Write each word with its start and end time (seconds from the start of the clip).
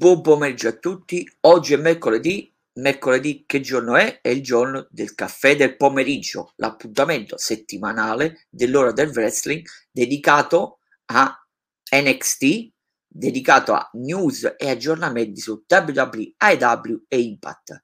Buon 0.00 0.22
pomeriggio 0.22 0.68
a 0.68 0.72
tutti. 0.72 1.30
Oggi 1.40 1.74
è 1.74 1.76
mercoledì. 1.76 2.50
Mercoledì 2.76 3.44
che 3.44 3.60
giorno 3.60 3.96
è? 3.96 4.22
È 4.22 4.30
il 4.30 4.42
giorno 4.42 4.86
del 4.90 5.14
caffè 5.14 5.56
del 5.56 5.76
pomeriggio, 5.76 6.54
l'appuntamento 6.56 7.36
settimanale 7.36 8.46
dell'ora 8.48 8.92
del 8.92 9.10
wrestling 9.10 9.62
dedicato 9.90 10.78
a 11.12 11.46
NXT, 11.90 12.70
dedicato 13.06 13.74
a 13.74 13.90
news 13.92 14.54
e 14.56 14.70
aggiornamenti 14.70 15.38
su 15.38 15.66
WWE, 15.68 16.32
IW 16.38 17.04
e 17.06 17.20
Impact. 17.20 17.82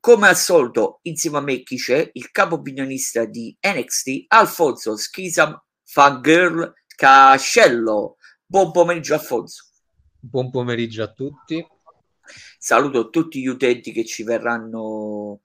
Come 0.00 0.28
al 0.28 0.36
solito, 0.36 0.98
insieme 1.04 1.38
a 1.38 1.40
me 1.40 1.62
chi 1.62 1.78
c'è? 1.78 2.10
Il 2.12 2.30
capo 2.30 2.56
opinionista 2.56 3.24
di 3.24 3.56
NXT, 3.58 4.24
Alfonso 4.26 4.98
Schisam 4.98 5.58
Fangirl 5.82 6.74
Cascello. 6.94 8.18
Buon 8.44 8.70
pomeriggio 8.70 9.14
Alfonso. 9.14 9.68
Buon 10.26 10.50
pomeriggio 10.50 11.02
a 11.02 11.12
tutti. 11.12 11.62
Saluto 12.58 13.10
tutti 13.10 13.42
gli 13.42 13.46
utenti 13.46 13.92
che 13.92 14.06
ci 14.06 14.22
verranno 14.22 15.42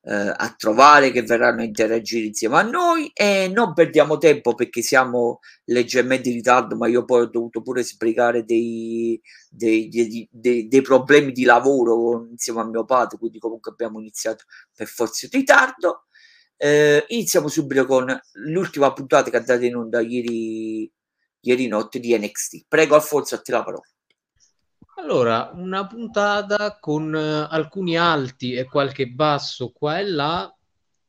eh, 0.00 0.32
a 0.34 0.54
trovare, 0.56 1.10
che 1.10 1.20
verranno 1.24 1.60
a 1.60 1.64
interagire 1.64 2.28
insieme 2.28 2.56
a 2.56 2.62
noi 2.62 3.10
e 3.12 3.50
non 3.52 3.74
perdiamo 3.74 4.16
tempo 4.16 4.54
perché 4.54 4.80
siamo 4.80 5.40
leggermente 5.64 6.30
in 6.30 6.36
ritardo, 6.36 6.74
ma 6.74 6.88
io 6.88 7.04
poi 7.04 7.20
ho 7.20 7.26
dovuto 7.26 7.60
pure 7.60 7.82
sbrigare 7.82 8.46
dei, 8.46 9.20
dei, 9.50 9.90
dei, 9.90 10.68
dei, 10.68 10.82
problemi 10.82 11.30
di 11.30 11.44
lavoro 11.44 12.26
insieme 12.30 12.60
a 12.60 12.64
mio 12.64 12.86
padre, 12.86 13.18
quindi 13.18 13.38
comunque 13.38 13.72
abbiamo 13.72 14.00
iniziato 14.00 14.44
per 14.74 14.86
forza 14.86 15.26
in 15.26 15.38
ritardo. 15.38 16.06
Eh, 16.56 17.04
iniziamo 17.08 17.48
subito 17.48 17.84
con 17.84 18.06
l'ultima 18.32 18.90
puntata 18.94 19.28
che 19.28 19.36
è 19.36 19.40
andata 19.40 19.66
in 19.66 19.76
onda 19.76 20.00
ieri, 20.00 20.90
ieri 21.40 21.66
notte 21.66 22.00
di 22.00 22.16
NXT. 22.16 22.64
Prego 22.68 22.94
Alfonso, 22.94 23.34
a 23.34 23.40
te 23.42 23.52
la 23.52 23.62
parola. 23.62 23.84
Allora, 24.96 25.50
una 25.54 25.86
puntata 25.86 26.78
con 26.78 27.12
uh, 27.12 27.52
alcuni 27.52 27.96
alti 27.98 28.54
e 28.54 28.64
qualche 28.64 29.08
basso 29.08 29.70
qua 29.70 29.98
e 29.98 30.04
là 30.04 30.56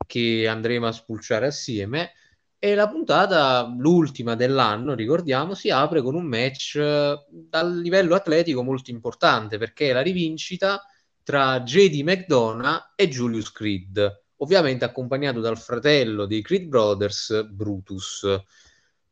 che 0.07 0.47
andremo 0.47 0.87
a 0.87 0.91
spulciare 0.91 1.47
assieme. 1.47 2.13
E 2.57 2.73
la 2.73 2.89
puntata, 2.89 3.71
l'ultima 3.77 4.35
dell'anno, 4.35 4.95
ricordiamo, 4.95 5.53
si 5.53 5.69
apre 5.69 6.01
con 6.01 6.15
un 6.15 6.25
match 6.25 6.79
uh, 6.79 7.23
dal 7.29 7.79
livello 7.79 8.15
atletico 8.15 8.63
molto 8.63 8.89
importante 8.89 9.57
perché 9.59 9.89
è 9.91 9.93
la 9.93 10.01
rivincita 10.01 10.81
tra 11.21 11.61
JD 11.61 12.01
McDonough 12.01 12.93
e 12.95 13.07
Julius 13.07 13.51
Creed, 13.51 14.23
ovviamente 14.37 14.85
accompagnato 14.85 15.41
dal 15.41 15.59
fratello 15.59 16.25
dei 16.25 16.41
Creed 16.41 16.65
Brothers, 16.65 17.47
Brutus. 17.51 18.25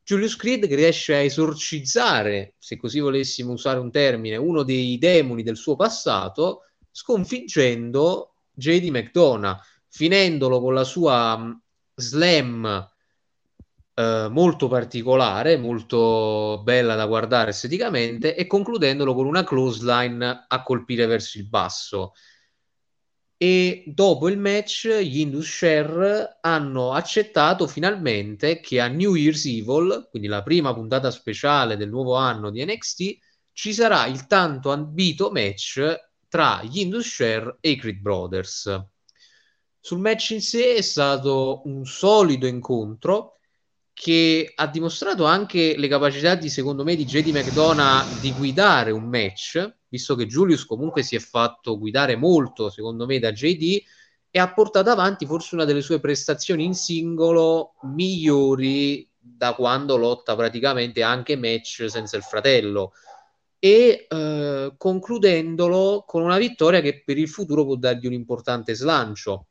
Julius 0.04 0.36
Creed 0.36 0.66
riesce 0.66 1.14
a 1.14 1.22
esorcizzare, 1.22 2.56
se 2.58 2.76
così 2.76 3.00
volessimo 3.00 3.52
usare 3.52 3.78
un 3.78 3.90
termine, 3.90 4.36
uno 4.36 4.62
dei 4.62 4.98
demoni 4.98 5.42
del 5.42 5.56
suo 5.56 5.76
passato, 5.76 6.60
sconfiggendo 6.90 8.34
JD 8.52 8.88
McDonough, 8.88 9.58
finendolo 9.88 10.60
con 10.60 10.74
la 10.74 10.84
sua 10.84 11.38
mm, 11.38 11.52
slam 11.94 12.90
eh, 13.94 14.28
molto 14.30 14.68
particolare, 14.68 15.56
molto 15.56 16.60
bella 16.62 16.96
da 16.96 17.06
guardare 17.06 17.50
esteticamente, 17.50 18.34
e 18.34 18.46
concludendolo 18.46 19.14
con 19.14 19.24
una 19.24 19.42
close 19.42 19.82
line 19.84 20.44
a 20.46 20.62
colpire 20.62 21.06
verso 21.06 21.38
il 21.38 21.48
basso 21.48 22.12
e 23.44 23.84
dopo 23.86 24.30
il 24.30 24.38
match 24.38 24.88
gli 25.00 25.18
Indus 25.18 25.46
Share 25.46 26.38
hanno 26.40 26.92
accettato 26.92 27.66
finalmente 27.66 28.58
che 28.58 28.80
a 28.80 28.86
New 28.86 29.16
Year's 29.16 29.44
Evil, 29.44 30.06
quindi 30.08 30.28
la 30.28 30.42
prima 30.42 30.72
puntata 30.72 31.10
speciale 31.10 31.76
del 31.76 31.90
nuovo 31.90 32.14
anno 32.14 32.48
di 32.48 32.64
NXT, 32.64 33.18
ci 33.52 33.74
sarà 33.74 34.06
il 34.06 34.26
tanto 34.26 34.72
ambito 34.72 35.30
match 35.30 35.94
tra 36.26 36.62
gli 36.62 36.78
Indus 36.78 37.06
Share 37.06 37.58
e 37.60 37.72
i 37.72 37.76
Creed 37.76 37.98
Brothers. 37.98 38.82
Sul 39.78 39.98
match 39.98 40.30
in 40.30 40.40
sé 40.40 40.76
è 40.76 40.80
stato 40.80 41.60
un 41.66 41.84
solido 41.84 42.46
incontro 42.46 43.40
che 43.94 44.52
ha 44.54 44.66
dimostrato 44.66 45.24
anche 45.24 45.76
le 45.78 45.88
capacità 45.88 46.34
di, 46.34 46.50
secondo 46.50 46.84
me, 46.84 46.96
di 46.96 47.04
JD 47.04 47.28
McDonough 47.28 48.18
di 48.18 48.32
guidare 48.32 48.90
un 48.90 49.04
match 49.04 49.76
visto 49.94 50.16
che 50.16 50.26
Julius 50.26 50.66
comunque 50.66 51.04
si 51.04 51.14
è 51.14 51.20
fatto 51.20 51.78
guidare 51.78 52.16
molto, 52.16 52.68
secondo 52.68 53.06
me, 53.06 53.20
da 53.20 53.30
JD 53.30 53.80
e 54.28 54.40
ha 54.40 54.52
portato 54.52 54.90
avanti 54.90 55.24
forse 55.24 55.54
una 55.54 55.64
delle 55.64 55.80
sue 55.80 56.00
prestazioni 56.00 56.64
in 56.64 56.74
singolo 56.74 57.74
migliori 57.82 59.08
da 59.16 59.54
quando 59.54 59.96
lotta 59.96 60.34
praticamente 60.34 61.04
anche 61.04 61.36
match 61.36 61.84
senza 61.88 62.16
il 62.16 62.24
fratello 62.24 62.92
e 63.60 64.06
eh, 64.08 64.74
concludendolo 64.76 66.02
con 66.04 66.22
una 66.22 66.36
vittoria 66.36 66.80
che 66.80 67.02
per 67.04 67.16
il 67.16 67.28
futuro 67.28 67.64
può 67.64 67.76
dargli 67.76 68.06
un 68.06 68.12
importante 68.12 68.74
slancio. 68.74 69.46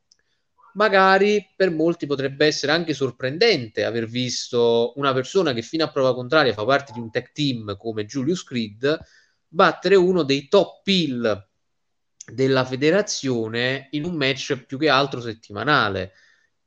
Magari 0.76 1.54
per 1.56 1.70
molti 1.72 2.08
potrebbe 2.08 2.48
essere 2.48 2.72
anche 2.72 2.94
sorprendente 2.94 3.86
aver 3.86 4.08
visto 4.08 4.94
una 4.96 5.14
persona 5.14 5.54
che 5.54 5.62
fino 5.62 5.84
a 5.84 5.92
prova 5.92 6.16
contraria 6.16 6.54
fa 6.54 6.66
parte 6.66 6.92
di 6.94 7.00
un 7.00 7.12
tech 7.12 7.32
team 7.32 7.78
come 7.78 8.06
Julius 8.06 8.44
Creed 8.44 9.00
battere 9.48 9.96
uno 9.96 10.24
dei 10.24 10.48
top 10.48 10.82
pill 10.82 11.48
della 12.26 12.66
federazione 12.66 13.88
in 13.92 14.06
un 14.06 14.16
match 14.16 14.64
più 14.66 14.80
che 14.80 14.90
altro 14.90 15.22
settimanale. 15.22 16.14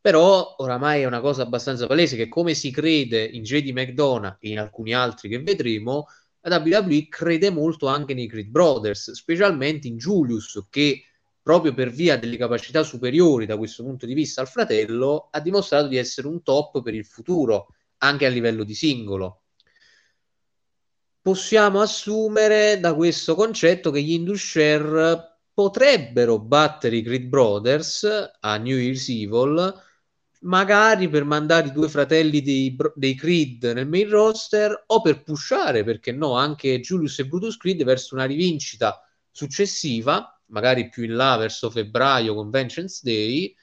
Però 0.01 0.55
oramai 0.59 1.03
è 1.03 1.07
una 1.07 1.21
cosa 1.21 1.43
abbastanza 1.43 1.89
palese 1.89 2.17
che 2.17 2.29
come 2.29 2.55
si 2.55 2.71
crede 2.71 3.25
in 3.25 3.43
JD 3.43 3.71
McDonough 3.71 4.37
e 4.39 4.51
in 4.51 4.61
alcuni 4.61 4.95
altri 4.95 5.29
che 5.29 5.43
vedremo, 5.43 6.07
la 6.43 6.63
WWE 6.65 7.09
crede 7.09 7.51
molto 7.51 7.89
anche 7.89 8.15
nei 8.15 8.29
Creed 8.29 8.49
Brothers, 8.49 9.11
specialmente 9.13 9.89
in 9.89 9.97
Julius 9.97 10.65
che 10.71 11.03
proprio 11.47 11.73
per 11.75 11.91
via 11.91 12.19
delle 12.19 12.37
capacità 12.37 12.83
superiori 12.83 13.47
da 13.47 13.57
questo 13.57 13.85
punto 13.85 14.05
di 14.05 14.15
vista 14.15 14.41
al 14.41 14.49
fratello 14.49 15.29
ha 15.31 15.39
dimostrato 15.39 15.87
di 15.87 15.97
essere 15.97 16.27
un 16.27 16.43
top 16.43 16.83
per 16.83 16.93
il 16.93 17.05
futuro, 17.05 17.69
anche 17.99 18.27
a 18.27 18.31
livello 18.31 18.65
di 18.65 18.75
singolo. 18.75 19.43
Possiamo 21.21 21.81
assumere 21.81 22.81
da 22.81 22.97
questo 22.97 23.37
concetto 23.37 23.93
che 23.93 24.03
gli 24.03 24.11
Indusher 24.11 25.39
potrebbero 25.55 26.41
battere 26.41 26.97
i 26.97 27.03
Creed 27.03 27.27
Brothers 27.27 28.05
a 28.41 28.57
New 28.57 28.77
Year's 28.77 29.09
Evil 29.09 29.73
magari 30.41 31.09
per 31.09 31.23
mandare 31.23 31.69
i 31.69 31.73
due 31.73 31.89
fratelli 31.89 32.43
dei, 32.43 32.77
dei, 32.97 33.15
Creed 33.15 33.71
nel 33.73 33.87
main 33.87 34.09
roster 34.09 34.83
o 34.87 35.01
per 35.01 35.23
pushare, 35.23 35.85
perché 35.85 36.11
no, 36.11 36.37
anche 36.37 36.81
Julius 36.81 37.21
e 37.21 37.27
Brutus 37.27 37.57
Creed 37.57 37.85
verso 37.85 38.17
una 38.17 38.25
rivincita 38.25 39.01
successiva, 39.31 40.36
magari 40.47 40.89
più 40.89 41.05
in 41.05 41.15
là 41.15 41.37
verso 41.37 41.71
febbraio 41.71 42.35
con 42.35 42.51
Vengeance 42.51 43.01
Day, 43.03 43.55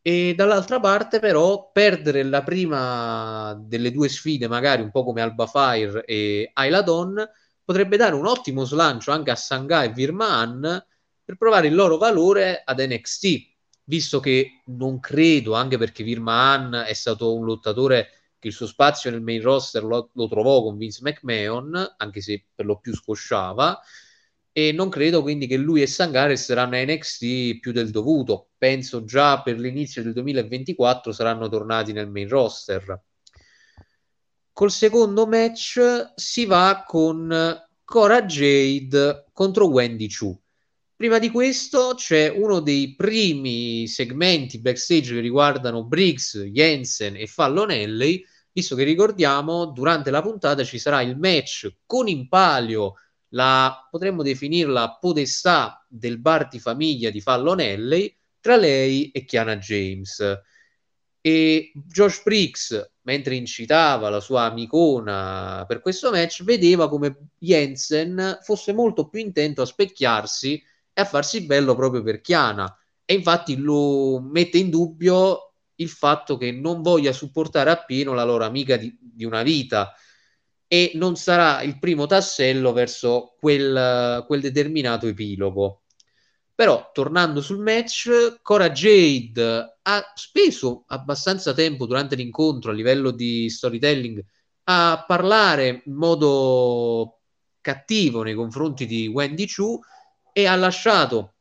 e 0.00 0.34
dall'altra 0.34 0.80
parte 0.80 1.18
però 1.18 1.70
perdere 1.72 2.22
la 2.22 2.42
prima 2.42 3.54
delle 3.60 3.90
due 3.92 4.08
sfide, 4.08 4.48
magari 4.48 4.82
un 4.82 4.90
po' 4.90 5.04
come 5.04 5.20
Alba 5.20 5.46
Fire 5.46 6.04
e 6.04 6.50
Ailadon, 6.54 7.28
potrebbe 7.64 7.96
dare 7.96 8.14
un 8.14 8.26
ottimo 8.26 8.64
slancio 8.64 9.10
anche 9.10 9.30
a 9.30 9.36
Sangha 9.36 9.82
e 9.82 9.92
Virman 9.92 10.86
per 11.22 11.36
provare 11.36 11.66
il 11.66 11.74
loro 11.74 11.98
valore 11.98 12.62
ad 12.64 12.80
NXT, 12.80 13.26
visto 13.84 14.20
che 14.20 14.62
non 14.66 14.98
credo, 15.00 15.52
anche 15.54 15.76
perché 15.76 16.02
Virman 16.02 16.84
è 16.86 16.94
stato 16.94 17.34
un 17.34 17.44
lottatore 17.44 18.08
che 18.38 18.48
il 18.48 18.54
suo 18.54 18.66
spazio 18.66 19.10
nel 19.10 19.20
main 19.20 19.42
roster 19.42 19.84
lo, 19.84 20.10
lo 20.14 20.28
trovò 20.28 20.62
con 20.62 20.78
Vince 20.78 21.00
McMahon, 21.02 21.94
anche 21.98 22.22
se 22.22 22.46
per 22.54 22.64
lo 22.64 22.78
più 22.78 22.94
scosciava, 22.94 23.78
e 24.52 24.72
non 24.72 24.88
credo 24.88 25.22
quindi 25.22 25.46
che 25.46 25.56
lui 25.56 25.82
e 25.82 25.86
Sangare 25.86 26.28
resteranno 26.28 26.76
a 26.76 26.82
NXT 26.82 27.58
più 27.60 27.72
del 27.72 27.90
dovuto. 27.90 28.50
Penso 28.58 29.04
già 29.04 29.42
per 29.42 29.58
l'inizio 29.58 30.02
del 30.02 30.12
2024 30.12 31.12
saranno 31.12 31.48
tornati 31.48 31.92
nel 31.92 32.10
main 32.10 32.28
roster. 32.28 33.02
Col 34.52 34.70
secondo 34.72 35.26
match 35.26 36.12
si 36.16 36.44
va 36.44 36.82
con 36.84 37.66
Cora 37.84 38.22
Jade 38.22 39.26
contro 39.32 39.68
Wendy 39.68 40.08
Chu. 40.08 40.36
Prima 40.96 41.20
di 41.20 41.30
questo 41.30 41.94
c'è 41.94 42.28
uno 42.28 42.58
dei 42.58 42.96
primi 42.96 43.86
segmenti 43.86 44.58
backstage 44.58 45.14
che 45.14 45.20
riguardano 45.20 45.84
Briggs, 45.84 46.38
Jensen 46.38 47.14
e 47.14 47.28
Fallon 47.28 47.70
Alley, 47.70 48.24
visto 48.50 48.74
che 48.74 48.82
ricordiamo 48.82 49.66
durante 49.66 50.10
la 50.10 50.20
puntata 50.20 50.64
ci 50.64 50.80
sarà 50.80 51.00
il 51.02 51.16
match 51.16 51.76
con 51.86 52.08
in 52.08 52.26
palio 52.28 52.94
la 53.30 53.86
potremmo 53.90 54.22
definirla 54.22 54.98
podestà 55.00 55.84
del 55.88 56.18
bar 56.18 56.48
di 56.48 56.58
famiglia 56.58 57.10
di 57.10 57.20
Fallon 57.20 57.60
Alley 57.60 58.14
tra 58.40 58.56
lei 58.56 59.10
e 59.10 59.24
Chiana 59.24 59.56
James. 59.56 60.22
E 61.20 61.72
Josh 61.74 62.22
Briggs, 62.22 62.92
mentre 63.02 63.34
incitava 63.34 64.08
la 64.08 64.20
sua 64.20 64.42
amicona 64.42 65.64
per 65.66 65.80
questo 65.80 66.10
match, 66.10 66.44
vedeva 66.44 66.88
come 66.88 67.30
Jensen 67.38 68.38
fosse 68.42 68.72
molto 68.72 69.08
più 69.08 69.20
intento 69.20 69.62
a 69.62 69.66
specchiarsi 69.66 70.62
e 70.92 71.00
a 71.00 71.04
farsi 71.04 71.44
bello 71.44 71.74
proprio 71.74 72.02
per 72.02 72.20
Chiana. 72.20 72.74
E 73.04 73.14
infatti 73.14 73.56
lo 73.56 74.20
mette 74.20 74.58
in 74.58 74.70
dubbio 74.70 75.52
il 75.76 75.88
fatto 75.88 76.36
che 76.36 76.50
non 76.52 76.82
voglia 76.82 77.12
supportare 77.12 77.70
appieno 77.70 78.12
la 78.12 78.24
loro 78.24 78.44
amica 78.44 78.76
di, 78.76 78.96
di 79.00 79.24
una 79.24 79.42
vita 79.42 79.92
e 80.68 80.92
non 80.94 81.16
sarà 81.16 81.62
il 81.62 81.78
primo 81.78 82.06
tassello 82.06 82.72
verso 82.72 83.34
quel, 83.40 84.24
quel 84.26 84.40
determinato 84.40 85.06
epilogo. 85.06 85.82
Però, 86.54 86.90
tornando 86.92 87.40
sul 87.40 87.58
match, 87.60 88.40
Cora 88.42 88.70
Jade 88.70 89.78
ha 89.80 90.12
speso 90.14 90.84
abbastanza 90.88 91.54
tempo 91.54 91.86
durante 91.86 92.16
l'incontro 92.16 92.70
a 92.70 92.74
livello 92.74 93.10
di 93.10 93.48
storytelling 93.48 94.22
a 94.64 95.04
parlare 95.06 95.82
in 95.86 95.94
modo 95.94 97.20
cattivo 97.60 98.22
nei 98.22 98.34
confronti 98.34 98.86
di 98.86 99.06
Wendy 99.06 99.46
Chu 99.46 99.80
e 100.32 100.46
ha 100.46 100.56
lasciato 100.56 101.34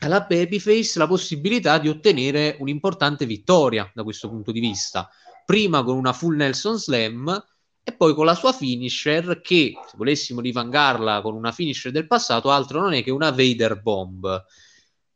alla 0.00 0.20
Babyface 0.20 0.98
la 0.98 1.06
possibilità 1.06 1.78
di 1.78 1.88
ottenere 1.88 2.56
un'importante 2.60 3.26
vittoria 3.26 3.90
da 3.94 4.02
questo 4.02 4.28
punto 4.28 4.52
di 4.52 4.60
vista. 4.60 5.08
Prima 5.44 5.82
con 5.82 5.96
una 5.96 6.12
full 6.12 6.36
Nelson 6.36 6.78
Slam 6.78 7.44
e 7.86 7.92
poi 7.92 8.14
con 8.14 8.24
la 8.24 8.34
sua 8.34 8.54
finisher 8.54 9.42
che, 9.42 9.74
se 9.86 9.96
volessimo 9.96 10.40
rivangarla 10.40 11.20
con 11.20 11.34
una 11.34 11.52
finisher 11.52 11.92
del 11.92 12.06
passato, 12.06 12.50
altro 12.50 12.80
non 12.80 12.94
è 12.94 13.02
che 13.02 13.10
una 13.10 13.30
Vader 13.30 13.82
Bomb. 13.82 14.44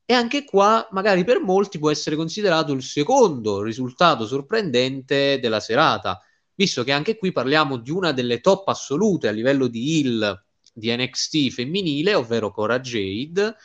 E 0.04 0.12
anche 0.12 0.44
qua, 0.44 0.86
magari 0.90 1.24
per 1.24 1.40
molti, 1.40 1.78
può 1.78 1.90
essere 1.90 2.14
considerato 2.14 2.72
il 2.72 2.82
secondo 2.82 3.62
risultato 3.62 4.26
sorprendente 4.26 5.38
della 5.40 5.60
serata, 5.60 6.20
visto 6.54 6.84
che 6.84 6.92
anche 6.92 7.16
qui 7.16 7.32
parliamo 7.32 7.78
di 7.78 7.90
una 7.90 8.12
delle 8.12 8.40
top 8.40 8.68
assolute 8.68 9.28
a 9.28 9.32
livello 9.32 9.66
di 9.66 10.00
heal 10.00 10.44
di 10.74 10.94
NXT 10.94 11.50
femminile, 11.50 12.14
ovvero 12.14 12.50
Cora 12.50 12.80
Jade, 12.80 13.56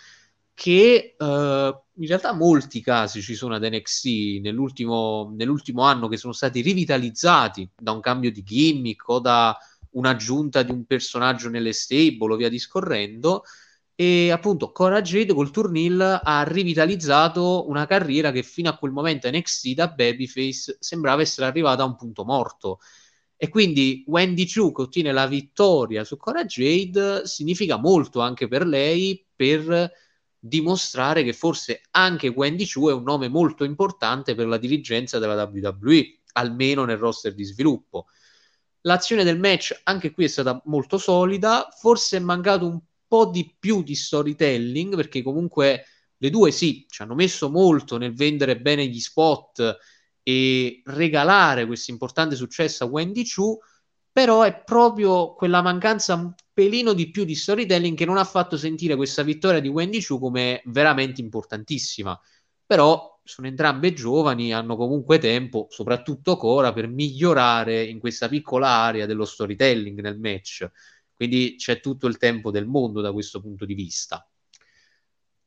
che 0.53 1.15
uh, 1.17 1.82
in 1.97 2.07
realtà 2.07 2.33
molti 2.33 2.81
casi 2.81 3.21
ci 3.21 3.35
sono 3.35 3.55
ad 3.55 3.63
NXT 3.63 4.41
nell'ultimo, 4.41 5.31
nell'ultimo 5.35 5.83
anno 5.83 6.07
che 6.07 6.17
sono 6.17 6.33
stati 6.33 6.61
rivitalizzati 6.61 7.69
da 7.75 7.91
un 7.91 7.99
cambio 7.99 8.31
di 8.31 8.43
gimmick 8.43 9.07
o 9.09 9.19
da 9.19 9.55
un'aggiunta 9.91 10.63
di 10.63 10.71
un 10.71 10.85
personaggio 10.85 11.49
nelle 11.49 11.73
stable 11.73 12.33
o 12.33 12.35
via 12.35 12.49
discorrendo. 12.49 13.43
E 13.95 14.31
appunto 14.31 14.71
Cora 14.71 15.01
Jade 15.01 15.33
col 15.33 15.51
turnil 15.51 16.19
ha 16.23 16.43
rivitalizzato 16.43 17.69
una 17.69 17.85
carriera 17.85 18.31
che 18.31 18.41
fino 18.41 18.69
a 18.69 18.77
quel 18.77 18.91
momento 18.91 19.29
NXT 19.29 19.73
da 19.73 19.87
Babyface 19.87 20.77
sembrava 20.79 21.21
essere 21.21 21.45
arrivata 21.45 21.83
a 21.83 21.85
un 21.85 21.95
punto 21.95 22.25
morto. 22.25 22.79
E 23.37 23.49
quindi 23.49 24.03
Wendy 24.07 24.47
Chu 24.47 24.71
che 24.71 24.81
ottiene 24.83 25.11
la 25.11 25.27
vittoria 25.27 26.03
su 26.03 26.17
Cora 26.17 26.45
Jade 26.45 27.27
significa 27.27 27.77
molto 27.77 28.19
anche 28.19 28.47
per 28.47 28.65
lei 28.65 29.23
per 29.35 29.91
dimostrare 30.45 31.23
che 31.23 31.31
forse 31.31 31.83
anche 31.91 32.27
Wendy 32.27 32.67
Chu 32.67 32.89
è 32.89 32.93
un 32.93 33.03
nome 33.03 33.29
molto 33.29 33.63
importante 33.63 34.35
per 34.35 34.45
la 34.47 34.57
dirigenza 34.57 35.17
della 35.17 35.41
WWE, 35.41 36.19
almeno 36.33 36.83
nel 36.83 36.97
roster 36.97 37.33
di 37.33 37.45
sviluppo. 37.45 38.07
L'azione 38.81 39.23
del 39.23 39.39
match 39.39 39.79
anche 39.83 40.11
qui 40.11 40.25
è 40.25 40.27
stata 40.27 40.61
molto 40.65 40.97
solida, 40.97 41.69
forse 41.79 42.17
è 42.17 42.19
mancato 42.19 42.67
un 42.67 42.81
po' 43.07 43.27
di 43.27 43.55
più 43.57 43.83
di 43.83 43.95
storytelling, 43.95 44.97
perché 44.97 45.21
comunque 45.21 45.85
le 46.17 46.29
due 46.29 46.51
sì, 46.51 46.85
ci 46.89 47.01
hanno 47.01 47.15
messo 47.15 47.49
molto 47.49 47.97
nel 47.97 48.13
vendere 48.13 48.59
bene 48.59 48.85
gli 48.87 48.99
spot 48.99 49.77
e 50.21 50.81
regalare 50.83 51.65
questo 51.65 51.91
importante 51.91 52.35
successo 52.35 52.83
a 52.83 52.87
Wendy 52.87 53.23
Chu, 53.25 53.57
però 54.13 54.43
è 54.43 54.61
proprio 54.63 55.33
quella 55.33 55.63
mancanza 55.63 56.33
pelino 56.53 56.93
di 56.93 57.09
più 57.09 57.23
di 57.25 57.33
storytelling 57.33 57.97
che 57.97 58.05
non 58.05 58.17
ha 58.17 58.23
fatto 58.23 58.57
sentire 58.57 58.95
questa 58.95 59.23
vittoria 59.23 59.59
di 59.59 59.67
Wendy 59.67 60.03
Chu 60.03 60.19
come 60.19 60.61
veramente 60.65 61.19
importantissima. 61.19 62.17
Però 62.63 63.19
sono 63.23 63.47
entrambe 63.47 63.91
giovani, 63.93 64.53
hanno 64.53 64.75
comunque 64.75 65.17
tempo, 65.17 65.65
soprattutto 65.71 66.37
Cora, 66.37 66.73
per 66.73 66.87
migliorare 66.87 67.83
in 67.83 67.99
questa 67.99 68.29
piccola 68.29 68.67
area 68.67 69.07
dello 69.07 69.25
storytelling 69.25 69.99
nel 69.99 70.19
match. 70.19 70.69
Quindi 71.11 71.55
c'è 71.57 71.79
tutto 71.79 72.05
il 72.05 72.17
tempo 72.17 72.51
del 72.51 72.67
mondo 72.67 73.01
da 73.01 73.11
questo 73.11 73.41
punto 73.41 73.65
di 73.65 73.73
vista. 73.73 74.27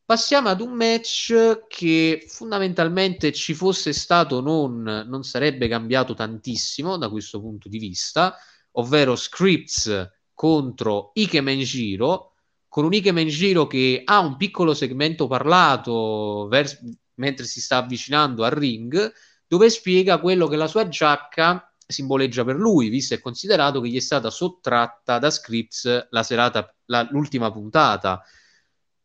Passiamo 0.04 0.48
ad 0.48 0.60
un 0.60 0.72
match 0.72 1.66
che 1.68 2.26
fondamentalmente 2.28 3.32
ci 3.32 3.54
fosse 3.54 3.92
stato 3.92 4.40
non, 4.40 4.82
non 4.82 5.22
sarebbe 5.24 5.68
cambiato 5.68 6.14
tantissimo 6.14 6.96
da 6.96 7.08
questo 7.08 7.40
punto 7.40 7.68
di 7.68 7.78
vista, 7.78 8.36
ovvero 8.78 9.16
Scripts 9.16 10.10
contro 10.34 11.10
Ike 11.14 11.40
Menjiro, 11.40 12.34
con 12.68 12.84
un 12.84 12.92
Ike 12.92 13.12
Menjiro 13.12 13.66
che 13.66 14.02
ha 14.04 14.18
un 14.20 14.36
piccolo 14.36 14.74
segmento 14.74 15.26
parlato 15.26 16.46
vers- 16.48 16.80
mentre 17.14 17.46
si 17.46 17.60
sta 17.60 17.78
avvicinando 17.78 18.44
al 18.44 18.50
ring, 18.50 19.12
dove 19.46 19.70
spiega 19.70 20.20
quello 20.20 20.46
che 20.48 20.56
la 20.56 20.66
sua 20.66 20.88
giacca 20.88 21.70
simboleggia 21.86 22.44
per 22.44 22.56
lui, 22.56 22.88
visto 22.88 23.14
e 23.14 23.20
considerato 23.20 23.80
che 23.80 23.88
gli 23.88 23.96
è 23.96 24.00
stata 24.00 24.28
sottratta 24.28 25.18
da 25.18 25.30
Scripps 25.30 26.08
la 26.10 26.22
serata, 26.22 26.74
la, 26.86 27.06
l'ultima 27.10 27.50
puntata. 27.50 28.22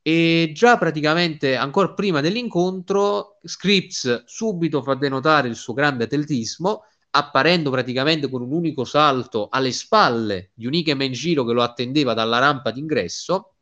E 0.01 0.51
già 0.53 0.77
praticamente 0.79 1.56
ancora 1.56 1.94
prima 1.94 2.21
dell'incontro, 2.21 3.38
Scripps 3.44 4.23
subito 4.25 4.81
fa 4.81 4.95
denotare 4.95 5.47
il 5.47 5.56
suo 5.56 5.73
grande 5.73 6.06
atletismo 6.06 6.85
apparendo 7.12 7.69
praticamente 7.69 8.30
con 8.30 8.42
un 8.42 8.52
unico 8.52 8.86
salto 8.86 9.50
alle 9.50 9.72
spalle 9.72 10.52
di 10.54 10.66
un 10.66 10.74
Ike 10.74 11.10
Giro 11.12 11.44
che 11.44 11.54
lo 11.54 11.63
attendeva 11.63 12.13
dalla 12.13 12.40
rampa 12.40 12.72
d'ingresso. 12.72 13.56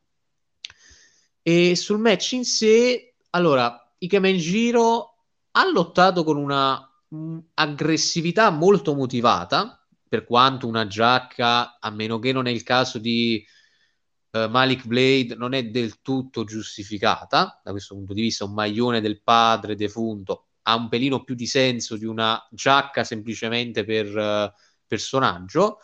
E 1.42 1.76
sul 1.76 2.00
match 2.00 2.34
in 2.34 2.46
sé, 2.46 3.16
allora, 3.32 3.92
Ike 3.98 4.36
Giro 4.38 5.16
ha 5.52 5.70
lottato 5.72 6.24
con 6.24 6.38
una 6.38 6.80
mh, 7.08 7.38
aggressività 7.56 8.52
molto 8.52 8.94
motivata, 8.94 9.84
per 10.08 10.26
quanto 10.26 10.68
una 10.68 10.86
giacca, 10.86 11.80
a 11.80 11.90
meno 11.90 12.20
che 12.20 12.32
non 12.32 12.46
è 12.48 12.52
il 12.52 12.64
caso 12.64 13.00
di 13.00 13.44
uh, 14.32 14.48
Malik 14.48 14.86
Blade, 14.86 15.36
non 15.36 15.54
è 15.54 15.66
del 15.66 16.02
tutto 16.02 16.44
giustificata 16.44 17.62
da 17.64 17.72
questo 17.72 17.96
punto 17.96 18.14
di 18.14 18.22
vista, 18.22 18.46
un 18.46 18.54
maglione 18.54 19.02
del 19.02 19.22
padre 19.22 19.76
defunto 19.76 20.49
ha 20.70 20.76
un 20.76 20.88
pelino 20.90 21.24
più 21.24 21.36
di 21.36 21.48
senso 21.48 21.98
di 21.98 22.06
una 22.06 22.46
giacca 22.52 23.04
semplicemente 23.04 23.84
per 23.84 24.16
uh, 24.16 24.52
personaggio 24.86 25.80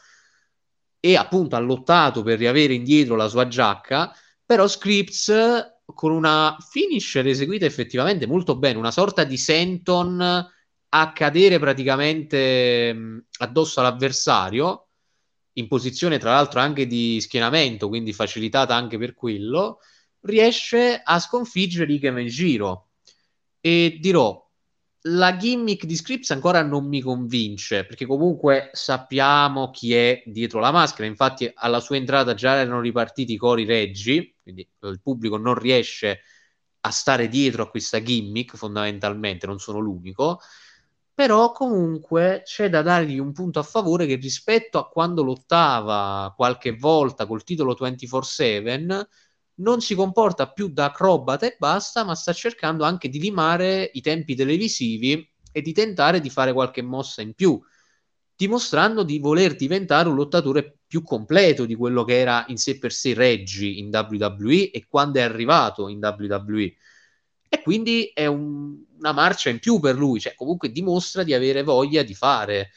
e 0.99 1.15
appunto 1.15 1.55
ha 1.55 1.59
lottato 1.59 2.23
per 2.23 2.37
riavere 2.37 2.73
indietro 2.73 3.15
la 3.15 3.27
sua 3.27 3.47
giacca, 3.47 4.15
però 4.45 4.67
Scripps 4.67 5.73
con 5.85 6.11
una 6.11 6.57
finisher 6.59 7.27
eseguita 7.27 7.65
effettivamente 7.65 8.25
molto 8.25 8.57
bene, 8.57 8.79
una 8.79 8.91
sorta 8.91 9.23
di 9.23 9.37
Senton 9.37 10.49
a 10.89 11.11
cadere 11.11 11.59
praticamente 11.59 12.93
mh, 12.93 13.25
addosso 13.39 13.79
all'avversario, 13.79 14.87
in 15.53 15.67
posizione 15.67 16.17
tra 16.17 16.31
l'altro 16.31 16.59
anche 16.59 16.87
di 16.87 17.19
schienamento, 17.21 17.87
quindi 17.87 18.13
facilitata 18.13 18.75
anche 18.75 18.97
per 18.97 19.13
quello, 19.13 19.79
riesce 20.21 20.99
a 21.03 21.19
sconfiggere 21.19 21.91
Ike 21.91 22.11
Menjiro. 22.11 22.89
E 23.59 23.97
dirò, 23.99 24.44
la 25.07 25.37
gimmick 25.37 25.85
di 25.85 25.95
Scripps 25.95 26.31
ancora 26.31 26.63
non 26.63 26.87
mi 26.87 27.01
convince, 27.01 27.85
perché 27.85 28.05
comunque 28.05 28.69
sappiamo 28.73 29.69
chi 29.69 29.93
è 29.93 30.23
dietro 30.25 30.59
la 30.59 30.71
maschera. 30.71 31.07
Infatti, 31.07 31.51
alla 31.53 31.79
sua 31.79 31.97
entrata 31.97 32.33
già 32.33 32.55
erano 32.55 32.79
ripartiti 32.79 33.33
i 33.33 33.37
cori 33.37 33.65
reggi, 33.65 34.35
quindi 34.41 34.67
il 34.81 35.01
pubblico 35.01 35.37
non 35.37 35.55
riesce 35.55 36.21
a 36.81 36.89
stare 36.91 37.27
dietro 37.27 37.63
a 37.63 37.69
questa 37.69 38.01
gimmick, 38.01 38.55
fondamentalmente, 38.55 39.45
non 39.45 39.59
sono 39.59 39.79
l'unico. 39.79 40.39
Però 41.13 41.51
comunque 41.51 42.41
c'è 42.43 42.69
da 42.69 42.81
dargli 42.81 43.19
un 43.19 43.31
punto 43.31 43.59
a 43.59 43.63
favore 43.63 44.05
che 44.05 44.15
rispetto 44.15 44.77
a 44.79 44.89
quando 44.89 45.23
lottava 45.23 46.33
qualche 46.35 46.75
volta 46.75 47.25
col 47.25 47.43
titolo 47.43 47.73
24-7 47.79 49.05
non 49.55 49.81
si 49.81 49.95
comporta 49.95 50.51
più 50.51 50.69
da 50.69 50.85
acrobata 50.85 51.45
e 51.45 51.55
basta, 51.57 52.03
ma 52.03 52.15
sta 52.15 52.33
cercando 52.33 52.83
anche 52.83 53.09
di 53.09 53.19
limare 53.19 53.89
i 53.93 54.01
tempi 54.01 54.35
televisivi 54.35 55.27
e 55.51 55.61
di 55.61 55.71
tentare 55.71 56.19
di 56.19 56.29
fare 56.29 56.51
qualche 56.51 56.81
mossa 56.81 57.21
in 57.21 57.33
più, 57.33 57.61
dimostrando 58.35 59.03
di 59.03 59.19
voler 59.19 59.55
diventare 59.55 60.09
un 60.09 60.15
lottatore 60.15 60.79
più 60.85 61.01
completo 61.01 61.65
di 61.65 61.75
quello 61.75 62.03
che 62.03 62.19
era 62.19 62.45
in 62.49 62.57
sé 62.57 62.77
per 62.77 62.91
sé 62.91 63.13
Reggi 63.13 63.79
in 63.79 63.89
WWE 63.91 64.71
e 64.71 64.85
quando 64.87 65.19
è 65.19 65.21
arrivato 65.21 65.87
in 65.87 65.99
WWE. 66.01 66.73
E 67.47 67.61
quindi 67.61 68.11
è 68.13 68.25
un, 68.25 68.83
una 68.97 69.13
marcia 69.13 69.49
in 69.49 69.59
più 69.59 69.79
per 69.79 69.95
lui, 69.95 70.19
cioè 70.19 70.35
comunque 70.35 70.71
dimostra 70.71 71.23
di 71.23 71.33
avere 71.33 71.63
voglia 71.63 72.03
di 72.03 72.13
fare. 72.13 72.71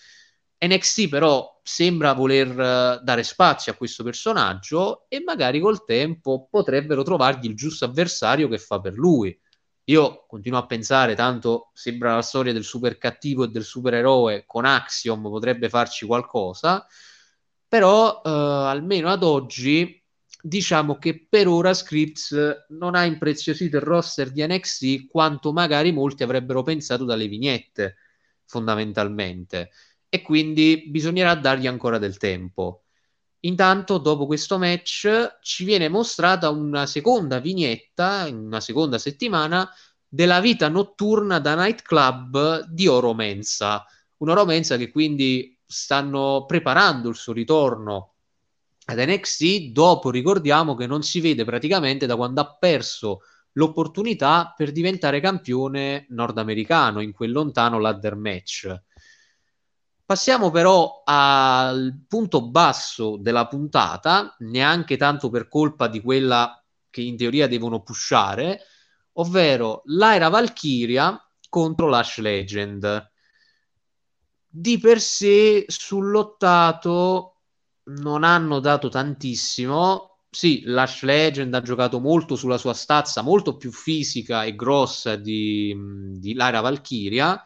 NXT 0.60 1.08
però 1.08 1.60
sembra 1.62 2.14
voler 2.14 2.48
uh, 2.48 3.04
dare 3.04 3.22
spazio 3.22 3.72
a 3.72 3.76
questo 3.76 4.02
personaggio 4.02 5.06
e 5.08 5.22
magari 5.22 5.60
col 5.60 5.84
tempo 5.84 6.48
potrebbero 6.50 7.02
trovargli 7.02 7.46
il 7.46 7.54
giusto 7.54 7.84
avversario 7.84 8.48
che 8.48 8.58
fa 8.58 8.80
per 8.80 8.94
lui. 8.94 9.38
Io 9.84 10.26
continuo 10.26 10.58
a 10.58 10.66
pensare, 10.66 11.14
tanto 11.14 11.70
sembra 11.74 12.14
la 12.14 12.22
storia 12.22 12.52
del 12.52 12.64
super 12.64 12.98
cattivo 12.98 13.44
e 13.44 13.48
del 13.48 13.64
supereroe 13.64 14.44
con 14.46 14.64
Axiom 14.64 15.22
potrebbe 15.22 15.68
farci 15.68 16.04
qualcosa, 16.06 16.86
però 17.66 18.20
uh, 18.22 18.28
almeno 18.28 19.08
ad 19.10 19.22
oggi 19.22 20.02
diciamo 20.40 20.98
che 20.98 21.26
per 21.28 21.48
ora 21.48 21.72
Scripts 21.72 22.66
non 22.70 22.94
ha 22.94 23.04
impreziosito 23.04 23.76
il 23.76 23.82
roster 23.82 24.30
di 24.30 24.44
NXT 24.46 25.06
quanto 25.08 25.52
magari 25.52 25.92
molti 25.92 26.22
avrebbero 26.22 26.62
pensato 26.62 27.04
dalle 27.04 27.28
vignette, 27.28 27.96
fondamentalmente 28.44 29.70
e 30.08 30.22
quindi 30.22 30.84
bisognerà 30.88 31.34
dargli 31.34 31.66
ancora 31.66 31.98
del 31.98 32.16
tempo. 32.16 32.84
Intanto, 33.40 33.98
dopo 33.98 34.26
questo 34.26 34.58
match, 34.58 35.38
ci 35.42 35.64
viene 35.64 35.88
mostrata 35.88 36.50
una 36.50 36.86
seconda 36.86 37.38
vignetta, 37.38 38.26
una 38.30 38.60
seconda 38.60 38.98
settimana, 38.98 39.70
della 40.08 40.40
vita 40.40 40.68
notturna 40.68 41.38
da 41.38 41.54
nightclub 41.54 42.64
di 42.66 42.86
Oro 42.86 43.14
Mensa. 43.14 43.84
Una 44.18 44.32
Oro 44.32 44.44
Mensa 44.44 44.76
che 44.76 44.90
quindi 44.90 45.56
stanno 45.64 46.44
preparando 46.46 47.08
il 47.10 47.14
suo 47.14 47.32
ritorno 47.32 48.14
ad 48.86 48.98
NXT. 48.98 49.70
Dopo 49.70 50.10
ricordiamo 50.10 50.74
che 50.74 50.86
non 50.86 51.02
si 51.02 51.20
vede 51.20 51.44
praticamente 51.44 52.06
da 52.06 52.16
quando 52.16 52.40
ha 52.40 52.56
perso 52.58 53.20
l'opportunità 53.52 54.54
per 54.56 54.72
diventare 54.72 55.20
campione 55.20 56.06
nordamericano 56.08 57.00
in 57.00 57.12
quel 57.12 57.32
lontano 57.32 57.78
ladder 57.78 58.16
match. 58.16 58.82
Passiamo 60.08 60.50
però 60.50 61.02
al 61.04 62.06
punto 62.08 62.48
basso 62.48 63.18
della 63.18 63.46
puntata, 63.46 64.34
neanche 64.38 64.96
tanto 64.96 65.28
per 65.28 65.48
colpa 65.48 65.86
di 65.86 66.00
quella 66.00 66.64
che 66.88 67.02
in 67.02 67.14
teoria 67.14 67.46
devono 67.46 67.82
pushare, 67.82 68.58
ovvero 69.18 69.82
l'Aira 69.84 70.30
Valkyria 70.30 71.14
contro 71.50 71.88
l'Ash 71.88 72.20
Legend. 72.20 73.10
Di 74.48 74.78
per 74.78 74.98
sé 74.98 75.66
sul 75.68 76.08
lottato 76.08 77.42
non 77.88 78.24
hanno 78.24 78.60
dato 78.60 78.88
tantissimo. 78.88 80.20
Sì, 80.30 80.62
l'Ash 80.64 81.02
Legend 81.02 81.52
ha 81.52 81.60
giocato 81.60 82.00
molto 82.00 82.34
sulla 82.34 82.56
sua 82.56 82.72
stazza, 82.72 83.20
molto 83.20 83.58
più 83.58 83.70
fisica 83.70 84.44
e 84.44 84.56
grossa 84.56 85.16
di, 85.16 85.76
di 86.16 86.32
Lara 86.32 86.62
Valkyria. 86.62 87.44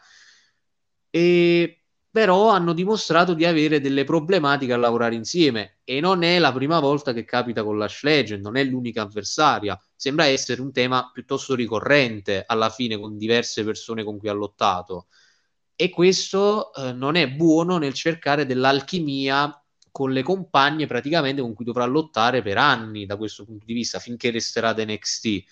E 1.09 1.82
però 2.13 2.49
hanno 2.49 2.73
dimostrato 2.73 3.33
di 3.33 3.43
avere 3.43 3.81
delle 3.81 4.03
problematiche 4.03 4.71
a 4.71 4.77
lavorare 4.77 5.15
insieme. 5.15 5.79
E 5.83 5.99
non 5.99 6.21
è 6.21 6.37
la 6.37 6.53
prima 6.53 6.79
volta 6.79 7.11
che 7.11 7.25
capita 7.25 7.63
con 7.63 7.75
l'Ash 7.79 8.03
Legend, 8.03 8.43
non 8.43 8.55
è 8.55 8.63
l'unica 8.63 9.01
avversaria, 9.01 9.75
sembra 9.95 10.25
essere 10.25 10.61
un 10.61 10.71
tema 10.71 11.09
piuttosto 11.11 11.55
ricorrente 11.55 12.43
alla 12.45 12.69
fine 12.69 12.99
con 12.99 13.17
diverse 13.17 13.63
persone 13.63 14.03
con 14.03 14.19
cui 14.19 14.29
ha 14.29 14.33
lottato. 14.33 15.07
E 15.75 15.89
questo 15.89 16.71
eh, 16.75 16.91
non 16.91 17.15
è 17.15 17.27
buono 17.31 17.79
nel 17.79 17.93
cercare 17.95 18.45
dell'alchimia 18.45 19.59
con 19.89 20.11
le 20.11 20.21
compagne 20.21 20.85
praticamente 20.85 21.41
con 21.41 21.55
cui 21.55 21.65
dovrà 21.65 21.85
lottare 21.85 22.43
per 22.43 22.59
anni 22.59 23.07
da 23.07 23.17
questo 23.17 23.43
punto 23.43 23.65
di 23.65 23.73
vista 23.73 23.97
finché 23.97 24.29
resterà 24.29 24.69
ad 24.69 24.85
NXT 24.87 25.43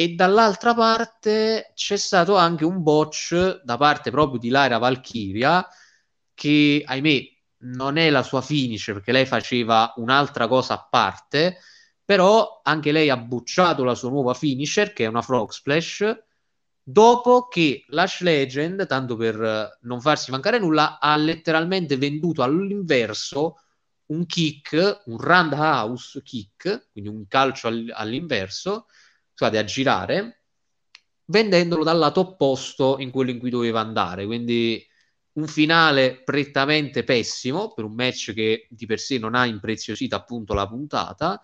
e 0.00 0.14
dall'altra 0.14 0.72
parte 0.72 1.72
c'è 1.74 1.98
stato 1.98 2.34
anche 2.34 2.64
un 2.64 2.82
botch 2.82 3.60
da 3.62 3.76
parte 3.76 4.10
proprio 4.10 4.38
di 4.38 4.48
Lyra 4.48 4.78
Valkyria 4.78 5.66
che 6.32 6.82
ahimè 6.82 7.22
non 7.64 7.98
è 7.98 8.08
la 8.08 8.22
sua 8.22 8.40
finish 8.40 8.86
perché 8.86 9.12
lei 9.12 9.26
faceva 9.26 9.92
un'altra 9.96 10.48
cosa 10.48 10.72
a 10.72 10.88
parte 10.88 11.58
però 12.02 12.62
anche 12.64 12.92
lei 12.92 13.10
ha 13.10 13.18
bucciato 13.18 13.84
la 13.84 13.94
sua 13.94 14.08
nuova 14.08 14.32
finisher 14.32 14.94
che 14.94 15.04
è 15.04 15.06
una 15.06 15.20
frog 15.20 15.50
splash 15.50 16.18
dopo 16.82 17.48
che 17.48 17.84
Lash 17.88 18.22
Legend 18.22 18.86
tanto 18.86 19.16
per 19.16 19.76
non 19.82 20.00
farsi 20.00 20.30
mancare 20.30 20.58
nulla 20.58 20.98
ha 20.98 21.14
letteralmente 21.16 21.98
venduto 21.98 22.42
all'inverso 22.42 23.56
un 24.06 24.24
kick 24.24 25.02
un 25.04 25.18
roundhouse 25.18 26.22
kick 26.22 26.88
quindi 26.90 27.10
un 27.10 27.26
calcio 27.26 27.68
all'inverso 27.68 28.86
scusate, 29.40 29.56
a 29.56 29.64
girare, 29.64 30.42
vendendolo 31.26 31.82
dal 31.82 31.96
lato 31.96 32.20
opposto 32.20 32.96
in 32.98 33.10
quello 33.10 33.30
in 33.30 33.38
cui 33.38 33.48
doveva 33.48 33.80
andare. 33.80 34.26
Quindi 34.26 34.86
un 35.32 35.46
finale 35.46 36.22
prettamente 36.22 37.04
pessimo 37.04 37.72
per 37.72 37.84
un 37.84 37.94
match 37.94 38.34
che 38.34 38.66
di 38.68 38.84
per 38.84 38.98
sé 38.98 39.18
non 39.18 39.34
ha 39.34 39.46
impreziosito 39.46 40.14
appunto 40.14 40.52
la 40.52 40.68
puntata. 40.68 41.40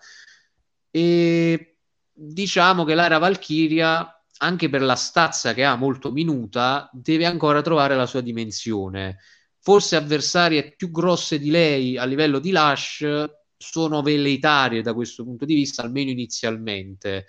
E 0.91 1.77
diciamo 2.13 2.83
che 2.83 2.93
l'area 2.93 3.17
Valkyria, 3.17 4.23
anche 4.39 4.69
per 4.69 4.83
la 4.83 4.95
stazza 4.95 5.55
che 5.55 5.63
ha 5.63 5.75
molto 5.75 6.11
minuta, 6.11 6.89
deve 6.93 7.25
ancora 7.25 7.63
trovare 7.63 7.95
la 7.95 8.05
sua 8.05 8.21
dimensione. 8.21 9.17
Forse 9.59 9.95
avversarie 9.95 10.75
più 10.75 10.91
grosse 10.91 11.39
di 11.39 11.49
lei 11.49 11.97
a 11.97 12.05
livello 12.05 12.37
di 12.37 12.51
Lash 12.51 13.05
sono 13.57 14.03
velleitarie 14.03 14.83
da 14.83 14.93
questo 14.93 15.23
punto 15.23 15.45
di 15.45 15.55
vista, 15.55 15.81
almeno 15.81 16.11
inizialmente 16.11 17.25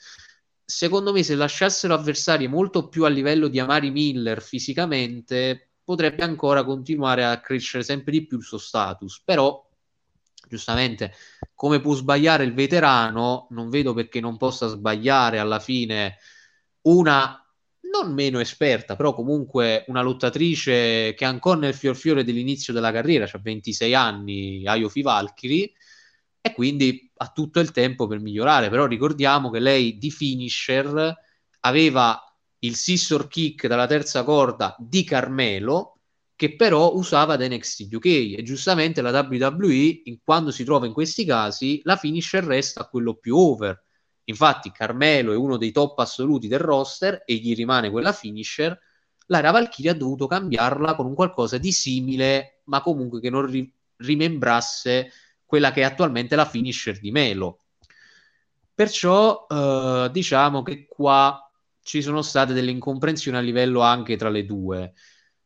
secondo 0.71 1.13
me 1.13 1.23
se 1.23 1.35
lasciassero 1.35 1.95
avversari 1.95 2.47
molto 2.47 2.89
più 2.89 3.07
a 3.07 3.09
livello 3.09 3.49
di 3.49 3.59
Amari 3.59 3.91
Miller 3.91 4.43
fisicamente 4.43 5.71
potrebbe 5.83 6.23
ancora 6.23 6.63
continuare 6.63 7.25
a 7.25 7.41
crescere 7.41 7.83
sempre 7.83 8.13
di 8.13 8.27
più 8.27 8.37
il 8.37 8.45
suo 8.45 8.59
status. 8.59 9.23
Però 9.25 9.67
giustamente 10.47 11.15
come 11.55 11.81
può 11.81 11.95
sbagliare 11.95 12.45
il 12.45 12.53
veterano 12.53 13.47
non 13.51 13.71
vedo 13.71 13.95
perché 13.95 14.21
non 14.21 14.37
possa 14.37 14.67
sbagliare 14.67 15.39
alla 15.39 15.59
fine 15.59 16.19
una 16.83 17.43
non 17.91 18.13
meno 18.13 18.39
esperta 18.39 18.95
però 18.95 19.15
comunque 19.15 19.85
una 19.89 20.03
lottatrice 20.03 21.15
che 21.15 21.25
è 21.25 21.25
ancora 21.25 21.59
nel 21.59 21.75
fior 21.75 21.97
fiore 21.97 22.25
dell'inizio 22.25 22.73
della 22.75 22.93
carriera 22.93 23.25
ha 23.25 23.29
cioè 23.29 23.41
26 23.41 23.95
anni 23.95 24.67
Ayofi 24.67 25.03
Valkyrie 25.03 25.73
e 26.49 26.53
quindi 26.55 27.11
ha 27.17 27.29
tutto 27.29 27.61
il 27.61 27.71
tempo 27.71 28.07
per 28.07 28.21
migliorare. 28.21 28.69
Però 28.71 28.87
ricordiamo 28.87 29.51
che 29.51 29.61
lei 29.61 29.99
di 29.99 30.11
finisher 30.11 31.15
aveva 31.61 32.21
il 32.61 32.75
scissor 32.75 33.29
kick 33.29 33.67
dalla 33.67 33.87
terza 33.87 34.25
corda 34.25 34.75
di 34.79 35.05
Carmelo 35.05 35.99
che 36.39 36.55
però 36.55 36.95
usava 36.95 37.37
da 37.37 37.49
NXT 37.49 37.89
UK 37.95 38.07
e 38.07 38.43
giustamente 38.45 39.03
la 39.03 39.11
WWE 39.11 40.03
quando 40.23 40.53
si 40.53 40.63
trova 40.63 40.87
in 40.87 40.93
questi 40.93 41.25
casi 41.25 41.81
la 41.83 41.97
finisher 41.97 42.45
resta 42.45 42.87
quello 42.87 43.15
più 43.15 43.37
over. 43.37 43.85
Infatti 44.25 44.71
Carmelo 44.71 45.33
è 45.33 45.37
uno 45.37 45.57
dei 45.57 45.73
top 45.73 45.99
assoluti 45.99 46.47
del 46.47 46.61
roster 46.61 47.23
e 47.27 47.35
gli 47.35 47.57
rimane 47.57 47.91
quella 47.91 48.13
finisher. 48.13 48.79
L'area 49.27 49.51
Valkyria 49.51 49.91
ha 49.93 49.95
dovuto 49.97 50.29
cambiarla 50.29 50.95
con 50.95 51.07
un 51.07 51.15
qualcosa 51.15 51.59
di 51.59 51.73
simile 51.73 52.61
ma 52.67 52.83
comunque 52.83 53.19
che 53.19 53.31
non 53.31 53.45
ri- 53.47 53.75
rimembrasse 53.97 55.11
quella 55.49 55.73
che 55.73 55.81
è 55.81 55.85
attualmente 55.85 56.37
la 56.37 56.45
finisher 56.45 56.99
di 57.01 57.11
Melo. 57.11 57.61
Perciò 58.75 59.47
eh, 59.49 60.11
diciamo 60.13 60.63
che 60.63 60.87
qua 60.87 61.51
ci 61.81 62.03
sono 62.03 62.21
state 62.21 62.53
delle 62.53 62.71
incomprensioni 62.71 63.39
a 63.39 63.41
livello 63.41 63.81
anche 63.81 64.19
tra 64.19 64.29
le 64.29 64.45
due. 64.45 64.93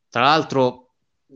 Tra 0.08 0.22
l'altro 0.22 0.94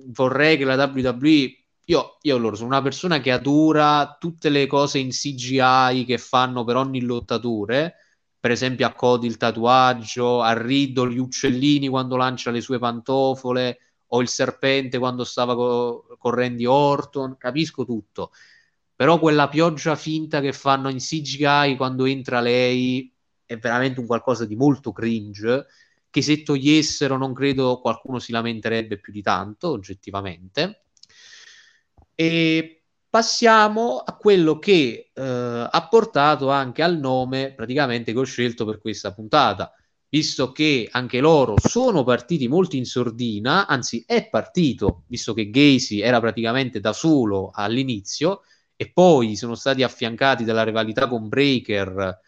vorrei 0.08 0.56
che 0.56 0.64
la 0.64 0.75
WWE 0.75 1.58
io, 1.85 2.16
io 2.20 2.38
loro 2.38 2.56
sono 2.56 2.66
una 2.66 2.82
persona 2.82 3.20
che 3.20 3.30
adora 3.30 4.16
tutte 4.18 4.49
le 4.49 4.66
cose 4.66 4.99
in 4.99 5.11
CGI 5.11 6.04
che 6.04 6.18
fanno 6.18 6.64
per 6.64 6.75
ogni 6.75 7.02
lottatore, 7.02 7.94
per 8.40 8.50
esempio 8.50 8.85
a 8.85 8.92
Cody 8.92 9.28
il 9.28 9.37
tatuaggio, 9.37 10.42
a 10.42 10.61
Riddle 10.61 11.12
gli 11.12 11.18
uccellini 11.18 11.87
quando 11.87 12.16
lancia 12.16 12.50
le 12.50 12.61
sue 12.61 12.80
pantofole, 12.80 13.78
o 14.08 14.20
il 14.20 14.28
serpente 14.28 14.99
quando 14.99 15.23
stava 15.23 15.54
co- 15.54 16.16
con 16.18 16.35
Orton, 16.66 17.37
capisco 17.38 17.85
tutto 17.85 18.32
però 18.96 19.18
quella 19.18 19.48
pioggia 19.48 19.94
finta 19.94 20.40
che 20.40 20.54
fanno 20.54 20.88
in 20.88 20.96
CGI 20.96 21.76
quando 21.76 22.06
entra 22.06 22.40
lei 22.40 23.12
è 23.44 23.58
veramente 23.58 24.00
un 24.00 24.06
qualcosa 24.06 24.46
di 24.46 24.56
molto 24.56 24.90
cringe 24.90 25.66
che 26.08 26.22
se 26.22 26.42
togliessero 26.42 27.18
non 27.18 27.34
credo 27.34 27.78
qualcuno 27.80 28.18
si 28.18 28.32
lamenterebbe 28.32 28.98
più 28.98 29.12
di 29.12 29.20
tanto 29.20 29.68
oggettivamente. 29.68 30.84
E 32.14 32.84
passiamo 33.10 33.98
a 33.98 34.16
quello 34.16 34.58
che 34.58 35.10
eh, 35.12 35.22
ha 35.70 35.88
portato 35.90 36.48
anche 36.48 36.82
al 36.82 36.98
nome 36.98 37.52
praticamente 37.52 38.12
che 38.12 38.18
ho 38.18 38.24
scelto 38.24 38.64
per 38.64 38.78
questa 38.78 39.12
puntata. 39.12 39.74
Visto 40.08 40.52
che 40.52 40.88
anche 40.90 41.20
loro 41.20 41.58
sono 41.58 42.02
partiti 42.02 42.48
molto 42.48 42.76
in 42.76 42.86
sordina 42.86 43.66
anzi 43.66 44.04
è 44.06 44.30
partito 44.30 45.02
visto 45.08 45.34
che 45.34 45.50
Gacy 45.50 46.00
era 46.00 46.20
praticamente 46.20 46.80
da 46.80 46.94
solo 46.94 47.50
all'inizio 47.52 48.40
e 48.76 48.90
poi 48.92 49.37
sono 49.37 49.54
stati 49.54 49.83
affiancati 49.83 50.45
dalla 50.45 50.62
rivalità 50.62 51.09
con 51.09 51.28
Breaker, 51.28 52.21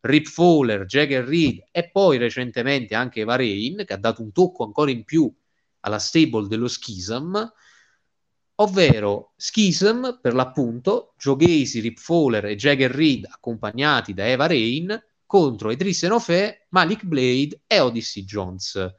Rip 0.00 0.26
Fowler, 0.26 0.84
Jagger 0.84 1.24
Reed 1.24 1.68
e 1.70 1.90
poi 1.90 2.18
recentemente 2.18 2.94
anche 2.94 3.20
Eva 3.20 3.36
Rain 3.36 3.84
che 3.86 3.92
ha 3.92 3.98
dato 3.98 4.22
un 4.22 4.32
tocco 4.32 4.64
ancora 4.64 4.90
in 4.90 5.04
più 5.04 5.32
alla 5.80 5.98
stable 5.98 6.48
dello 6.48 6.68
Schism 6.68 7.36
ovvero 8.56 9.32
Schism 9.36 10.18
per 10.20 10.34
l'appunto 10.34 11.14
Joe 11.16 11.36
Gacy, 11.36 11.80
Rip 11.80 11.98
Fowler 11.98 12.46
e 12.46 12.56
Jagger 12.56 12.90
Reed 12.90 13.26
accompagnati 13.28 14.12
da 14.12 14.26
Eva 14.26 14.46
Rain 14.46 15.00
contro 15.24 15.70
Idris 15.70 16.02
Enofe, 16.02 16.66
Malik 16.70 17.04
Blade 17.04 17.62
e 17.66 17.80
Odyssey 17.80 18.24
Jones. 18.24 18.94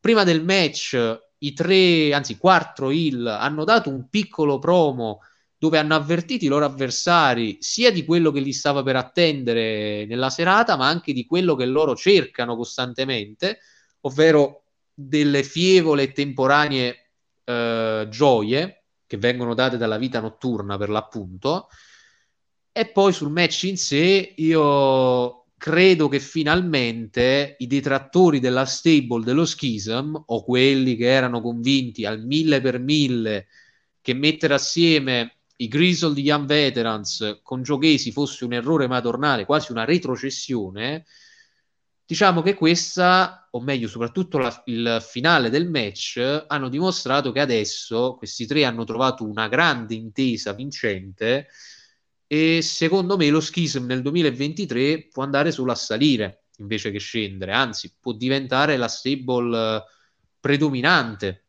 Prima 0.00 0.24
del 0.24 0.42
match 0.42 0.96
i 1.38 1.52
tre, 1.52 2.14
anzi 2.14 2.38
quattro 2.38 2.90
Hill 2.90 3.26
hanno 3.26 3.64
dato 3.64 3.90
un 3.90 4.08
piccolo 4.08 4.58
promo 4.58 5.20
dove 5.64 5.78
hanno 5.78 5.94
avvertito 5.94 6.44
i 6.44 6.48
loro 6.48 6.66
avversari 6.66 7.56
sia 7.58 7.90
di 7.90 8.04
quello 8.04 8.30
che 8.30 8.40
li 8.40 8.52
stava 8.52 8.82
per 8.82 8.96
attendere 8.96 10.04
nella 10.04 10.28
serata, 10.28 10.76
ma 10.76 10.88
anche 10.88 11.14
di 11.14 11.24
quello 11.24 11.54
che 11.54 11.64
loro 11.64 11.96
cercano 11.96 12.54
costantemente, 12.54 13.60
ovvero 14.00 14.64
delle 14.92 15.42
fievole 15.42 16.02
e 16.02 16.12
temporanee 16.12 17.12
eh, 17.44 18.06
gioie, 18.10 18.84
che 19.06 19.16
vengono 19.16 19.54
date 19.54 19.78
dalla 19.78 19.96
vita 19.96 20.20
notturna 20.20 20.76
per 20.76 20.90
l'appunto. 20.90 21.68
E 22.70 22.84
poi 22.84 23.14
sul 23.14 23.30
match 23.30 23.62
in 23.62 23.78
sé 23.78 24.34
io 24.36 25.46
credo 25.56 26.08
che 26.08 26.20
finalmente 26.20 27.56
i 27.58 27.66
detrattori 27.66 28.38
della 28.38 28.66
stable 28.66 29.24
dello 29.24 29.46
schism 29.46 30.14
o 30.26 30.44
quelli 30.44 30.94
che 30.94 31.06
erano 31.06 31.40
convinti 31.40 32.04
al 32.04 32.22
mille 32.22 32.60
per 32.60 32.78
mille 32.78 33.46
che 34.02 34.12
mettere 34.12 34.52
assieme 34.52 35.33
i 35.56 35.68
Grizzled 35.68 36.18
Young 36.18 36.46
Veterans 36.46 37.40
con 37.42 37.62
Giochesi 37.62 38.10
fosse 38.12 38.44
un 38.44 38.52
errore 38.52 38.86
madornale, 38.86 39.44
quasi 39.44 39.70
una 39.72 39.84
retrocessione, 39.84 41.06
diciamo 42.04 42.42
che 42.42 42.54
questa, 42.54 43.48
o 43.50 43.60
meglio 43.60 43.88
soprattutto 43.88 44.38
la, 44.38 44.62
il 44.66 45.04
finale 45.06 45.50
del 45.50 45.68
match, 45.68 46.44
hanno 46.46 46.68
dimostrato 46.68 47.32
che 47.32 47.40
adesso 47.40 48.14
questi 48.16 48.46
tre 48.46 48.64
hanno 48.64 48.84
trovato 48.84 49.24
una 49.24 49.48
grande 49.48 49.94
intesa 49.94 50.52
vincente 50.52 51.48
e 52.26 52.62
secondo 52.62 53.16
me 53.16 53.28
lo 53.28 53.40
schism 53.40 53.84
nel 53.84 54.02
2023 54.02 55.08
può 55.08 55.22
andare 55.22 55.52
solo 55.52 55.72
a 55.72 55.76
salire 55.76 56.44
invece 56.58 56.90
che 56.90 56.98
scendere, 56.98 57.52
anzi 57.52 57.94
può 58.00 58.12
diventare 58.12 58.76
la 58.76 58.88
stable 58.88 59.76
eh, 59.76 59.82
predominante 60.40 61.43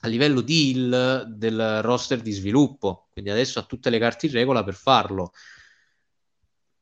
a 0.00 0.08
livello 0.08 0.40
di 0.40 0.70
heal 0.70 1.24
del 1.28 1.82
roster 1.82 2.20
di 2.20 2.32
sviluppo, 2.32 3.08
quindi 3.12 3.30
adesso 3.30 3.58
ha 3.58 3.64
tutte 3.64 3.90
le 3.90 3.98
carte 3.98 4.26
in 4.26 4.32
regola 4.32 4.62
per 4.62 4.74
farlo. 4.74 5.32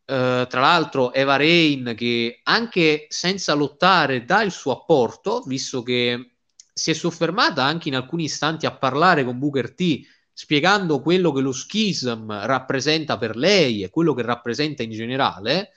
Uh, 0.06 0.46
tra 0.46 0.60
l'altro 0.60 1.12
Eva 1.12 1.34
Rain 1.34 1.94
che 1.96 2.38
anche 2.44 3.06
senza 3.08 3.54
lottare 3.54 4.24
dà 4.24 4.42
il 4.42 4.52
suo 4.52 4.72
apporto, 4.72 5.42
visto 5.46 5.82
che 5.82 6.36
si 6.72 6.90
è 6.90 6.94
soffermata 6.94 7.64
anche 7.64 7.88
in 7.88 7.96
alcuni 7.96 8.24
istanti 8.24 8.66
a 8.66 8.76
parlare 8.76 9.24
con 9.24 9.38
Booker 9.38 9.74
T, 9.74 10.00
spiegando 10.32 11.00
quello 11.00 11.32
che 11.32 11.40
lo 11.40 11.52
schism 11.52 12.30
rappresenta 12.30 13.16
per 13.16 13.34
lei 13.34 13.82
e 13.82 13.88
quello 13.88 14.12
che 14.12 14.22
rappresenta 14.22 14.82
in 14.82 14.90
generale. 14.90 15.70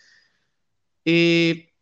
E 1.01 1.75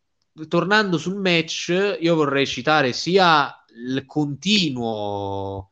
tornando 0.47 0.99
sul 0.99 1.19
match, 1.19 1.97
io 1.99 2.15
vorrei 2.15 2.45
citare 2.45 2.93
sia 2.93 3.65
il 3.77 4.05
continuo 4.05 5.71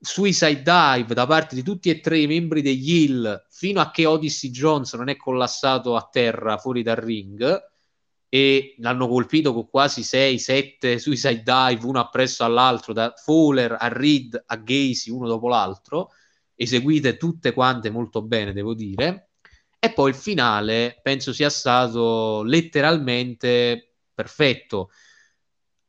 suicide 0.00 0.62
dive 0.62 1.14
da 1.14 1.26
parte 1.26 1.54
di 1.54 1.62
tutti 1.62 1.90
e 1.90 2.00
tre 2.00 2.18
i 2.18 2.26
membri 2.26 2.62
degli 2.62 3.02
Hill 3.02 3.46
fino 3.50 3.80
a 3.80 3.90
che 3.90 4.06
Odyssey 4.06 4.50
Jones 4.50 4.94
non 4.94 5.08
è 5.08 5.16
collassato 5.16 5.96
a 5.96 6.08
terra 6.10 6.58
fuori 6.58 6.82
dal 6.82 6.96
ring 6.96 7.72
e 8.28 8.74
l'hanno 8.78 9.08
colpito 9.08 9.52
con 9.52 9.68
quasi 9.68 10.00
6-7 10.02 10.96
suicide 10.96 11.42
dive 11.42 11.86
uno 11.86 12.00
appresso 12.00 12.44
all'altro 12.44 12.92
da 12.92 13.14
Fowler 13.16 13.76
a 13.78 13.88
Reed 13.88 14.42
a 14.46 14.56
Gacy 14.56 15.10
uno 15.10 15.26
dopo 15.26 15.48
l'altro 15.48 16.10
eseguite 16.54 17.16
tutte 17.16 17.52
quante 17.52 17.90
molto 17.90 18.22
bene 18.22 18.52
devo 18.52 18.74
dire. 18.74 19.30
E 19.78 19.92
poi 19.92 20.10
il 20.10 20.16
finale 20.16 20.98
penso 21.02 21.32
sia 21.32 21.50
stato 21.50 22.42
letteralmente 22.42 23.96
perfetto 24.14 24.90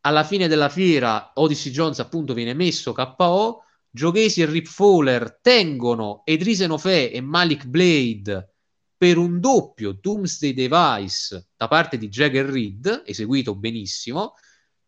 alla 0.05 0.23
fine 0.23 0.47
della 0.47 0.69
fiera 0.69 1.31
Odyssey 1.33 1.71
Jones 1.71 1.99
appunto 1.99 2.33
viene 2.33 2.53
messo 2.53 2.93
KO, 2.93 3.63
Giochesi 3.89 4.41
e 4.41 4.45
Rip 4.45 4.67
Fowler 4.67 5.39
tengono 5.41 6.21
Edrise 6.25 6.67
Nofè 6.67 7.09
e 7.11 7.21
Malik 7.21 7.65
Blade 7.65 8.53
per 8.95 9.17
un 9.17 9.39
doppio 9.39 9.97
Doomsday 9.99 10.53
Device 10.53 11.49
da 11.57 11.67
parte 11.67 11.97
di 11.97 12.07
Jagger 12.07 12.45
Reed, 12.45 13.03
eseguito 13.05 13.55
benissimo, 13.55 14.33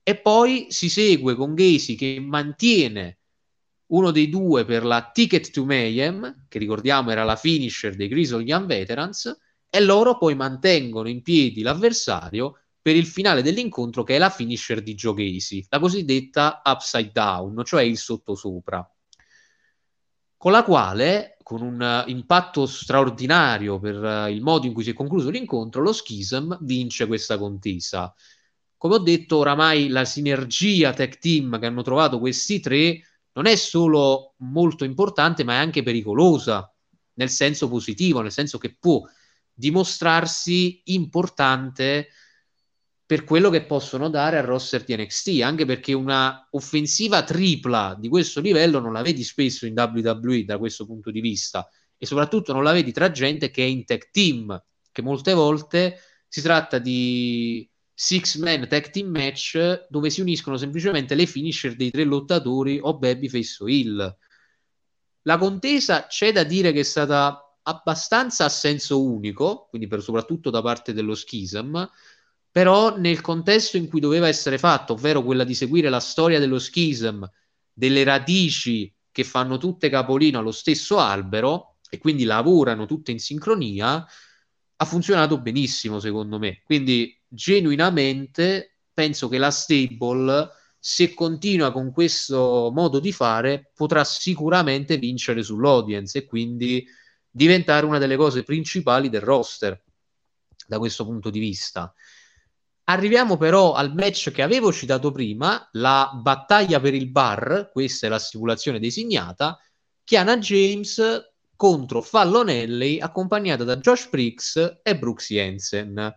e 0.04 0.18
poi 0.18 0.68
si 0.70 0.88
segue 0.88 1.36
con 1.36 1.56
Gacy 1.56 1.96
che 1.96 2.20
mantiene 2.20 3.20
uno 3.88 4.12
dei 4.12 4.30
due 4.30 4.66
per 4.66 4.86
la 4.86 5.10
Ticket 5.12 5.50
to 5.50 5.66
Mayhem, 5.66 6.46
che 6.48 6.60
ricordiamo 6.60 7.10
era 7.10 7.24
la 7.24 7.36
finisher 7.36 7.96
dei 7.96 8.08
Grizzly 8.08 8.44
Young 8.44 8.68
Veterans, 8.68 9.36
e 9.70 9.80
loro 9.82 10.18
poi 10.18 10.36
mantengono 10.36 11.10
in 11.10 11.24
piedi 11.24 11.62
l'avversario 11.62 12.60
per 12.88 12.96
il 12.96 13.06
finale 13.06 13.42
dell'incontro 13.42 14.06
che 14.06 14.16
è 14.16 14.18
la 14.18 14.30
finisher 14.30 14.82
di 14.82 14.96
Joe 14.96 15.14
Casey, 15.14 15.66
la 15.68 15.78
cosiddetta 15.78 16.62
upside 16.64 17.12
down, 17.12 17.62
cioè 17.66 17.84
il 17.84 17.98
sottosopra, 17.98 18.90
con 20.38 20.54
la 20.54 20.64
quale, 20.64 21.36
con 21.44 21.64
un 21.64 22.06
impatto 22.08 22.66
straordinario 22.66 23.78
per 23.78 24.02
uh, 24.02 24.30
il 24.30 24.42
modo 24.42 24.68
in 24.68 24.74
cui 24.74 24.84
si 24.84 24.92
è 24.92 24.94
concluso 24.94 25.30
l'incontro, 25.30 25.82
lo 25.82 25.92
Schism 25.92 26.58
vince 26.62 27.08
questa 27.08 27.38
contesa. 27.38 28.16
Come 28.78 28.96
ho 28.96 29.00
detto, 29.00 29.36
oramai 29.36 29.90
la 29.90 30.06
sinergia 30.06 30.94
tech 30.94 31.18
team 31.18 31.60
che 31.60 31.66
hanno 31.66 31.82
trovato 31.82 32.20
questi 32.20 32.62
tre 32.62 33.02
non 33.34 33.48
è 33.48 33.58
solo 33.58 34.36
molto 34.38 34.86
importante, 34.86 35.44
ma 35.44 35.56
è 35.56 35.58
anche 35.58 35.84
pericolosa, 35.84 36.74
nel 37.16 37.30
senso 37.30 37.68
positivo, 37.68 38.22
nel 38.22 38.32
senso 38.32 38.58
che 38.58 38.78
può 38.80 39.02
dimostrarsi 39.52 40.84
importante 40.86 42.12
per 43.08 43.24
quello 43.24 43.50
che 43.50 43.64
possono 43.64 44.10
dare 44.10 44.38
al 44.38 44.44
roster 44.44 44.84
di 44.84 44.94
NXT, 44.94 45.40
anche 45.42 45.64
perché 45.66 45.94
una 45.94 46.46
offensiva 46.52 47.24
tripla 47.24 47.96
di 47.98 48.10
questo 48.10 48.42
livello 48.42 48.82
non 48.82 48.92
la 48.92 49.02
vedi 49.02 49.24
spesso 49.24 49.66
in 49.66 49.76
WWE 49.76 50.44
da 50.44 50.58
questo 50.58 50.86
punto 50.86 51.10
di 51.10 51.22
vista 51.22 51.66
e 51.98 52.06
soprattutto 52.06 52.52
non 52.52 52.64
la 52.64 52.74
vedi 52.74 52.92
tra 52.92 53.10
gente 53.10 53.50
che 53.50 53.64
è 53.64 53.66
in 53.66 53.86
tech 53.86 54.10
team, 54.12 54.62
che 54.92 55.02
molte 55.02 55.34
volte 55.34 56.02
si 56.28 56.42
tratta 56.42 56.80
di 56.80 57.68
six 57.94 58.36
man 58.40 58.68
tag 58.68 58.90
team 58.90 59.08
match 59.08 59.88
dove 59.90 60.10
si 60.10 60.20
uniscono 60.20 60.58
semplicemente 60.58 61.16
le 61.16 61.26
finisher 61.28 61.78
dei 61.78 61.92
tre 61.92 62.04
lottatori 62.04 62.78
o 62.82 62.98
babyface 62.98 63.64
o 63.64 63.70
heel. 63.70 64.18
La 65.22 65.38
contesa 65.38 66.08
c'è 66.08 66.34
da 66.34 66.44
dire 66.44 66.74
che 66.74 66.82
è 66.82 66.84
stata 66.84 67.58
abbastanza 67.64 68.44
a 68.44 68.50
senso 68.50 69.02
unico, 69.02 69.68
quindi 69.70 69.88
per, 69.88 70.02
soprattutto 70.02 70.50
da 70.50 70.62
parte 70.62 70.92
dello 70.92 71.16
schism, 71.16 71.88
però 72.58 72.98
nel 72.98 73.22
contesto 73.22 73.78
in 73.78 73.88
cui 73.88 74.00
doveva 74.00 74.28
essere 74.28 74.58
fatto, 74.58 74.94
ovvero 74.94 75.22
quella 75.22 75.44
di 75.44 75.54
seguire 75.54 75.90
la 75.90 76.00
storia 76.00 76.40
dello 76.40 76.58
schism, 76.58 77.24
delle 77.72 78.04
radici 78.04 78.92
che 79.12 79.24
fanno 79.24 79.60
tutte 79.60 79.90
capolino 79.90 80.40
allo 80.40 80.50
stesso 80.50 80.98
albero 80.98 81.76
e 81.88 82.00
quindi 82.00 82.24
lavorano 82.24 82.88
tutte 82.88 83.12
in 83.12 83.20
sincronia, 83.20 84.04
ha 84.76 84.86
funzionato 84.86 85.40
benissimo 85.40 86.00
secondo 86.00 86.40
me. 86.40 86.64
Quindi 86.64 87.16
genuinamente 87.28 88.80
penso 88.92 89.28
che 89.28 89.38
la 89.38 89.52
stable, 89.52 90.50
se 90.80 91.14
continua 91.14 91.72
con 91.72 91.92
questo 91.92 92.72
modo 92.74 93.00
di 93.00 93.12
fare, 93.12 93.70
potrà 93.76 94.04
sicuramente 94.04 94.98
vincere 94.98 95.44
sull'audience 95.44 96.18
e 96.18 96.26
quindi 96.26 96.84
diventare 97.30 97.86
una 97.86 98.00
delle 98.00 98.16
cose 98.16 98.42
principali 98.42 99.10
del 99.10 99.22
roster 99.22 99.80
da 100.66 100.80
questo 100.80 101.06
punto 101.06 101.30
di 101.30 101.38
vista. 101.38 101.94
Arriviamo 102.90 103.36
però 103.36 103.74
al 103.74 103.94
match 103.94 104.32
che 104.32 104.42
avevo 104.42 104.72
citato 104.72 105.12
prima, 105.12 105.68
la 105.74 106.10
battaglia 106.14 106.80
per 106.80 106.94
il 106.94 107.10
bar, 107.10 107.70
questa 107.74 108.08
è 108.08 108.10
la 108.10 108.18
stipulazione 108.18 108.80
designata, 108.80 109.60
Chiana 110.06 110.38
James 110.38 111.02
contro 111.58 112.02
Fallonelli 112.02 113.02
accompagnata 113.02 113.66
da 113.66 113.76
Josh 113.76 114.08
Briggs 114.08 114.80
e 114.82 114.98
Brooks 114.98 115.28
Jensen. 115.28 116.16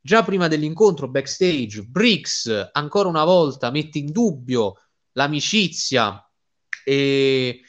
Già 0.00 0.24
prima 0.24 0.48
dell'incontro 0.48 1.06
backstage, 1.06 1.82
Briggs 1.82 2.70
ancora 2.72 3.08
una 3.08 3.24
volta 3.24 3.70
mette 3.70 3.98
in 3.98 4.10
dubbio 4.10 4.80
l'amicizia 5.12 6.28
e 6.84 7.60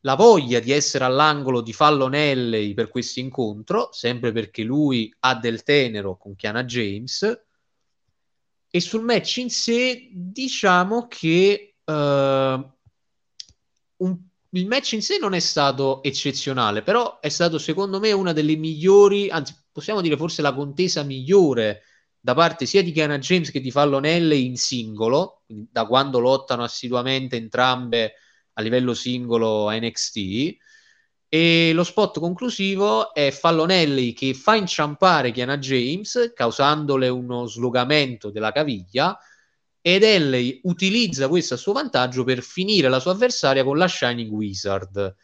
la 0.00 0.14
voglia 0.14 0.58
di 0.60 0.72
essere 0.72 1.04
all'angolo 1.04 1.60
di 1.60 1.74
Fallonelli 1.74 2.72
per 2.72 2.88
questo 2.88 3.20
incontro, 3.20 3.90
sempre 3.92 4.32
perché 4.32 4.62
lui 4.62 5.14
ha 5.18 5.34
del 5.34 5.62
tenero 5.62 6.16
con 6.16 6.34
Chiana 6.34 6.64
James 6.64 7.42
e 8.74 8.80
sul 8.80 9.04
match 9.04 9.36
in 9.36 9.50
sé, 9.50 10.08
diciamo 10.10 11.06
che 11.06 11.76
uh, 11.84 11.92
un, 11.92 12.68
il 14.50 14.66
match 14.66 14.94
in 14.94 15.00
sé 15.00 15.18
non 15.20 15.32
è 15.32 15.38
stato 15.38 16.02
eccezionale, 16.02 16.82
però 16.82 17.20
è 17.20 17.28
stato 17.28 17.58
secondo 17.58 18.00
me 18.00 18.10
una 18.10 18.32
delle 18.32 18.56
migliori, 18.56 19.30
anzi 19.30 19.54
possiamo 19.70 20.00
dire 20.00 20.16
forse 20.16 20.42
la 20.42 20.52
contesa 20.52 21.04
migliore 21.04 21.82
da 22.18 22.34
parte 22.34 22.66
sia 22.66 22.82
di 22.82 22.90
Kiana 22.90 23.18
James 23.18 23.52
che 23.52 23.60
di 23.60 23.70
Fallonelle 23.70 24.34
in 24.34 24.56
singolo, 24.56 25.44
da 25.46 25.86
quando 25.86 26.18
lottano 26.18 26.64
assiduamente 26.64 27.36
entrambe 27.36 28.14
a 28.54 28.60
livello 28.60 28.92
singolo 28.92 29.70
NXT 29.70 30.56
e 31.34 31.72
lo 31.72 31.82
spot 31.82 32.20
conclusivo 32.20 33.12
è 33.12 33.32
Fallonelli 33.32 34.12
che 34.12 34.34
fa 34.34 34.54
inciampare 34.54 35.32
Kiana 35.32 35.58
James, 35.58 36.30
causandole 36.32 37.08
uno 37.08 37.46
slogamento 37.46 38.30
della 38.30 38.52
caviglia, 38.52 39.18
ed 39.80 40.04
Ellie 40.04 40.60
utilizza 40.62 41.26
questo 41.26 41.54
a 41.54 41.56
suo 41.56 41.72
vantaggio 41.72 42.22
per 42.22 42.40
finire 42.40 42.88
la 42.88 43.00
sua 43.00 43.10
avversaria 43.10 43.64
con 43.64 43.76
la 43.76 43.88
Shining 43.88 44.30
Wizard. 44.30 45.16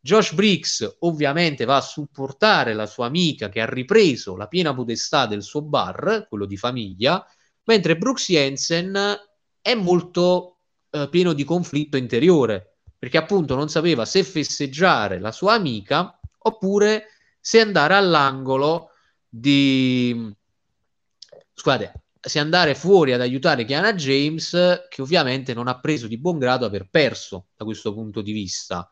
Josh 0.00 0.32
Briggs 0.32 0.96
ovviamente 1.02 1.64
va 1.64 1.76
a 1.76 1.80
supportare 1.80 2.74
la 2.74 2.86
sua 2.86 3.06
amica 3.06 3.48
che 3.48 3.60
ha 3.60 3.66
ripreso 3.66 4.34
la 4.34 4.48
piena 4.48 4.74
potestà 4.74 5.26
del 5.26 5.44
suo 5.44 5.62
bar, 5.62 6.26
quello 6.28 6.46
di 6.46 6.56
famiglia, 6.56 7.24
mentre 7.66 7.96
Brooks 7.96 8.26
Jensen 8.32 9.16
è 9.60 9.74
molto 9.74 10.58
eh, 10.90 11.08
pieno 11.08 11.32
di 11.32 11.44
conflitto 11.44 11.96
interiore 11.96 12.75
perché 13.06 13.18
appunto 13.18 13.54
non 13.54 13.68
sapeva 13.68 14.04
se 14.04 14.24
festeggiare 14.24 15.20
la 15.20 15.30
sua 15.30 15.52
amica 15.52 16.18
oppure 16.38 17.04
se 17.38 17.60
andare 17.60 17.94
all'angolo 17.94 18.90
di 19.28 20.28
scusate, 21.54 22.02
se 22.18 22.40
andare 22.40 22.74
fuori 22.74 23.12
ad 23.12 23.20
aiutare 23.20 23.64
Chiana 23.64 23.94
James, 23.94 24.50
che 24.88 25.02
ovviamente 25.02 25.54
non 25.54 25.68
ha 25.68 25.78
preso 25.78 26.08
di 26.08 26.18
buon 26.18 26.40
grado 26.40 26.66
aver 26.66 26.88
perso 26.90 27.50
da 27.56 27.64
questo 27.64 27.94
punto 27.94 28.22
di 28.22 28.32
vista. 28.32 28.90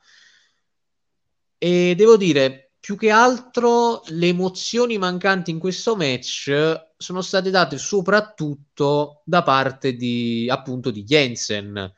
E 1.59 1.94
devo 1.96 2.16
dire, 2.16 2.74
più 2.79 2.96
che 2.96 3.11
altro 3.11 4.03
le 4.11 4.29
emozioni 4.29 4.96
mancanti 4.96 5.50
in 5.50 5.59
questo 5.59 5.96
match 5.96 6.53
sono 6.96 7.20
state 7.20 7.50
date 7.50 7.79
soprattutto 7.79 9.22
da 9.24 9.42
parte 9.42 9.94
di 9.94 10.48
appunto 10.48 10.92
di 10.92 11.03
Jensen 11.03 11.92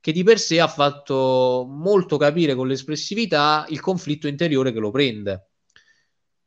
che 0.00 0.12
di 0.12 0.22
per 0.22 0.38
sé 0.38 0.60
ha 0.60 0.68
fatto 0.68 1.66
molto 1.68 2.16
capire 2.16 2.54
con 2.54 2.68
l'espressività 2.68 3.66
il 3.68 3.80
conflitto 3.80 4.28
interiore 4.28 4.72
che 4.72 4.78
lo 4.78 4.90
prende. 4.90 5.50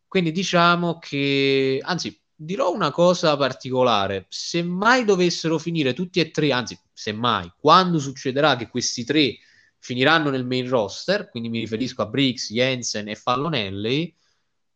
Quindi 0.08 0.32
diciamo 0.32 0.98
che, 1.00 1.80
anzi, 1.82 2.20
dirò 2.36 2.74
una 2.74 2.92
cosa 2.92 3.38
particolare. 3.38 4.26
Se 4.30 4.64
mai 4.64 5.06
dovessero 5.06 5.58
finire 5.58 5.94
tutti 5.94 6.20
e 6.20 6.32
tre, 6.32 6.52
anzi, 6.52 6.78
se 6.92 7.14
mai, 7.14 7.52
quando 7.58 8.00
succederà 8.00 8.56
che 8.56 8.68
questi 8.68 9.04
tre 9.04 9.38
finiranno 9.78 10.30
nel 10.30 10.46
main 10.46 10.68
roster, 10.68 11.30
quindi 11.30 11.50
mi 11.50 11.60
riferisco 11.60 12.02
a 12.02 12.08
Briggs, 12.08 12.52
Jensen 12.52 13.08
e 13.08 13.16
Fallonelli, 13.16 14.14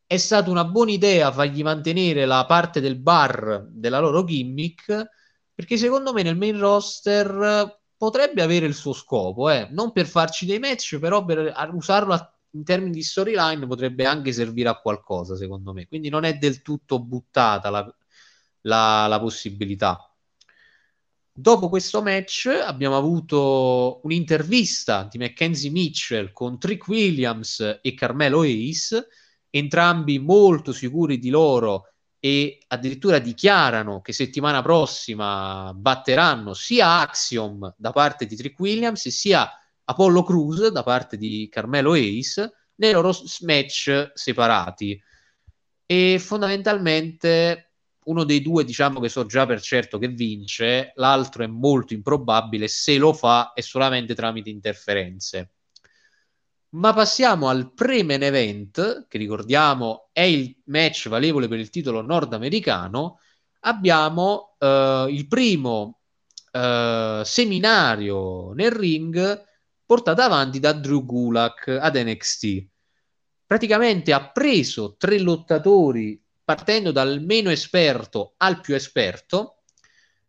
è 0.07 0.17
stata 0.17 0.49
una 0.49 0.65
buona 0.65 0.91
idea 0.91 1.31
fargli 1.31 1.63
mantenere 1.63 2.25
la 2.25 2.45
parte 2.45 2.79
del 2.79 2.97
bar 2.97 3.65
della 3.69 3.99
loro 3.99 4.23
gimmick, 4.23 5.09
perché 5.53 5.77
secondo 5.77 6.13
me 6.13 6.21
nel 6.21 6.38
main 6.38 6.59
roster 6.59 7.81
potrebbe 8.05 8.41
avere 8.41 8.65
il 8.65 8.75
suo 8.75 8.93
scopo, 8.93 9.49
eh? 9.49 9.67
non 9.71 9.91
per 9.91 10.05
farci 10.05 10.45
dei 10.45 10.59
match, 10.59 10.99
però 10.99 11.25
per 11.25 11.53
usarlo 11.73 12.13
in 12.51 12.63
termini 12.63 12.91
di 12.91 13.03
storyline 13.03 13.65
potrebbe 13.67 14.05
anche 14.05 14.31
servire 14.31 14.69
a 14.69 14.79
qualcosa, 14.79 15.35
secondo 15.35 15.73
me. 15.73 15.87
Quindi 15.87 16.09
non 16.09 16.23
è 16.23 16.35
del 16.35 16.61
tutto 16.61 16.99
buttata 17.01 17.69
la, 17.69 17.95
la, 18.61 19.07
la 19.07 19.19
possibilità. 19.19 20.09
Dopo 21.37 21.67
questo 21.67 22.01
match 22.01 22.45
abbiamo 22.45 22.95
avuto 22.95 23.99
un'intervista 24.03 25.07
di 25.09 25.17
Mackenzie 25.17 25.69
Mitchell 25.69 26.31
con 26.31 26.59
Trick 26.59 26.87
Williams 26.87 27.79
e 27.81 27.93
Carmelo 27.93 28.43
Ace, 28.43 29.07
entrambi 29.49 30.19
molto 30.19 30.71
sicuri 30.71 31.17
di 31.17 31.29
loro 31.29 31.94
e 32.25 32.57
addirittura 32.69 33.19
dichiarano 33.19 34.01
che 34.01 34.11
settimana 34.11 34.63
prossima 34.63 35.71
batteranno 35.75 36.55
sia 36.55 37.01
Axiom 37.01 37.75
da 37.77 37.91
parte 37.91 38.25
di 38.25 38.35
Trick 38.35 38.59
Williams 38.59 39.07
sia 39.09 39.47
Apollo 39.83 40.23
Cruz 40.23 40.69
da 40.69 40.81
parte 40.81 41.17
di 41.17 41.47
Carmelo 41.51 41.93
Ace 41.93 42.51
nei 42.77 42.93
loro 42.93 43.15
match 43.41 44.09
separati. 44.15 44.99
E 45.85 46.17
fondamentalmente 46.17 47.73
uno 48.05 48.23
dei 48.23 48.41
due 48.41 48.63
diciamo 48.63 48.99
che 48.99 49.09
so 49.09 49.27
già 49.27 49.45
per 49.45 49.61
certo 49.61 49.99
che 49.99 50.07
vince, 50.07 50.93
l'altro 50.95 51.43
è 51.43 51.47
molto 51.47 51.93
improbabile, 51.93 52.67
se 52.67 52.97
lo 52.97 53.13
fa 53.13 53.53
è 53.53 53.61
solamente 53.61 54.15
tramite 54.15 54.49
interferenze. 54.49 55.54
Ma 56.75 56.91
passiamo 56.93 57.47
al 57.47 57.71
pre-main 57.73 58.21
event, 58.21 59.07
che 59.07 59.17
ricordiamo 59.17 60.09
è 60.11 60.21
il 60.21 60.57
match 60.65 61.07
valevole 61.07 61.47
per 61.47 61.57
il 61.57 61.69
titolo 61.69 62.01
nordamericano. 62.01 63.19
Abbiamo 63.61 64.57
uh, 64.59 65.07
il 65.07 65.25
primo 65.29 66.01
uh, 66.51 67.23
seminario 67.23 68.51
nel 68.51 68.71
ring 68.71 69.43
portato 69.85 70.21
avanti 70.21 70.59
da 70.59 70.73
Drew 70.73 71.05
Gulak 71.05 71.69
ad 71.79 71.95
NXT. 71.95 72.67
Praticamente 73.45 74.11
ha 74.11 74.29
preso 74.29 74.97
tre 74.97 75.19
lottatori 75.19 76.21
partendo 76.43 76.91
dal 76.91 77.21
meno 77.21 77.51
esperto 77.51 78.33
al 78.38 78.59
più 78.59 78.75
esperto, 78.75 79.61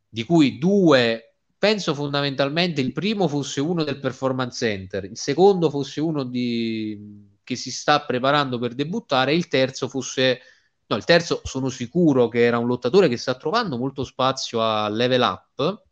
di 0.09 0.23
cui 0.23 0.59
due 0.59 1.36
penso 1.59 1.95
fondamentalmente 1.95 2.81
il 2.81 2.93
primo 2.93 3.29
fosse 3.29 3.61
uno 3.61 3.85
del 3.85 3.99
performance 3.99 4.67
center, 4.67 5.05
il 5.05 5.17
secondo 5.17 5.71
fosse 5.71 6.01
uno 6.01 6.25
di... 6.25 7.35
che 7.43 7.57
si 7.57 7.71
sta 7.71 8.05
preparando 8.05 8.59
per 8.59 8.75
debuttare, 8.75 9.35
il 9.35 9.49
terzo 9.49 9.89
fosse 9.89 10.41
no, 10.87 10.97
il 10.97 11.05
terzo 11.05 11.41
sono 11.45 11.69
sicuro 11.69 12.29
che 12.29 12.45
era 12.45 12.59
un 12.59 12.67
lottatore 12.67 13.09
che 13.09 13.17
sta 13.17 13.35
trovando 13.35 13.77
molto 13.77 14.05
spazio 14.05 14.63
a 14.63 14.89
level 14.89 15.21
up 15.23 15.83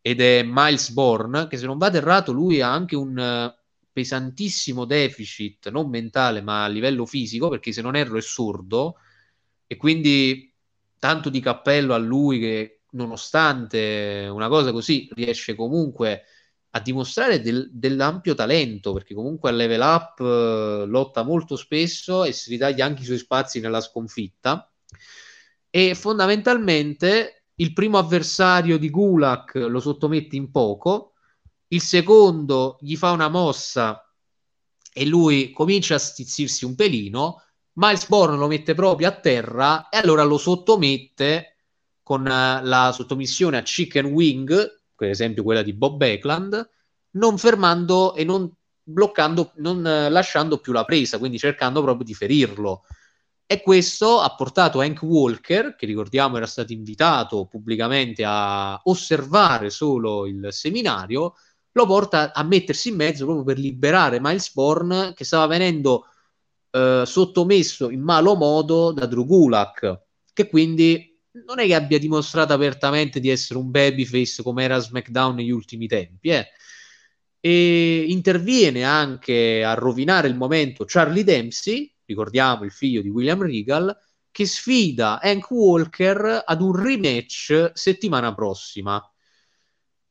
ed 0.00 0.20
è 0.20 0.42
Miles 0.44 0.90
Bourne, 0.90 1.48
che 1.48 1.56
se 1.56 1.66
non 1.66 1.78
vado 1.78 1.96
errato 1.96 2.32
lui 2.32 2.60
ha 2.60 2.72
anche 2.72 2.94
un 2.94 3.52
pesantissimo 3.92 4.84
deficit, 4.84 5.68
non 5.70 5.88
mentale 5.88 6.42
ma 6.42 6.64
a 6.64 6.68
livello 6.68 7.06
fisico, 7.06 7.48
perché 7.48 7.72
se 7.72 7.82
non 7.82 7.96
erro 7.96 8.16
è 8.18 8.22
sordo 8.22 8.96
e 9.66 9.76
quindi 9.76 10.54
tanto 10.98 11.28
di 11.28 11.40
cappello 11.40 11.92
a 11.92 11.98
lui 11.98 12.38
che 12.38 12.75
nonostante 12.90 14.28
una 14.30 14.48
cosa 14.48 14.72
così 14.72 15.08
riesce 15.14 15.54
comunque 15.54 16.22
a 16.70 16.80
dimostrare 16.80 17.40
del, 17.40 17.68
dell'ampio 17.72 18.34
talento 18.34 18.92
perché 18.92 19.14
comunque 19.14 19.48
a 19.48 19.52
level 19.52 19.80
up 19.80 20.20
eh, 20.20 20.84
lotta 20.86 21.22
molto 21.22 21.56
spesso 21.56 22.24
e 22.24 22.32
si 22.32 22.50
ritaglia 22.50 22.84
anche 22.84 23.02
i 23.02 23.06
suoi 23.06 23.18
spazi 23.18 23.60
nella 23.60 23.80
sconfitta. 23.80 24.70
E 25.70 25.94
fondamentalmente 25.94 27.44
il 27.56 27.72
primo 27.72 27.98
avversario 27.98 28.78
di 28.78 28.90
Gulak 28.90 29.54
lo 29.54 29.80
sottomette 29.80 30.36
in 30.36 30.50
poco 30.50 31.12
il 31.68 31.80
secondo 31.80 32.76
gli 32.80 32.96
fa 32.96 33.10
una 33.10 33.28
mossa 33.28 34.00
e 34.92 35.06
lui 35.06 35.50
comincia 35.50 35.96
a 35.96 35.98
stizzirsi 35.98 36.64
un 36.64 36.74
pelino 36.74 37.42
Miles 37.74 38.06
Bourne 38.06 38.36
lo 38.36 38.46
mette 38.46 38.74
proprio 38.74 39.08
a 39.08 39.18
terra 39.18 39.88
e 39.88 39.98
allora 39.98 40.22
lo 40.22 40.38
sottomette 40.38 41.55
con 42.06 42.20
uh, 42.20 42.64
la 42.64 42.92
sottomissione 42.94 43.56
a 43.56 43.62
chicken 43.62 44.04
wing, 44.04 44.80
per 44.94 45.10
esempio 45.10 45.42
quella 45.42 45.62
di 45.62 45.72
Bob 45.72 45.96
Beckland, 45.96 46.70
non 47.16 47.36
fermando 47.36 48.14
e 48.14 48.22
non 48.22 48.48
bloccando, 48.80 49.50
non 49.56 49.78
uh, 49.78 50.08
lasciando 50.08 50.58
più 50.58 50.72
la 50.72 50.84
presa, 50.84 51.18
quindi 51.18 51.36
cercando 51.36 51.82
proprio 51.82 52.04
di 52.04 52.14
ferirlo. 52.14 52.84
E 53.44 53.60
questo 53.60 54.20
ha 54.20 54.32
portato 54.36 54.80
Hank 54.80 55.02
Walker, 55.02 55.74
che 55.74 55.84
ricordiamo 55.84 56.36
era 56.36 56.46
stato 56.46 56.72
invitato 56.72 57.46
pubblicamente 57.46 58.22
a 58.24 58.80
osservare 58.84 59.70
solo 59.70 60.26
il 60.26 60.46
seminario, 60.50 61.34
lo 61.72 61.86
porta 61.86 62.32
a 62.32 62.44
mettersi 62.44 62.90
in 62.90 62.94
mezzo 62.94 63.24
proprio 63.24 63.44
per 63.44 63.58
liberare 63.58 64.20
Miles 64.20 64.52
Bourne 64.52 65.12
che 65.12 65.24
stava 65.24 65.46
venendo 65.48 66.06
eh, 66.70 67.02
sottomesso 67.04 67.90
in 67.90 68.00
malo 68.00 68.36
modo 68.36 68.92
da 68.92 69.06
Drew 69.06 69.26
Gulak, 69.26 70.02
che 70.32 70.48
quindi 70.48 71.15
non 71.44 71.58
è 71.58 71.66
che 71.66 71.74
abbia 71.74 71.98
dimostrato 71.98 72.52
apertamente 72.52 73.20
di 73.20 73.28
essere 73.28 73.58
un 73.58 73.70
babyface 73.70 74.42
come 74.42 74.64
era 74.64 74.78
SmackDown 74.78 75.34
negli 75.34 75.50
ultimi 75.50 75.86
tempi, 75.86 76.30
eh. 76.30 76.46
E 77.40 78.06
interviene 78.08 78.82
anche 78.82 79.62
a 79.62 79.74
rovinare 79.74 80.28
il 80.28 80.34
momento 80.36 80.84
Charlie 80.84 81.22
Dempsey, 81.22 81.92
ricordiamo 82.04 82.64
il 82.64 82.72
figlio 82.72 83.02
di 83.02 83.08
William 83.08 83.42
Regal, 83.42 83.96
che 84.30 84.46
sfida 84.46 85.20
Hank 85.20 85.50
Walker 85.50 86.42
ad 86.44 86.60
un 86.60 86.74
rematch 86.74 87.70
settimana 87.74 88.34
prossima. 88.34 89.00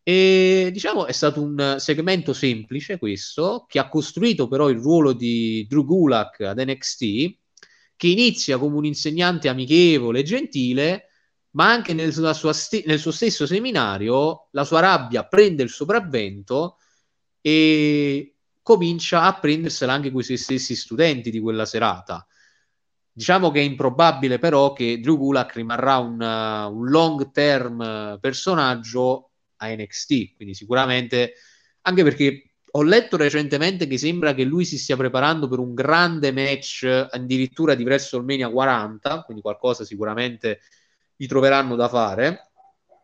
E 0.01 0.69
diciamo 0.71 1.07
è 1.07 1.11
stato 1.11 1.41
un 1.41 1.75
segmento 1.79 2.31
semplice 2.31 2.97
questo, 2.97 3.65
che 3.67 3.79
ha 3.79 3.89
costruito 3.89 4.47
però 4.47 4.69
il 4.69 4.79
ruolo 4.79 5.13
di 5.13 5.65
Drew 5.67 5.83
Gulak 5.83 6.41
ad 6.41 6.59
NXT, 6.59 7.37
che 7.95 8.07
inizia 8.07 8.57
come 8.57 8.77
un 8.77 8.85
insegnante 8.85 9.47
amichevole 9.49 10.19
e 10.19 10.23
gentile, 10.23 11.09
ma 11.55 11.71
anche 11.71 11.93
nel, 11.93 12.13
st- 12.13 12.85
nel 12.85 12.99
suo 12.99 13.11
stesso 13.11 13.45
seminario 13.45 14.47
la 14.51 14.63
sua 14.63 14.79
rabbia 14.79 15.25
prende 15.25 15.63
il 15.63 15.69
sopravvento 15.69 16.77
e 17.41 18.35
comincia 18.61 19.23
a 19.23 19.39
prendersela 19.39 19.93
anche 19.93 20.11
con 20.11 20.21
i 20.21 20.23
suoi 20.23 20.37
stessi 20.37 20.75
studenti 20.75 21.31
di 21.31 21.39
quella 21.39 21.65
serata. 21.65 22.25
Diciamo 23.11 23.51
che 23.51 23.59
è 23.59 23.63
improbabile 23.63 24.39
però 24.39 24.73
che 24.73 24.99
Drew 24.99 25.17
Gulak 25.17 25.55
rimarrà 25.55 25.97
un, 25.97 26.19
uh, 26.19 26.75
un 26.75 26.89
long 26.89 27.31
term 27.31 28.17
personaggio 28.19 29.31
a 29.57 29.67
NXT, 29.73 30.35
quindi 30.35 30.53
sicuramente 30.53 31.33
anche 31.81 32.03
perché 32.03 32.49
ho 32.71 32.83
letto 32.83 33.15
recentemente 33.15 33.87
che 33.87 33.97
sembra 33.97 34.33
che 34.33 34.43
lui 34.43 34.65
si 34.65 34.77
stia 34.77 34.97
preparando 34.97 35.47
per 35.47 35.59
un 35.59 35.73
grande 35.73 36.33
match 36.33 36.83
addirittura 36.83 37.73
di 37.75 37.83
WrestleMania 37.83 38.49
40, 38.49 39.21
quindi 39.21 39.41
qualcosa 39.41 39.85
sicuramente 39.85 40.59
gli 41.15 41.27
troveranno 41.27 41.75
da 41.75 41.87
fare. 41.87 42.51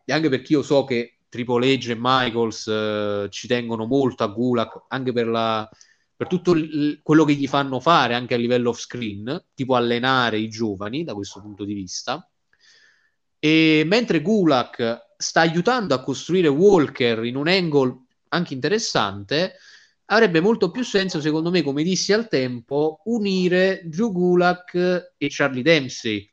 E 0.04 0.12
anche 0.12 0.28
perché 0.28 0.52
io 0.52 0.62
so 0.62 0.84
che 0.84 1.18
Triple 1.28 1.76
H 1.76 1.90
e 1.90 1.96
Michaels 1.98 2.66
eh, 2.68 3.28
ci 3.30 3.46
tengono 3.46 3.86
molto 3.86 4.24
a 4.24 4.26
Gulak, 4.26 4.84
anche 4.88 5.12
per, 5.12 5.26
la, 5.28 5.68
per 6.14 6.26
tutto 6.26 6.52
il, 6.52 7.00
quello 7.02 7.24
che 7.24 7.34
gli 7.34 7.46
fanno 7.46 7.80
fare 7.80 8.14
anche 8.14 8.34
a 8.34 8.36
livello 8.36 8.70
off 8.70 8.80
screen, 8.80 9.46
tipo 9.54 9.74
allenare 9.74 10.38
i 10.38 10.48
giovani 10.48 11.04
da 11.04 11.14
questo 11.14 11.40
punto 11.40 11.64
di 11.64 11.72
vista. 11.72 12.28
E 13.38 13.82
mentre 13.86 14.20
Gulak 14.20 15.14
sta 15.16 15.40
aiutando 15.40 15.94
a 15.94 16.02
costruire 16.02 16.48
Walker 16.48 17.24
in 17.24 17.36
un 17.36 17.48
angle 17.48 18.04
anche 18.28 18.54
interessante, 18.54 19.54
avrebbe 20.06 20.40
molto 20.40 20.70
più 20.70 20.84
senso, 20.84 21.20
secondo 21.20 21.50
me, 21.50 21.62
come 21.62 21.82
dissi 21.82 22.12
al 22.12 22.28
tempo, 22.28 23.00
unire 23.04 23.82
Drew 23.84 24.12
Gulak 24.12 24.74
e 25.16 25.26
Charlie 25.30 25.62
Dempsey 25.62 26.31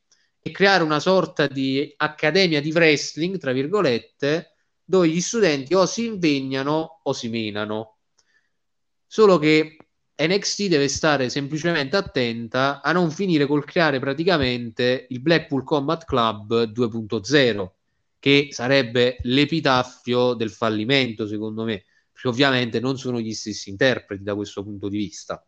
creare 0.51 0.83
una 0.83 0.99
sorta 0.99 1.47
di 1.47 1.93
accademia 1.97 2.61
di 2.61 2.71
wrestling, 2.71 3.37
tra 3.37 3.51
virgolette, 3.51 4.55
dove 4.83 5.07
gli 5.09 5.21
studenti 5.21 5.73
o 5.73 5.85
si 5.85 6.05
impegnano 6.05 7.01
o 7.03 7.13
si 7.13 7.29
menano. 7.29 7.97
Solo 9.05 9.37
che 9.37 9.77
NXT 10.21 10.67
deve 10.67 10.87
stare 10.87 11.29
semplicemente 11.29 11.95
attenta 11.95 12.81
a 12.81 12.91
non 12.91 13.09
finire 13.11 13.45
col 13.45 13.65
creare 13.65 13.99
praticamente 13.99 15.07
il 15.09 15.21
Blackpool 15.21 15.63
Combat 15.63 16.03
Club 16.05 16.71
2.0, 16.71 17.69
che 18.19 18.49
sarebbe 18.51 19.17
l'epitaffio 19.21 20.33
del 20.33 20.51
fallimento, 20.51 21.25
secondo 21.25 21.63
me 21.63 21.85
perché 22.19 22.27
ovviamente 22.27 22.79
non 22.81 22.97
sono 22.97 23.21
gli 23.21 23.33
stessi 23.33 23.69
interpreti 23.69 24.23
da 24.23 24.35
questo 24.35 24.61
punto 24.61 24.89
di 24.89 24.97
vista. 24.97 25.41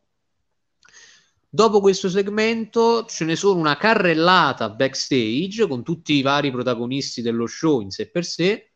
Dopo 1.54 1.82
questo 1.82 2.08
segmento 2.08 3.04
ce 3.04 3.26
ne 3.26 3.36
sono 3.36 3.60
una 3.60 3.76
carrellata 3.76 4.70
backstage 4.70 5.68
con 5.68 5.84
tutti 5.84 6.14
i 6.14 6.22
vari 6.22 6.50
protagonisti 6.50 7.22
dello 7.22 7.46
show 7.46 7.82
in 7.82 7.90
sé 7.90 8.10
per 8.10 8.24
sé. 8.24 8.72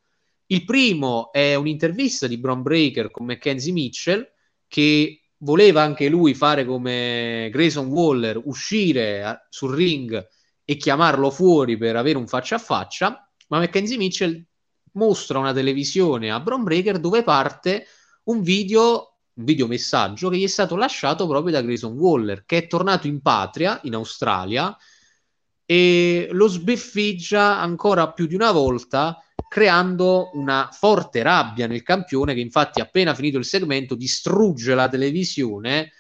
Il 0.48 0.66
primo 0.66 1.32
è 1.32 1.56
un'intervista 1.56 2.28
di 2.28 2.38
Bron 2.38 2.62
Breaker 2.64 3.12
con 3.12 3.28
Mackenzie 3.28 3.72
Mitchell 3.72 4.30
che 4.68 5.22
voleva 5.38 5.84
anche 5.84 6.10
lui 6.10 6.34
fare 6.34 6.66
come 6.66 7.48
Grayson 7.50 7.86
Waller, 7.86 8.42
uscire 8.44 9.24
a, 9.24 9.48
sul 9.50 9.74
ring 9.74 10.28
e 10.66 10.76
chiamarlo 10.76 11.32
fuori 11.32 11.78
per 11.78 11.96
avere 11.96 12.18
un 12.18 12.28
faccia 12.28 12.56
a 12.56 12.60
faccia, 12.60 13.32
ma 13.48 13.60
Mackenzie 13.60 13.96
Mitchell 13.96 14.46
mostra 14.96 15.40
una 15.40 15.54
televisione 15.54 16.30
a 16.30 16.42
Bron 16.42 16.64
Breaker 16.64 17.00
dove 17.00 17.24
parte 17.24 17.86
un 18.26 18.42
video, 18.42 19.15
un 19.36 19.46
video 19.46 19.68
messaggio 19.68 20.30
che 20.30 20.38
gli 20.38 20.44
è 20.44 20.48
stato 20.48 20.76
lasciato 20.76 21.28
proprio 21.28 21.54
da 21.54 21.62
Grayson 21.62 21.94
Waller, 21.94 22.46
che 22.46 22.58
è 22.58 22.68
tornato 22.68 23.08
in 23.08 23.22
patria, 23.22 23.80
in 23.84 23.94
Australia, 23.94 24.76
e 25.66 26.30
lo 26.32 26.48
sbeffeggia 26.48 27.60
ancora 27.60 28.12
più 28.12 28.28
di 28.28 28.36
una 28.36 28.52
volta 28.52 29.20
creando 29.48 30.32
una 30.34 30.70
forte 30.72 31.22
rabbia 31.24 31.68
nel 31.68 31.84
campione 31.84 32.34
che 32.34 32.40
infatti 32.40 32.82
appena 32.82 33.16
finito 33.16 33.38
il 33.38 33.46
segmento 33.46 33.96
distrugge 33.96 34.76
la 34.76 34.90
televisione 34.90 35.92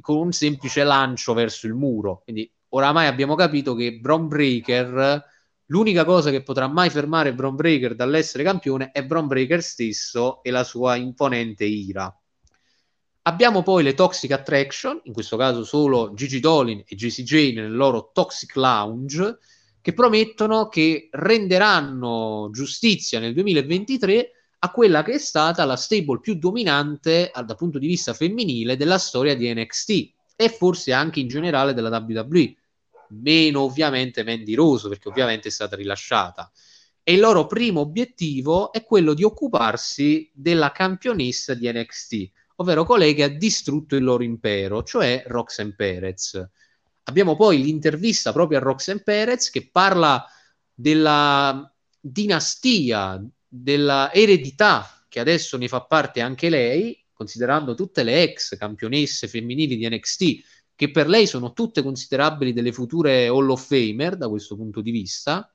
con 0.00 0.16
un 0.16 0.32
semplice 0.32 0.84
lancio 0.84 1.32
verso 1.34 1.66
il 1.66 1.74
muro. 1.74 2.20
Quindi 2.24 2.50
oramai 2.70 3.06
abbiamo 3.06 3.34
capito 3.34 3.74
che 3.74 3.98
Bron 3.98 4.28
Breaker 4.28 5.30
L'unica 5.72 6.04
cosa 6.04 6.30
che 6.30 6.42
potrà 6.42 6.68
mai 6.68 6.90
fermare 6.90 7.32
Bron 7.32 7.54
Breaker 7.54 7.94
dall'essere 7.94 8.44
campione 8.44 8.90
è 8.90 9.02
Bron 9.06 9.26
Breaker 9.26 9.62
stesso 9.62 10.42
e 10.42 10.50
la 10.50 10.64
sua 10.64 10.96
imponente 10.96 11.64
ira. 11.64 12.14
Abbiamo 13.22 13.62
poi 13.62 13.84
le 13.84 13.94
Toxic 13.94 14.32
Attraction, 14.32 15.00
in 15.04 15.12
questo 15.12 15.36
caso 15.36 15.64
solo 15.64 16.12
Gigi 16.14 16.40
Dolin 16.40 16.82
e 16.86 16.96
JC 16.96 17.22
Jane 17.22 17.60
nel 17.60 17.74
loro 17.74 18.10
Toxic 18.12 18.56
Lounge, 18.56 19.38
che 19.80 19.92
promettono 19.92 20.68
che 20.68 21.08
renderanno 21.12 22.50
giustizia 22.52 23.20
nel 23.20 23.32
2023 23.34 24.30
a 24.60 24.70
quella 24.70 25.02
che 25.02 25.12
è 25.12 25.18
stata 25.18 25.64
la 25.64 25.76
stable 25.76 26.20
più 26.20 26.34
dominante 26.34 27.30
dal 27.32 27.56
punto 27.56 27.78
di 27.78 27.86
vista 27.86 28.12
femminile 28.12 28.76
della 28.76 28.98
storia 28.98 29.36
di 29.36 29.52
NXT 29.52 29.90
e 30.36 30.48
forse 30.48 30.92
anche 30.92 31.20
in 31.20 31.28
generale 31.28 31.74
della 31.74 32.04
WWE 32.04 32.56
meno 33.20 33.60
ovviamente 33.60 34.24
Mandy 34.24 34.54
Rose 34.54 34.88
perché 34.88 35.08
ovviamente 35.08 35.48
è 35.48 35.50
stata 35.50 35.76
rilasciata. 35.76 36.50
E 37.02 37.14
il 37.14 37.20
loro 37.20 37.46
primo 37.46 37.80
obiettivo 37.80 38.72
è 38.72 38.84
quello 38.84 39.14
di 39.14 39.24
occuparsi 39.24 40.30
della 40.32 40.70
campionessa 40.70 41.54
di 41.54 41.70
NXT, 41.70 42.30
ovvero 42.56 42.84
colei 42.84 43.14
che 43.14 43.24
ha 43.24 43.28
distrutto 43.28 43.96
il 43.96 44.04
loro 44.04 44.22
impero, 44.22 44.82
cioè 44.82 45.22
Roxanne 45.26 45.74
Perez. 45.74 46.48
Abbiamo 47.04 47.36
poi 47.36 47.62
l'intervista 47.62 48.32
proprio 48.32 48.58
a 48.58 48.62
Roxanne 48.62 49.02
Perez 49.02 49.50
che 49.50 49.68
parla 49.70 50.24
della 50.72 51.72
dinastia, 52.00 53.24
della 53.46 54.12
eredità 54.12 55.04
che 55.08 55.20
adesso 55.20 55.58
ne 55.58 55.68
fa 55.68 55.82
parte 55.84 56.20
anche 56.20 56.48
lei, 56.48 57.04
considerando 57.12 57.74
tutte 57.74 58.02
le 58.02 58.22
ex 58.22 58.56
campionesse 58.56 59.28
femminili 59.28 59.76
di 59.76 59.88
NXT 59.88 60.50
che 60.74 60.90
per 60.90 61.06
lei 61.06 61.26
sono 61.26 61.52
tutte 61.52 61.82
considerabili 61.82 62.52
delle 62.52 62.72
future 62.72 63.26
Hall 63.26 63.50
of 63.50 63.66
Famer 63.66 64.16
da 64.16 64.28
questo 64.28 64.56
punto 64.56 64.80
di 64.80 64.90
vista, 64.90 65.54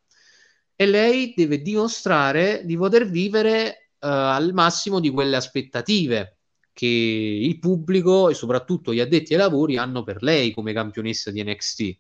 e 0.76 0.86
lei 0.86 1.34
deve 1.36 1.62
dimostrare 1.62 2.62
di 2.64 2.78
poter 2.78 3.10
vivere 3.10 3.90
uh, 4.00 4.08
al 4.08 4.54
massimo 4.54 5.00
di 5.00 5.10
quelle 5.10 5.36
aspettative 5.36 6.37
che 6.78 6.86
il 6.86 7.58
pubblico 7.58 8.30
e 8.30 8.36
soprattutto 8.36 8.94
gli 8.94 9.00
addetti 9.00 9.34
ai 9.34 9.40
lavori 9.40 9.78
hanno 9.78 10.04
per 10.04 10.22
lei 10.22 10.54
come 10.54 10.74
campionessa 10.74 11.32
di 11.32 11.42
NXT. 11.44 11.98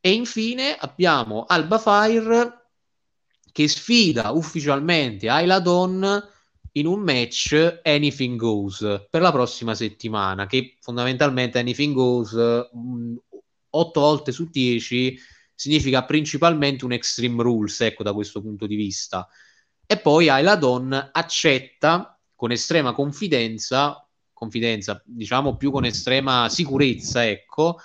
E 0.00 0.12
infine 0.12 0.76
abbiamo 0.76 1.46
Alba 1.46 1.78
Fire 1.78 2.66
che 3.50 3.66
sfida 3.66 4.32
ufficialmente 4.32 5.30
Ayla 5.30 5.60
Dawn 5.60 6.28
in 6.72 6.86
un 6.86 7.00
match 7.00 7.80
Anything 7.82 8.36
Goes 8.36 9.06
per 9.08 9.22
la 9.22 9.32
prossima 9.32 9.74
settimana, 9.74 10.44
che 10.44 10.76
fondamentalmente 10.82 11.58
Anything 11.58 11.94
Goes 11.94 12.32
mh, 12.32 12.78
mm, 12.78 13.16
8 13.70 14.00
volte 14.00 14.30
su 14.30 14.50
10 14.50 15.18
significa 15.54 16.04
principalmente 16.04 16.84
un 16.84 16.92
Extreme 16.92 17.42
Rules, 17.42 17.80
ecco 17.80 18.02
da 18.02 18.12
questo 18.12 18.42
punto 18.42 18.66
di 18.66 18.76
vista. 18.76 19.26
E 19.86 19.96
poi 19.96 20.28
Ayla 20.28 20.56
Dawn 20.56 21.10
accetta 21.12 22.13
con 22.34 22.50
estrema 22.50 22.92
confidenza, 22.92 24.06
confidenza, 24.32 25.02
diciamo 25.04 25.56
più 25.56 25.70
con 25.70 25.84
estrema 25.84 26.48
sicurezza, 26.48 27.26
ecco, 27.26 27.78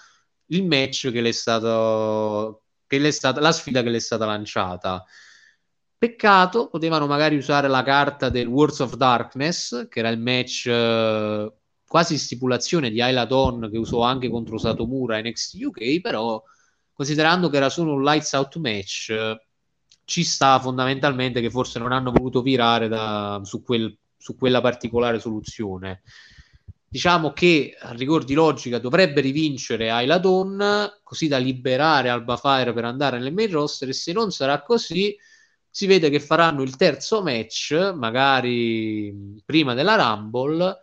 il 0.48 0.66
match 0.66 1.12
che 1.12 1.22
le 1.22 1.30
è 1.30 1.32
stato, 1.32 2.64
che 2.88 2.98
le 3.00 3.10
è 3.10 3.12
stata, 3.12 3.40
la 3.40 3.52
sfida 3.52 3.84
che 3.84 3.90
le 3.90 3.98
è 3.98 4.02
stata 4.02 4.26
lanciata. 4.26 5.04
Peccato, 5.98 6.70
potevano 6.70 7.08
magari 7.08 7.36
usare 7.36 7.68
la 7.68 7.84
carta 7.84 8.30
del 8.30 8.48
Words 8.48 8.80
of 8.80 8.96
Darkness, 8.96 9.88
che 9.90 10.00
era 10.00 10.10
il 10.10 10.20
match 10.20 10.66
eh, 10.68 11.54
quasi 11.86 12.18
stipulazione 12.18 12.90
di 12.90 13.02
Ayla 13.02 13.26
Dawn 13.26 13.70
che 13.70 13.78
usò 13.78 14.02
anche 14.02 14.30
contro 14.30 14.58
Satomura 14.58 15.18
in 15.18 15.28
NXT 15.28 15.58
UK, 15.62 16.02
però 16.02 16.42
considerando 16.94 17.50
che 17.50 17.58
era 17.58 17.70
solo 17.70 17.94
un 17.94 18.04
lights 18.04 18.32
out 18.34 18.56
match, 18.58 19.10
eh, 19.10 19.42
ci 20.06 20.24
sta 20.24 20.60
fondamentalmente 20.60 21.42
che 21.42 21.50
forse 21.50 21.80
non 21.80 21.92
hanno 21.92 22.12
voluto 22.12 22.42
virare 22.42 22.88
da, 22.88 23.42
su, 23.44 23.62
quel, 23.62 23.96
su 24.20 24.36
quella 24.36 24.62
particolare 24.62 25.20
soluzione. 25.20 26.04
Diciamo 26.88 27.34
che 27.34 27.76
a 27.80 27.92
rigor 27.94 28.24
di 28.24 28.34
logica 28.34 28.78
dovrebbe 28.80 29.22
rivincere 29.22 29.90
Ayla 29.90 30.18
Dawn 30.18 31.00
così 31.04 31.28
da 31.28 31.38
liberare 31.38 32.10
Alba 32.10 32.36
Fire 32.36 32.74
per 32.74 32.84
andare 32.84 33.20
nel 33.20 33.34
main 33.34 33.50
roster 33.50 33.90
e 33.90 33.94
se 33.94 34.12
non 34.12 34.32
sarà 34.32 34.62
così 34.62 35.16
si 35.70 35.86
vede 35.86 36.10
che 36.10 36.20
faranno 36.20 36.64
il 36.64 36.76
terzo 36.76 37.22
match, 37.22 37.94
magari 37.96 39.42
prima 39.46 39.76
della 39.76 39.96
Rumble, 39.96 40.78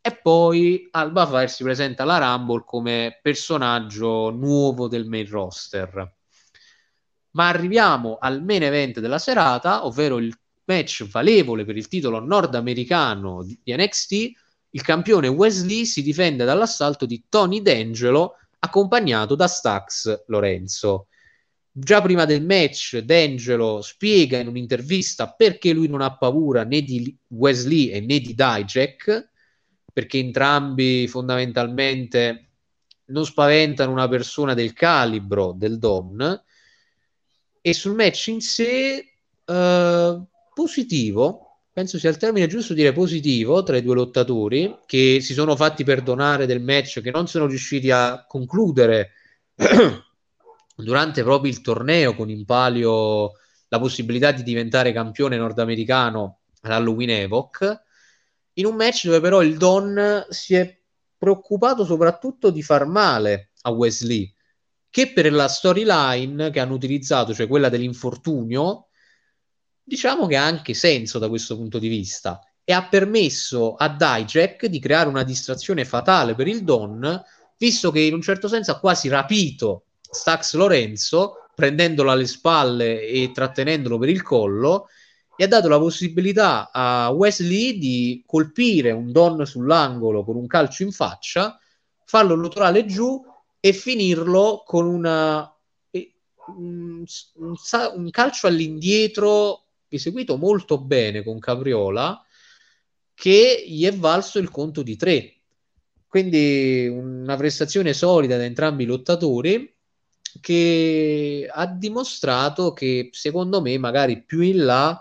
e 0.00 0.16
poi 0.16 0.88
Alba 0.92 1.26
Fire 1.26 1.48
si 1.48 1.62
presenta 1.62 2.04
alla 2.04 2.18
Rumble 2.18 2.64
come 2.64 3.18
personaggio 3.20 4.30
nuovo 4.30 4.88
del 4.88 5.06
main 5.06 5.28
roster. 5.28 6.14
Ma 7.32 7.48
arriviamo 7.48 8.16
al 8.18 8.42
main 8.42 8.62
event 8.62 8.98
della 8.98 9.18
serata, 9.18 9.84
ovvero 9.84 10.16
il 10.16 10.34
match 10.70 11.04
valevole 11.08 11.64
per 11.64 11.76
il 11.76 11.88
titolo 11.88 12.20
nordamericano 12.20 13.42
di 13.42 13.58
NXT. 13.64 14.12
Il 14.70 14.82
campione 14.82 15.26
Wesley 15.26 15.84
si 15.84 16.00
difende 16.00 16.44
dall'assalto 16.44 17.06
di 17.06 17.24
Tony 17.28 17.60
D'Angelo 17.60 18.36
accompagnato 18.60 19.34
da 19.34 19.48
Stax 19.48 20.26
Lorenzo. 20.26 21.08
Già 21.72 22.00
prima 22.00 22.24
del 22.24 22.44
match, 22.44 22.98
D'Angelo 22.98 23.80
spiega 23.80 24.38
in 24.38 24.46
un'intervista 24.46 25.32
perché 25.32 25.72
lui 25.72 25.88
non 25.88 26.02
ha 26.02 26.16
paura 26.16 26.62
né 26.62 26.82
di 26.82 27.16
Wesley 27.28 27.90
né 28.06 28.20
di 28.20 28.34
Dijak, 28.34 29.28
perché 29.92 30.18
entrambi 30.18 31.08
fondamentalmente 31.08 32.50
non 33.06 33.24
spaventano 33.24 33.90
una 33.90 34.08
persona 34.08 34.54
del 34.54 34.72
calibro 34.72 35.52
del 35.56 35.78
Don. 35.78 36.42
E 37.60 37.74
sul 37.74 37.94
match 37.94 38.28
in 38.28 38.40
sé, 38.40 39.14
uh, 39.44 40.26
positivo, 40.60 41.62
penso 41.72 41.98
sia 41.98 42.10
il 42.10 42.18
termine 42.18 42.46
giusto 42.46 42.74
dire 42.74 42.92
positivo 42.92 43.62
tra 43.62 43.78
i 43.78 43.82
due 43.82 43.94
lottatori 43.94 44.80
che 44.84 45.20
si 45.22 45.32
sono 45.32 45.56
fatti 45.56 45.84
perdonare 45.84 46.44
del 46.44 46.60
match 46.60 47.00
che 47.00 47.10
non 47.10 47.26
sono 47.26 47.46
riusciti 47.46 47.90
a 47.90 48.26
concludere 48.28 49.12
durante 50.76 51.22
proprio 51.22 51.50
il 51.50 51.62
torneo 51.62 52.14
con 52.14 52.28
in 52.28 52.44
palio 52.44 53.32
la 53.68 53.78
possibilità 53.78 54.32
di 54.32 54.42
diventare 54.42 54.92
campione 54.92 55.38
nordamericano 55.38 56.40
all'Halloween 56.62 57.08
Evoc, 57.10 57.80
in 58.54 58.66
un 58.66 58.74
match 58.74 59.06
dove 59.06 59.20
però 59.20 59.40
il 59.40 59.56
Don 59.56 60.26
si 60.28 60.54
è 60.56 60.78
preoccupato 61.16 61.86
soprattutto 61.86 62.50
di 62.50 62.62
far 62.62 62.84
male 62.84 63.52
a 63.62 63.70
Wesley, 63.70 64.30
che 64.90 65.10
per 65.12 65.32
la 65.32 65.48
storyline 65.48 66.50
che 66.50 66.60
hanno 66.60 66.74
utilizzato, 66.74 67.32
cioè 67.32 67.46
quella 67.46 67.70
dell'infortunio, 67.70 68.89
diciamo 69.82 70.26
che 70.26 70.36
ha 70.36 70.44
anche 70.44 70.74
senso 70.74 71.18
da 71.18 71.28
questo 71.28 71.56
punto 71.56 71.78
di 71.78 71.88
vista. 71.88 72.40
e 72.64 72.72
ha 72.72 72.86
permesso 72.88 73.74
a 73.74 73.88
Dijak 73.88 74.66
di 74.66 74.78
creare 74.78 75.08
una 75.08 75.24
distrazione 75.24 75.84
fatale 75.84 76.36
per 76.36 76.46
il 76.46 76.62
Don, 76.62 77.20
visto 77.58 77.90
che 77.90 78.00
in 78.00 78.14
un 78.14 78.22
certo 78.22 78.46
senso 78.46 78.70
ha 78.70 78.78
quasi 78.78 79.08
rapito 79.08 79.86
Stax 80.08 80.54
Lorenzo, 80.54 81.46
prendendolo 81.54 82.12
alle 82.12 82.26
spalle 82.26 83.02
e 83.02 83.32
trattenendolo 83.34 83.98
per 83.98 84.08
il 84.08 84.22
collo, 84.22 84.86
e 85.36 85.44
ha 85.44 85.48
dato 85.48 85.68
la 85.68 85.78
possibilità 85.78 86.70
a 86.70 87.10
Wesley 87.10 87.78
di 87.78 88.22
colpire 88.24 88.92
un 88.92 89.10
Don 89.10 89.44
sull'angolo 89.44 90.22
con 90.22 90.36
un 90.36 90.46
calcio 90.46 90.82
in 90.84 90.92
faccia, 90.92 91.58
farlo 92.04 92.34
rotolare 92.34 92.84
giù 92.86 93.20
e 93.58 93.72
finirlo 93.72 94.62
con 94.64 94.86
una, 94.86 95.52
un, 96.56 97.04
un, 97.34 97.54
un 97.94 98.10
calcio 98.10 98.46
all'indietro 98.46 99.64
eseguito 99.96 100.36
molto 100.36 100.78
bene 100.78 101.22
con 101.22 101.38
Capriola 101.38 102.24
che 103.14 103.64
gli 103.66 103.84
è 103.84 103.94
valso 103.94 104.38
il 104.38 104.50
conto 104.50 104.82
di 104.82 104.96
tre. 104.96 105.34
Quindi 106.06 106.86
una 106.88 107.36
prestazione 107.36 107.92
solida 107.92 108.36
da 108.36 108.44
entrambi 108.44 108.84
i 108.84 108.86
lottatori 108.86 109.74
che 110.40 111.48
ha 111.50 111.66
dimostrato 111.66 112.72
che 112.72 113.10
secondo 113.12 113.60
me 113.60 113.76
magari 113.78 114.22
più 114.22 114.40
in 114.40 114.64
là 114.64 115.00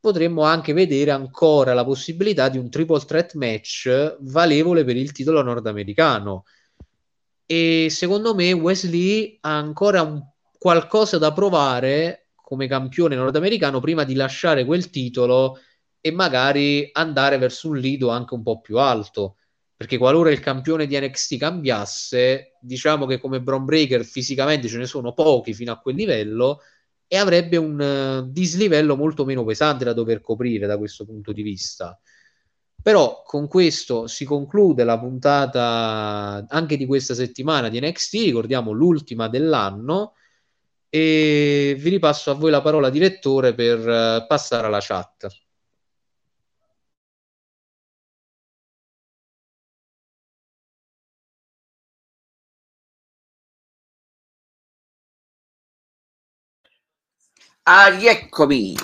potremmo 0.00 0.42
anche 0.42 0.72
vedere 0.72 1.12
ancora 1.12 1.72
la 1.72 1.84
possibilità 1.84 2.48
di 2.48 2.58
un 2.58 2.68
triple 2.68 3.00
threat 3.00 3.34
match 3.34 4.16
valevole 4.20 4.84
per 4.84 4.96
il 4.96 5.12
titolo 5.12 5.40
nordamericano. 5.42 6.44
E 7.46 7.86
secondo 7.88 8.34
me 8.34 8.52
Wesley 8.52 9.38
ha 9.40 9.56
ancora 9.56 10.02
un, 10.02 10.22
qualcosa 10.58 11.18
da 11.18 11.32
provare 11.32 12.23
come 12.44 12.68
campione 12.68 13.16
nordamericano 13.16 13.80
prima 13.80 14.04
di 14.04 14.14
lasciare 14.14 14.66
quel 14.66 14.90
titolo 14.90 15.58
e 15.98 16.12
magari 16.12 16.90
andare 16.92 17.38
verso 17.38 17.68
un 17.68 17.78
lido 17.78 18.10
anche 18.10 18.34
un 18.34 18.42
po' 18.42 18.60
più 18.60 18.78
alto. 18.78 19.38
Perché 19.74 19.96
qualora 19.96 20.30
il 20.30 20.40
campione 20.40 20.86
di 20.86 20.98
NXT 21.00 21.38
cambiasse, 21.38 22.58
diciamo 22.60 23.06
che 23.06 23.18
come 23.18 23.40
Bron 23.40 23.64
Breaker 23.64 24.04
fisicamente 24.04 24.68
ce 24.68 24.76
ne 24.76 24.86
sono 24.86 25.14
pochi 25.14 25.54
fino 25.54 25.72
a 25.72 25.78
quel 25.78 25.96
livello 25.96 26.60
e 27.06 27.16
avrebbe 27.16 27.56
un 27.56 27.80
uh, 27.80 28.30
dislivello 28.30 28.96
molto 28.96 29.24
meno 29.24 29.44
pesante 29.44 29.84
da 29.84 29.94
dover 29.94 30.20
coprire 30.20 30.66
da 30.66 30.76
questo 30.76 31.06
punto 31.06 31.32
di 31.32 31.42
vista. 31.42 31.98
Però 32.82 33.22
con 33.24 33.48
questo 33.48 34.06
si 34.06 34.26
conclude 34.26 34.84
la 34.84 34.98
puntata 34.98 36.44
anche 36.46 36.76
di 36.76 36.84
questa 36.84 37.14
settimana 37.14 37.70
di 37.70 37.80
NXT, 37.80 38.12
ricordiamo 38.12 38.72
l'ultima 38.72 39.28
dell'anno, 39.28 40.12
e 40.94 41.74
vi 41.76 41.88
ripasso 41.90 42.30
a 42.30 42.34
voi 42.34 42.52
la 42.52 42.62
parola 42.62 42.88
direttore 42.88 43.52
per 43.52 43.80
uh, 43.80 44.26
passare 44.28 44.68
alla 44.68 44.78
chat. 44.80 45.26
Ah, 57.64 57.88
rieccomi. 57.88 58.76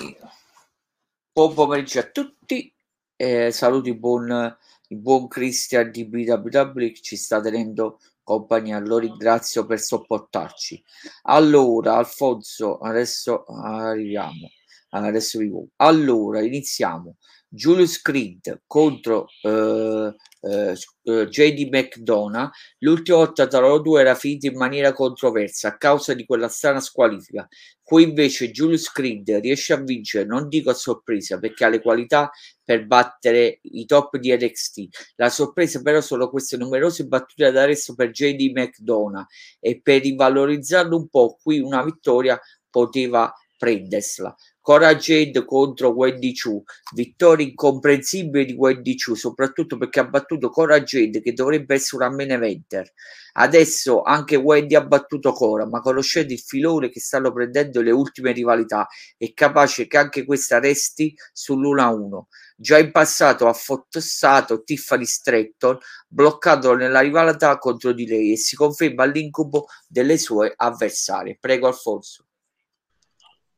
Buon 1.31 1.53
pomeriggio 1.53 1.99
a 1.99 2.03
tutti. 2.03 2.73
Eh, 3.15 3.51
saluto 3.51 3.87
il 3.87 3.97
buon, 3.97 4.57
buon 4.89 5.27
Christian 5.29 5.91
di 5.91 6.03
BWW 6.05 6.91
che 6.91 7.01
ci 7.01 7.15
sta 7.15 7.39
tenendo 7.39 7.99
compagnia. 8.23 8.79
Lo 8.79 8.97
ringrazio 8.97 9.65
per 9.65 9.79
sopportarci. 9.79 10.81
Allora, 11.23 11.97
Alfonso, 11.97 12.77
adesso 12.77 13.43
arriviamo. 13.45 14.49
Adesso 14.89 15.39
vi 15.39 15.51
Allora, 15.77 16.41
iniziamo. 16.41 17.15
Julius 17.53 18.01
Creed 18.01 18.61
contro 18.65 19.27
uh, 19.41 19.49
uh, 19.49 21.25
JD 21.25 21.67
McDonough. 21.69 22.49
L'ultima 22.79 23.17
volta 23.17 23.45
tra 23.45 23.59
loro 23.59 23.79
due 23.79 23.99
era 23.99 24.15
finita 24.15 24.47
in 24.47 24.55
maniera 24.55 24.93
controversa 24.93 25.67
a 25.67 25.77
causa 25.77 26.13
di 26.13 26.23
quella 26.25 26.47
strana 26.47 26.79
squalifica. 26.79 27.45
Qui 27.83 28.03
invece 28.03 28.51
Julius 28.51 28.89
Creed 28.89 29.29
riesce 29.41 29.73
a 29.73 29.83
vincere, 29.83 30.23
non 30.23 30.47
dico 30.47 30.69
a 30.69 30.73
sorpresa, 30.73 31.39
perché 31.39 31.65
ha 31.65 31.67
le 31.67 31.81
qualità 31.81 32.31
per 32.63 32.87
battere 32.87 33.59
i 33.63 33.85
top 33.85 34.15
di 34.15 34.33
NXT. 34.33 35.13
La 35.17 35.29
sorpresa 35.29 35.81
però 35.81 35.99
sono 35.99 36.29
queste 36.29 36.55
numerose 36.55 37.05
battute 37.05 37.47
ad 37.47 37.57
arresto 37.57 37.95
per 37.95 38.11
JD 38.11 38.51
McDonough 38.55 39.25
e 39.59 39.81
per 39.81 40.03
rivalorizzarlo 40.03 40.95
un 40.95 41.09
po' 41.09 41.37
qui 41.41 41.59
una 41.59 41.83
vittoria 41.83 42.39
poteva 42.69 43.29
prendersela. 43.57 44.33
Cora 44.63 44.95
Jade 44.95 45.43
contro 45.43 45.89
Wendy 45.89 46.33
Chu, 46.33 46.63
vittoria 46.93 47.47
incomprensibile 47.47 48.45
di 48.45 48.53
Wendy 48.53 48.95
Chu, 48.95 49.15
soprattutto 49.15 49.75
perché 49.75 50.01
ha 50.01 50.05
battuto 50.05 50.49
Cora 50.51 50.79
Jade 50.81 51.19
che 51.19 51.33
dovrebbe 51.33 51.73
essere 51.73 52.03
una 52.05 52.15
main 52.15 52.29
eventer. 52.29 52.87
Adesso 53.33 54.03
anche 54.03 54.35
Wendy 54.35 54.75
ha 54.75 54.85
battuto 54.85 55.31
Cora, 55.31 55.65
ma 55.65 55.79
conoscete 55.79 56.33
il 56.33 56.39
filone 56.39 56.89
che 56.89 56.99
stanno 56.99 57.33
prendendo 57.33 57.81
le 57.81 57.89
ultime 57.89 58.33
rivalità, 58.33 58.87
è 59.17 59.33
capace 59.33 59.87
che 59.87 59.97
anche 59.97 60.25
questa 60.25 60.59
resti 60.59 61.11
sull'1-1. 61.33 62.25
Già 62.55 62.77
in 62.77 62.91
passato 62.91 63.47
ha 63.47 63.53
fotossato 63.53 64.61
Tiffany 64.63 65.05
Stratton, 65.05 65.79
bloccandolo 66.07 66.75
nella 66.75 66.99
rivalità 66.99 67.57
contro 67.57 67.93
di 67.93 68.05
lei 68.05 68.33
e 68.33 68.37
si 68.37 68.55
conferma 68.55 69.05
l'incubo 69.05 69.65
delle 69.87 70.19
sue 70.19 70.53
avversarie. 70.55 71.37
Prego 71.39 71.65
Alfonso. 71.65 72.25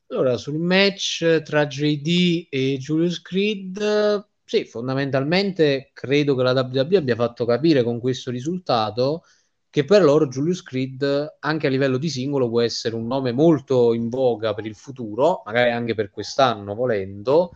Allora, 0.08 0.38
sul 0.38 0.60
match 0.60 1.42
tra 1.42 1.66
JD 1.66 2.48
e 2.50 2.78
Julius 2.78 3.22
Creed, 3.22 4.28
sì, 4.46 4.66
fondamentalmente 4.66 5.90
credo 5.94 6.36
che 6.36 6.44
la 6.44 6.52
WWE 6.52 6.98
abbia 6.98 7.16
fatto 7.16 7.46
capire 7.46 7.84
con 7.84 8.00
questo 8.00 8.30
risultato 8.30 9.24
che 9.70 9.86
per 9.86 10.04
loro 10.04 10.28
Julius 10.28 10.62
Creed, 10.62 11.38
anche 11.40 11.66
a 11.66 11.70
livello 11.72 11.98
di 11.98 12.10
singolo, 12.10 12.48
può 12.48 12.62
essere 12.62 12.94
un 12.94 13.08
nome 13.08 13.32
molto 13.32 13.94
in 13.94 14.08
voga 14.08 14.54
per 14.54 14.68
il 14.68 14.76
futuro, 14.76 15.42
magari 15.46 15.72
anche 15.72 15.96
per 15.96 16.12
quest'anno 16.12 16.76
volendo. 16.76 17.56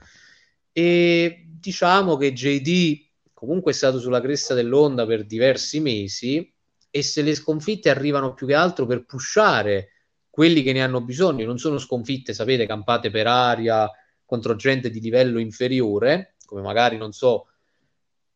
E 0.72 1.46
diciamo 1.48 2.18
che 2.18 2.34
JD 2.34 3.06
comunque 3.34 3.72
è 3.72 3.76
stato 3.76 4.00
sulla 4.00 4.20
cresta 4.20 4.56
dell'onda 4.56 5.06
per 5.06 5.26
diversi 5.26 5.80
mesi 5.80 6.52
e 6.90 7.04
se 7.04 7.22
le 7.22 7.36
sconfitte 7.36 7.92
arrivano 7.92 8.34
più 8.34 8.48
che 8.48 8.56
altro 8.56 8.88
per 8.88 9.06
pushare 9.06 9.90
quelli 10.38 10.62
che 10.62 10.72
ne 10.72 10.84
hanno 10.84 11.02
bisogno 11.02 11.48
non 11.48 11.58
sono 11.58 11.80
sconfitte, 11.80 12.32
sapete, 12.32 12.68
campate 12.68 13.10
per 13.10 13.26
aria 13.26 13.90
contro 14.24 14.56
gente 14.56 14.92
di 14.92 15.00
livello 15.00 15.40
inferiore, 15.40 16.36
come 16.46 16.62
magari, 16.62 16.96
non 16.96 17.12
so, 17.12 17.48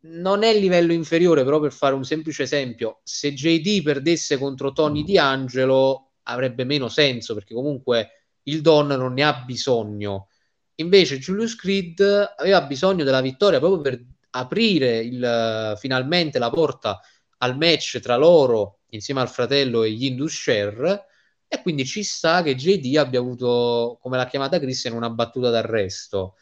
non 0.05 0.41
è 0.41 0.51
livello 0.57 0.93
inferiore, 0.93 1.43
però 1.43 1.59
per 1.59 1.71
fare 1.71 1.93
un 1.93 2.03
semplice 2.03 2.41
esempio, 2.41 3.01
se 3.03 3.35
JD 3.35 3.83
perdesse 3.83 4.39
contro 4.39 4.71
Tony 4.71 5.03
D'Angelo 5.03 6.13
avrebbe 6.23 6.63
meno 6.63 6.89
senso, 6.89 7.35
perché 7.35 7.53
comunque 7.53 8.29
il 8.45 8.61
Don 8.61 8.87
non 8.87 9.13
ne 9.13 9.23
ha 9.23 9.43
bisogno. 9.45 10.29
Invece 10.77 11.19
Julius 11.19 11.55
Creed 11.55 12.33
aveva 12.35 12.63
bisogno 12.63 13.03
della 13.03 13.21
vittoria 13.21 13.59
proprio 13.59 13.79
per 13.79 14.03
aprire 14.31 15.01
il, 15.01 15.75
finalmente 15.77 16.39
la 16.39 16.49
porta 16.49 16.99
al 17.37 17.55
match 17.57 17.99
tra 17.99 18.15
loro 18.15 18.79
insieme 18.89 19.21
al 19.21 19.29
fratello 19.29 19.83
e 19.83 19.91
gli 19.91 20.05
Indus 20.05 20.33
Share 20.33 21.05
e 21.53 21.61
quindi 21.61 21.85
ci 21.85 22.01
sta 22.01 22.41
che 22.43 22.55
JD 22.55 22.95
abbia 22.95 23.19
avuto, 23.19 23.97
come 24.01 24.15
l'ha 24.15 24.25
chiamata 24.25 24.57
Christian, 24.57 24.93
una 24.93 25.09
battuta 25.09 25.49
d'arresto. 25.49 26.35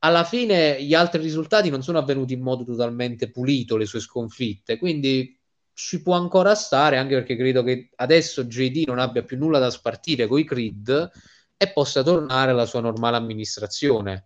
Alla 0.00 0.24
fine 0.24 0.82
gli 0.82 0.94
altri 0.94 1.22
risultati 1.22 1.70
non 1.70 1.80
sono 1.80 1.98
avvenuti 1.98 2.32
in 2.32 2.40
modo 2.40 2.64
totalmente 2.64 3.30
pulito, 3.30 3.76
le 3.76 3.86
sue 3.86 4.00
sconfitte, 4.00 4.78
quindi 4.78 5.38
ci 5.74 6.02
può 6.02 6.14
ancora 6.14 6.56
stare, 6.56 6.96
anche 6.96 7.14
perché 7.14 7.36
credo 7.36 7.62
che 7.62 7.90
adesso 7.94 8.42
JD 8.46 8.82
non 8.88 8.98
abbia 8.98 9.22
più 9.22 9.38
nulla 9.38 9.60
da 9.60 9.70
spartire 9.70 10.26
con 10.26 10.40
i 10.40 10.44
Creed 10.44 11.10
e 11.56 11.72
possa 11.72 12.02
tornare 12.02 12.50
alla 12.50 12.66
sua 12.66 12.80
normale 12.80 13.16
amministrazione. 13.16 14.24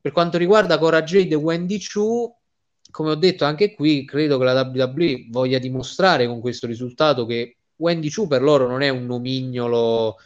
Per 0.00 0.10
quanto 0.10 0.38
riguarda 0.38 0.76
Cora 0.76 1.04
Jade 1.04 1.34
e 1.34 1.36
Wendy 1.36 1.78
Chu, 1.78 2.36
come 2.90 3.10
ho 3.10 3.14
detto 3.14 3.44
anche 3.44 3.74
qui, 3.74 4.04
credo 4.04 4.38
che 4.38 4.44
la 4.44 4.68
WWE 4.74 5.28
voglia 5.30 5.60
dimostrare 5.60 6.26
con 6.26 6.40
questo 6.40 6.66
risultato 6.66 7.26
che 7.26 7.54
Wendy 7.80 8.10
Chu 8.10 8.26
per 8.26 8.42
loro 8.42 8.66
non 8.66 8.82
è 8.82 8.88
un 8.88 9.06
nomignolo 9.06 10.16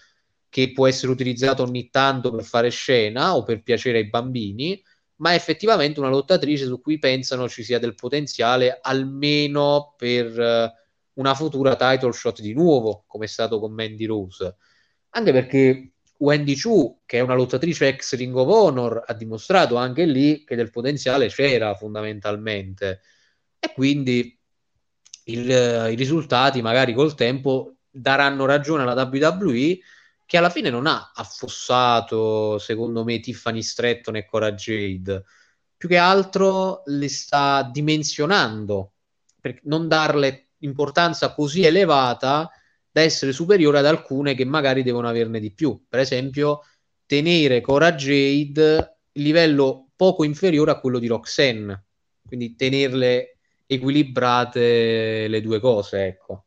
che 0.49 0.73
può 0.73 0.87
essere 0.87 1.11
utilizzato 1.11 1.63
ogni 1.63 1.89
tanto 1.91 2.31
per 2.31 2.45
fare 2.45 2.69
scena 2.69 3.35
o 3.35 3.43
per 3.43 3.63
piacere 3.63 3.99
ai 3.99 4.09
bambini, 4.09 4.81
ma 5.17 5.33
è 5.33 5.35
effettivamente 5.35 6.01
una 6.01 6.09
lottatrice 6.09 6.67
su 6.67 6.81
cui 6.81 6.99
pensano 6.99 7.49
ci 7.49 7.63
sia 7.65 7.79
del 7.79 7.95
potenziale 7.95 8.79
almeno 8.81 9.95
per 9.97 10.39
uh, 10.39 11.21
una 11.21 11.35
futura 11.35 11.77
title 11.77 12.13
shot 12.13 12.41
di 12.41 12.53
nuovo, 12.53 13.05
come 13.07 13.25
è 13.25 13.29
stato 13.29 13.59
con 13.59 13.73
Mandy 13.73 14.05
Rose. 14.05 14.57
Anche 15.11 15.33
perché 15.33 15.93
Wendy 16.19 16.57
Chu, 16.57 17.01
che 17.05 17.19
è 17.19 17.21
una 17.21 17.35
lottatrice 17.35 17.89
ex 17.89 18.15
Ring 18.17 18.35
of 18.35 18.49
Honor, 18.49 19.03
ha 19.07 19.15
dimostrato 19.15 19.77
anche 19.77 20.05
lì 20.05 20.45
che 20.45 20.57
del 20.57 20.71
potenziale 20.71 21.29
c'era 21.29 21.75
fondamentalmente. 21.75 23.01
E 23.59 23.73
quindi 23.73 24.39
il, 25.25 25.49
i 25.91 25.95
risultati 25.95 26.63
magari 26.63 26.93
col 26.95 27.15
tempo 27.15 27.77
daranno 27.91 28.45
ragione 28.47 28.83
alla 28.83 29.03
WWE 29.03 29.79
che 30.27 30.37
alla 30.37 30.51
fine 30.51 30.71
non 30.71 30.87
ha 30.87 31.13
affossato 31.15 32.59
secondo 32.59 33.05
me 33.05 33.21
Tiffany 33.21 33.63
Stratton 33.63 34.17
e 34.17 34.27
Cora 34.27 34.53
Jade 34.53 35.25
più 35.77 35.89
che 35.89 35.97
altro 35.99 36.83
le 36.87 37.09
sta 37.09 37.69
dimensionando 37.71 38.93
per 39.41 39.61
non 39.65 39.89
darle 39.89 40.53
importanza 40.61 41.35
così 41.35 41.65
elevata 41.65 42.51
da 42.91 43.01
essere 43.03 43.33
superiore 43.33 43.79
ad 43.79 43.87
alcune 43.87 44.35
che 44.35 44.45
magari 44.45 44.83
devono 44.83 45.09
averne 45.09 45.41
di 45.41 45.53
più. 45.53 45.85
Per 45.87 46.01
esempio, 46.01 46.61
tenere 47.05 47.61
Cora 47.61 47.93
Jade 47.93 49.01
livello 49.13 49.91
poco 49.95 50.25
inferiore 50.25 50.71
a 50.71 50.81
quello 50.81 50.99
di 50.99 51.07
Roxanne, 51.07 51.85
quindi 52.27 52.55
tenerle 52.55 53.34
equilibrate 53.67 55.29
le 55.29 55.41
due 55.41 55.61
cose, 55.61 56.07
ecco. 56.07 56.45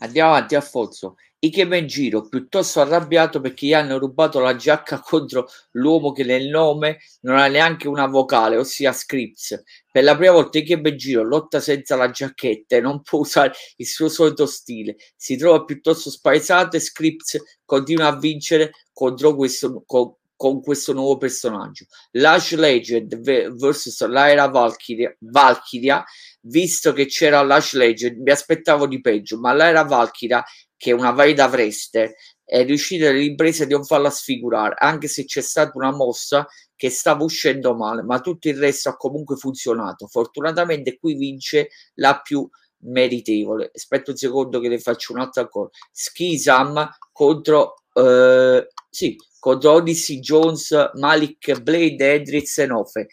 Andiamo 0.00 0.30
avanti, 0.30 0.54
Alfonso. 0.54 1.16
Ike 1.40 1.62
in 1.62 1.86
giro, 1.86 2.26
piuttosto 2.28 2.80
arrabbiato 2.80 3.40
perché 3.40 3.66
gli 3.66 3.72
hanno 3.72 3.98
rubato 3.98 4.40
la 4.40 4.56
giacca 4.56 4.98
contro 5.02 5.48
l'uomo 5.72 6.10
che 6.10 6.24
nel 6.24 6.48
nome 6.48 6.98
non 7.20 7.36
ha 7.38 7.46
neanche 7.46 7.86
una 7.86 8.06
vocale, 8.06 8.56
ossia 8.56 8.92
Scripps. 8.92 9.62
Per 9.90 10.02
la 10.02 10.16
prima 10.16 10.32
volta 10.32 10.58
Ike 10.58 10.80
in 10.84 10.96
giro 10.96 11.22
lotta 11.22 11.60
senza 11.60 11.94
la 11.94 12.10
giacchetta 12.10 12.76
e 12.76 12.80
non 12.80 13.02
può 13.02 13.20
usare 13.20 13.52
il 13.76 13.86
suo 13.86 14.08
solito 14.08 14.46
stile. 14.46 14.96
Si 15.16 15.36
trova 15.36 15.64
piuttosto 15.64 16.10
spaesato 16.10 16.76
e 16.76 16.80
Scripps 16.80 17.40
continua 17.64 18.08
a 18.08 18.18
vincere 18.18 18.72
contro 18.92 19.36
questo, 19.36 19.84
con, 19.86 20.14
con 20.38 20.62
questo 20.62 20.92
nuovo 20.92 21.16
personaggio. 21.16 21.86
Lash 22.12 22.54
Legend 22.54 23.18
vs 23.56 24.06
Lyra 24.06 24.46
Valkyria, 24.46 25.12
Valkyria, 25.18 26.04
visto 26.42 26.92
che 26.92 27.06
c'era 27.06 27.42
Lash 27.42 27.72
Legend, 27.72 28.20
mi 28.20 28.30
aspettavo 28.30 28.86
di 28.86 29.00
peggio, 29.00 29.40
ma 29.40 29.52
Lyra 29.52 29.82
Valkyria 29.82 30.44
che 30.76 30.92
una 30.92 31.10
valida 31.10 31.48
Vreste 31.48 32.14
è 32.44 32.64
riuscita 32.64 33.08
all'impresa 33.08 33.64
di 33.64 33.72
non 33.72 33.84
farla 33.84 34.10
sfigurare, 34.10 34.76
anche 34.78 35.08
se 35.08 35.24
c'è 35.24 35.40
stata 35.40 35.72
una 35.74 35.90
mossa 35.90 36.46
che 36.76 36.88
stava 36.88 37.24
uscendo 37.24 37.74
male, 37.74 38.04
ma 38.04 38.20
tutto 38.20 38.48
il 38.48 38.56
resto 38.56 38.90
ha 38.90 38.96
comunque 38.96 39.34
funzionato. 39.34 40.06
Fortunatamente 40.06 40.98
qui 40.98 41.16
vince 41.16 41.70
la 41.94 42.20
più 42.20 42.48
meritevole. 42.84 43.72
Aspetta 43.74 44.12
un 44.12 44.16
secondo 44.16 44.60
che 44.60 44.68
le 44.68 44.78
faccio 44.78 45.12
un 45.12 45.18
altro 45.18 45.42
ancora. 45.42 45.68
Skisam 45.90 46.88
contro 47.10 47.82
eh, 47.98 48.68
sì, 48.90 49.16
contro 49.38 49.72
Odyssey 49.72 50.20
Jones, 50.20 50.90
Malik 50.94 51.60
Blade, 51.60 52.14
Edric 52.14 52.56
Enofe. 52.58 53.08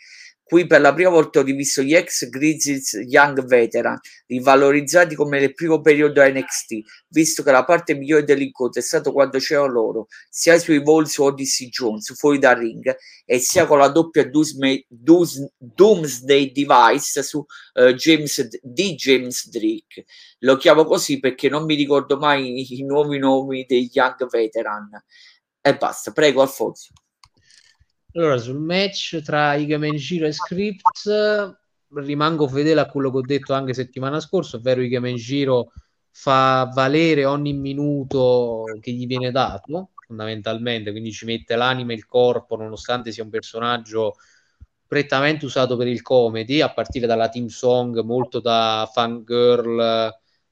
Qui 0.47 0.67
per 0.67 0.79
la 0.79 0.93
prima 0.93 1.09
volta 1.09 1.39
ho 1.39 1.41
rivisto 1.41 1.81
gli 1.81 1.95
ex 1.95 2.29
Grizzlies 2.29 3.01
Young 3.07 3.45
Veteran, 3.45 3.99
rivalorizzati 4.27 5.15
come 5.15 5.39
nel 5.39 5.55
primo 5.55 5.81
periodo 5.81 6.23
NXT, 6.23 6.81
visto 7.07 7.41
che 7.41 7.49
la 7.49 7.65
parte 7.65 7.95
migliore 7.95 8.25
dell'incontro 8.25 8.79
è 8.79 8.83
stato 8.83 9.11
quando 9.11 9.39
c'erano 9.39 9.71
loro, 9.71 10.07
sia 10.29 10.59
sui 10.59 10.83
voli 10.83 11.07
su 11.07 11.23
Odyssey 11.23 11.69
Jones, 11.69 12.15
fuori 12.15 12.37
dal 12.37 12.57
ring, 12.57 12.95
e 13.25 13.39
sia 13.39 13.65
con 13.65 13.79
la 13.79 13.87
doppia 13.87 14.29
Doomsday, 14.29 14.85
Doomsday 14.87 16.51
Device 16.51 17.23
su 17.23 17.43
uh, 17.73 17.93
James, 17.93 18.47
di 18.61 18.93
James 18.93 19.49
Drake. 19.49 20.05
Lo 20.41 20.57
chiamo 20.57 20.85
così 20.85 21.19
perché 21.19 21.49
non 21.49 21.65
mi 21.65 21.73
ricordo 21.73 22.17
mai 22.17 22.71
i, 22.71 22.83
nuovi 22.83 23.17
nomi 23.17 23.65
dei 23.67 23.89
Young 23.91 24.29
Veteran. 24.29 24.89
E 25.59 25.75
basta, 25.75 26.11
prego 26.11 26.43
Alfonso. 26.43 26.93
Allora, 28.15 28.37
sul 28.37 28.59
match 28.59 29.21
tra 29.21 29.55
Igamenjiro 29.55 30.25
e 30.25 30.31
Scripts 30.31 31.09
rimango 31.95 32.47
fedele 32.47 32.79
a 32.79 32.85
quello 32.85 33.11
che 33.11 33.17
ho 33.17 33.21
detto 33.21 33.53
anche 33.53 33.73
settimana 33.73 34.21
scorsa, 34.21 34.55
ovvero 34.55 34.81
Igamenjiro 34.81 35.73
fa 36.11 36.69
valere 36.73 37.25
ogni 37.25 37.51
minuto 37.51 38.63
che 38.79 38.93
gli 38.93 39.05
viene 39.05 39.31
dato, 39.31 39.89
fondamentalmente, 40.07 40.91
quindi 40.91 41.11
ci 41.11 41.25
mette 41.25 41.57
l'anima 41.57 41.91
e 41.91 41.95
il 41.95 42.05
corpo, 42.05 42.55
nonostante 42.55 43.11
sia 43.11 43.23
un 43.23 43.29
personaggio 43.29 44.15
prettamente 44.87 45.43
usato 45.43 45.75
per 45.75 45.87
il 45.87 46.01
comedy, 46.01 46.61
a 46.61 46.73
partire 46.73 47.07
dalla 47.07 47.27
team 47.27 47.47
song 47.47 47.99
molto 47.99 48.39
da 48.39 48.89
fangirl 48.93 50.09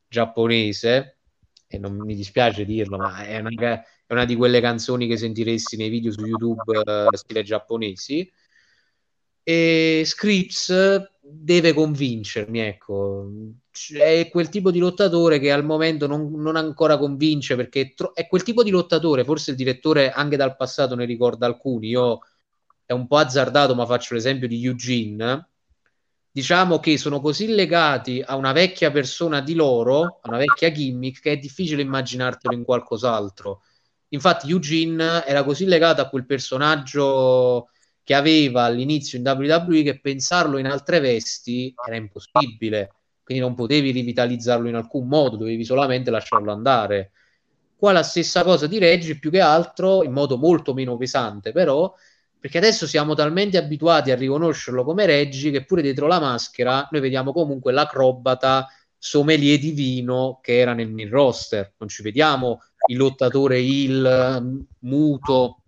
giapponese, 0.10 1.18
e 1.66 1.78
non 1.78 1.96
mi 1.96 2.14
dispiace 2.14 2.66
dirlo, 2.66 2.98
ma 2.98 3.24
è 3.24 3.40
una, 3.40 3.82
è 4.14 4.16
una 4.16 4.26
di 4.26 4.36
quelle 4.36 4.62
canzoni 4.62 5.08
che 5.08 5.18
sentiresti 5.18 5.76
nei 5.76 5.90
video 5.90 6.12
su 6.12 6.26
YouTube 6.26 6.78
uh, 6.78 7.16
stile 7.16 7.44
giapponesi. 7.44 8.32
E 9.46 10.04
Scripps 10.06 11.10
deve 11.20 11.74
convincermi, 11.74 12.60
ecco. 12.60 13.28
È 13.92 14.30
quel 14.32 14.50
tipo 14.50 14.72
di 14.72 14.80
lottatore 14.80 15.40
che 15.40 15.52
al 15.52 15.66
momento 15.66 16.08
non, 16.08 16.32
non 16.36 16.56
ancora 16.56 16.98
convince 16.98 17.56
perché 17.56 17.82
è, 17.82 17.94
tro- 17.94 18.14
è, 18.14 18.28
quel 18.28 18.44
tipo 18.44 18.64
di 18.64 18.70
lottatore, 18.70 19.26
forse 19.26 19.52
il 19.52 19.58
direttore 19.58 20.12
anche 20.12 20.38
dal 20.38 20.56
passato 20.56 20.96
ne 20.96 21.06
ricorda 21.06 21.46
alcuni. 21.46 21.90
Io 21.90 22.20
è 22.86 22.94
un 22.94 23.08
po' 23.08 23.18
azzardato, 23.18 23.76
ma 23.76 23.86
faccio 23.86 24.14
l'esempio 24.14 24.48
di 24.48 24.64
Eugene. 24.64 25.50
Diciamo 26.32 26.80
che 26.80 26.98
sono 26.98 27.20
così 27.20 27.48
legati 27.48 28.24
a 28.26 28.36
una 28.36 28.54
vecchia 28.54 28.92
persona 28.92 29.42
di 29.42 29.54
loro, 29.54 30.20
a 30.22 30.30
una 30.30 30.38
vecchia 30.38 30.72
gimmick, 30.72 31.22
che 31.22 31.34
è 31.34 31.38
difficile 31.38 31.82
immaginartelo 31.82 32.56
in 32.56 32.64
qualcos'altro 32.64 33.62
Infatti 34.14 34.50
Eugene 34.50 35.26
era 35.26 35.44
così 35.44 35.66
legato 35.66 36.02
a 36.02 36.08
quel 36.08 36.26
personaggio 36.26 37.70
che 38.04 38.14
aveva 38.14 38.64
all'inizio 38.64 39.18
in 39.18 39.26
WWE 39.26 39.82
che 39.82 40.00
pensarlo 40.00 40.58
in 40.58 40.68
altre 40.68 41.00
vesti 41.00 41.74
era 41.86 41.96
impossibile, 41.96 42.94
quindi 43.24 43.44
non 43.44 43.56
potevi 43.56 43.92
rivitalizzarlo 43.92 44.68
in 44.68 44.76
alcun 44.76 45.08
modo, 45.08 45.38
dovevi 45.38 45.64
solamente 45.64 46.12
lasciarlo 46.12 46.52
andare. 46.52 47.12
Qua 47.76 47.92
la 47.92 48.04
stessa 48.04 48.44
cosa 48.44 48.68
di 48.68 48.78
Reggie, 48.78 49.18
più 49.18 49.32
che 49.32 49.40
altro 49.40 50.04
in 50.04 50.12
modo 50.12 50.38
molto 50.38 50.74
meno 50.74 50.96
pesante, 50.96 51.52
però, 51.52 51.92
perché 52.40 52.60
adesso 52.60 52.86
siamo 52.86 53.16
talmente 53.16 53.58
abituati 53.58 54.12
a 54.12 54.16
riconoscerlo 54.16 54.84
come 54.84 55.06
Reggie 55.06 55.50
che 55.50 55.66
pure 55.66 55.82
dietro 55.82 56.06
la 56.08 56.20
maschera 56.20 56.88
noi 56.92 57.02
vediamo 57.02 57.32
comunque 57.32 57.72
l'acrobata 57.72 58.68
sommelier 58.98 59.60
di 59.60 59.72
vino 59.72 60.40
che 60.42 60.60
era 60.60 60.74
nel 60.74 60.92
main 60.92 61.10
roster, 61.10 61.74
non 61.78 61.90
ci 61.90 62.04
vediamo 62.04 62.62
il 62.88 62.98
lottatore 62.98 63.60
il 63.60 64.66
muto 64.80 65.64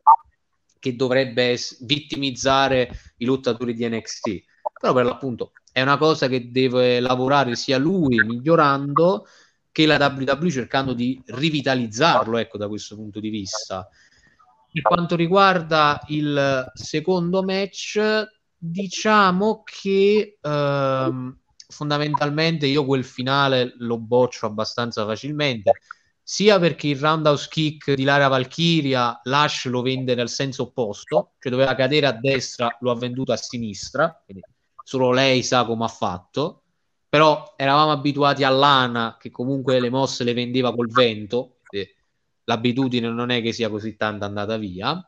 che 0.79 0.95
dovrebbe 0.95 1.57
vittimizzare 1.81 2.91
i 3.17 3.25
lottatori 3.25 3.73
di 3.73 3.87
NXT. 3.87 4.43
Però 4.79 4.93
per 4.93 5.05
l'appunto 5.05 5.51
è 5.71 5.81
una 5.81 5.97
cosa 5.97 6.27
che 6.27 6.51
deve 6.51 6.99
lavorare 6.99 7.55
sia 7.55 7.77
lui 7.77 8.23
migliorando 8.23 9.25
che 9.71 9.85
la 9.85 9.97
WWE 9.97 10.49
cercando 10.49 10.93
di 10.93 11.21
rivitalizzarlo, 11.25 12.37
ecco, 12.37 12.57
da 12.57 12.67
questo 12.67 12.95
punto 12.95 13.19
di 13.19 13.29
vista. 13.29 13.89
Per 14.71 14.81
quanto 14.81 15.15
riguarda 15.15 16.01
il 16.07 16.71
secondo 16.73 17.43
match, 17.43 17.99
diciamo 18.57 19.63
che 19.65 20.37
ehm, 20.39 21.37
fondamentalmente 21.67 22.67
io 22.67 22.85
quel 22.85 23.03
finale 23.03 23.73
lo 23.79 23.97
boccio 23.97 24.45
abbastanza 24.45 25.05
facilmente 25.05 25.71
sia 26.27 26.57
perché 26.57 26.87
il 26.87 26.97
roundhouse 26.97 27.47
kick 27.51 27.93
di 27.93 28.03
Lara 28.03 28.27
Valkyria 28.27 29.19
Lash 29.25 29.65
lo 29.65 29.83
vende 29.83 30.15
nel 30.15 30.27
senso 30.27 30.63
opposto, 30.63 31.33
cioè 31.37 31.51
doveva 31.51 31.75
cadere 31.75 32.07
a 32.07 32.13
destra, 32.13 32.75
lo 32.79 32.89
ha 32.89 32.95
venduto 32.95 33.31
a 33.31 33.37
sinistra, 33.37 34.23
solo 34.83 35.11
lei 35.11 35.43
sa 35.43 35.65
come 35.65 35.83
ha 35.83 35.87
fatto, 35.87 36.63
però 37.07 37.53
eravamo 37.55 37.91
abituati 37.91 38.43
a 38.43 38.49
Lana 38.49 39.17
che 39.19 39.29
comunque 39.29 39.79
le 39.79 39.91
mosse 39.91 40.23
le 40.23 40.33
vendeva 40.33 40.73
col 40.73 40.89
vento, 40.89 41.59
l'abitudine 42.45 43.07
non 43.07 43.29
è 43.29 43.39
che 43.43 43.53
sia 43.53 43.69
così 43.69 43.95
tanta 43.95 44.25
andata 44.25 44.57
via. 44.57 45.07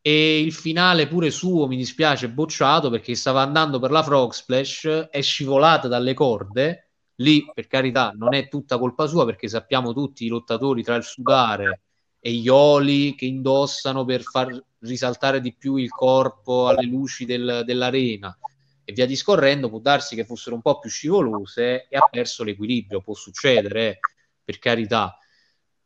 E 0.00 0.40
il 0.40 0.52
finale 0.52 1.08
pure 1.08 1.32
suo 1.32 1.66
mi 1.66 1.76
dispiace 1.76 2.28
bocciato 2.28 2.90
perché 2.90 3.16
stava 3.16 3.42
andando 3.42 3.80
per 3.80 3.90
la 3.90 4.04
frog 4.04 4.30
splash, 4.30 5.08
è 5.10 5.20
scivolata 5.20 5.88
dalle 5.88 6.14
corde 6.14 6.91
Lì, 7.16 7.44
per 7.52 7.66
carità, 7.66 8.12
non 8.16 8.34
è 8.34 8.48
tutta 8.48 8.78
colpa 8.78 9.06
sua 9.06 9.24
perché 9.24 9.48
sappiamo 9.48 9.92
tutti 9.92 10.24
i 10.24 10.28
lottatori 10.28 10.82
tra 10.82 10.94
il 10.96 11.04
sudare 11.04 11.82
e 12.18 12.32
gli 12.32 12.48
oli 12.48 13.14
che 13.14 13.26
indossano 13.26 14.04
per 14.04 14.22
far 14.22 14.48
risaltare 14.80 15.40
di 15.40 15.54
più 15.54 15.76
il 15.76 15.90
corpo 15.90 16.68
alle 16.68 16.86
luci 16.86 17.24
del, 17.24 17.62
dell'arena 17.64 18.36
e 18.84 18.92
via 18.92 19.06
discorrendo, 19.06 19.68
può 19.68 19.78
darsi 19.78 20.14
che 20.14 20.24
fossero 20.24 20.54
un 20.54 20.62
po' 20.62 20.78
più 20.78 20.90
scivolose 20.90 21.86
e 21.88 21.96
ha 21.96 22.08
perso 22.10 22.44
l'equilibrio, 22.44 23.00
può 23.00 23.14
succedere, 23.14 23.88
eh, 23.88 23.98
per 24.44 24.58
carità, 24.58 25.16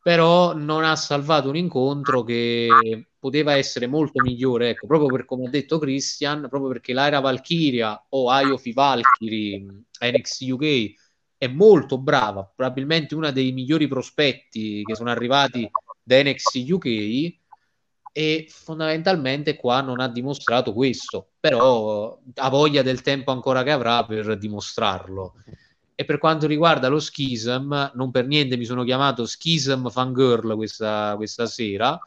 però 0.01 0.55
non 0.55 0.83
ha 0.83 0.95
salvato 0.95 1.49
un 1.49 1.57
incontro 1.57 2.23
che 2.23 3.07
poteva 3.19 3.55
essere 3.55 3.87
molto 3.87 4.21
migliore, 4.21 4.69
ecco, 4.69 4.87
proprio 4.87 5.09
per 5.09 5.25
come 5.25 5.47
ha 5.47 5.49
detto 5.49 5.79
Christian, 5.79 6.47
proprio 6.49 6.71
perché 6.71 6.93
l'Aira 6.93 7.19
Valkyria 7.19 8.05
o 8.09 8.31
Iofi 8.31 8.73
Valkyrie 8.73 9.65
NXT 9.99 10.41
UK 10.49 10.93
è 11.37 11.47
molto 11.47 11.97
brava, 11.97 12.43
probabilmente 12.43 13.15
una 13.15 13.31
dei 13.31 13.51
migliori 13.51 13.87
prospetti 13.87 14.83
che 14.85 14.95
sono 14.95 15.09
arrivati 15.09 15.69
da 16.01 16.21
NXT 16.21 16.65
UK 16.69 17.35
e 18.11 18.47
fondamentalmente 18.49 19.55
qua 19.55 19.81
non 19.81 19.99
ha 19.99 20.07
dimostrato 20.07 20.73
questo, 20.73 21.33
però 21.39 22.19
ha 22.35 22.49
voglia 22.49 22.81
del 22.81 23.01
tempo 23.01 23.31
ancora 23.31 23.61
che 23.61 23.71
avrà 23.71 24.03
per 24.05 24.37
dimostrarlo. 24.37 25.35
E 25.93 26.05
per 26.05 26.17
quanto 26.17 26.47
riguarda 26.47 26.87
lo 26.87 26.99
schism, 26.99 27.91
non 27.93 28.11
per 28.11 28.25
niente 28.25 28.57
mi 28.57 28.65
sono 28.65 28.83
chiamato 28.83 29.25
schism 29.25 29.89
fangirl 29.89 30.55
questa, 30.55 31.13
questa 31.15 31.45
sera, 31.45 31.99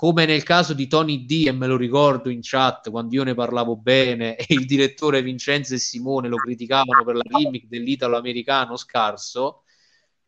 come 0.00 0.24
nel 0.24 0.44
caso 0.44 0.72
di 0.72 0.86
Tony 0.86 1.26
D, 1.26 1.44
e 1.46 1.52
me 1.52 1.66
lo 1.66 1.76
ricordo 1.76 2.30
in 2.30 2.38
chat 2.40 2.88
quando 2.88 3.16
io 3.16 3.22
ne 3.22 3.34
parlavo 3.34 3.76
bene 3.76 4.34
e 4.40 4.46
il 4.54 4.64
direttore 4.64 5.20
Vincenzo 5.20 5.74
e 5.74 5.78
Simone 5.78 6.26
lo 6.28 6.36
criticavano 6.36 7.04
per 7.04 7.16
la 7.16 7.22
gimmick 7.22 7.66
dell'italo 7.66 8.16
americano 8.16 8.78
scarso, 8.78 9.64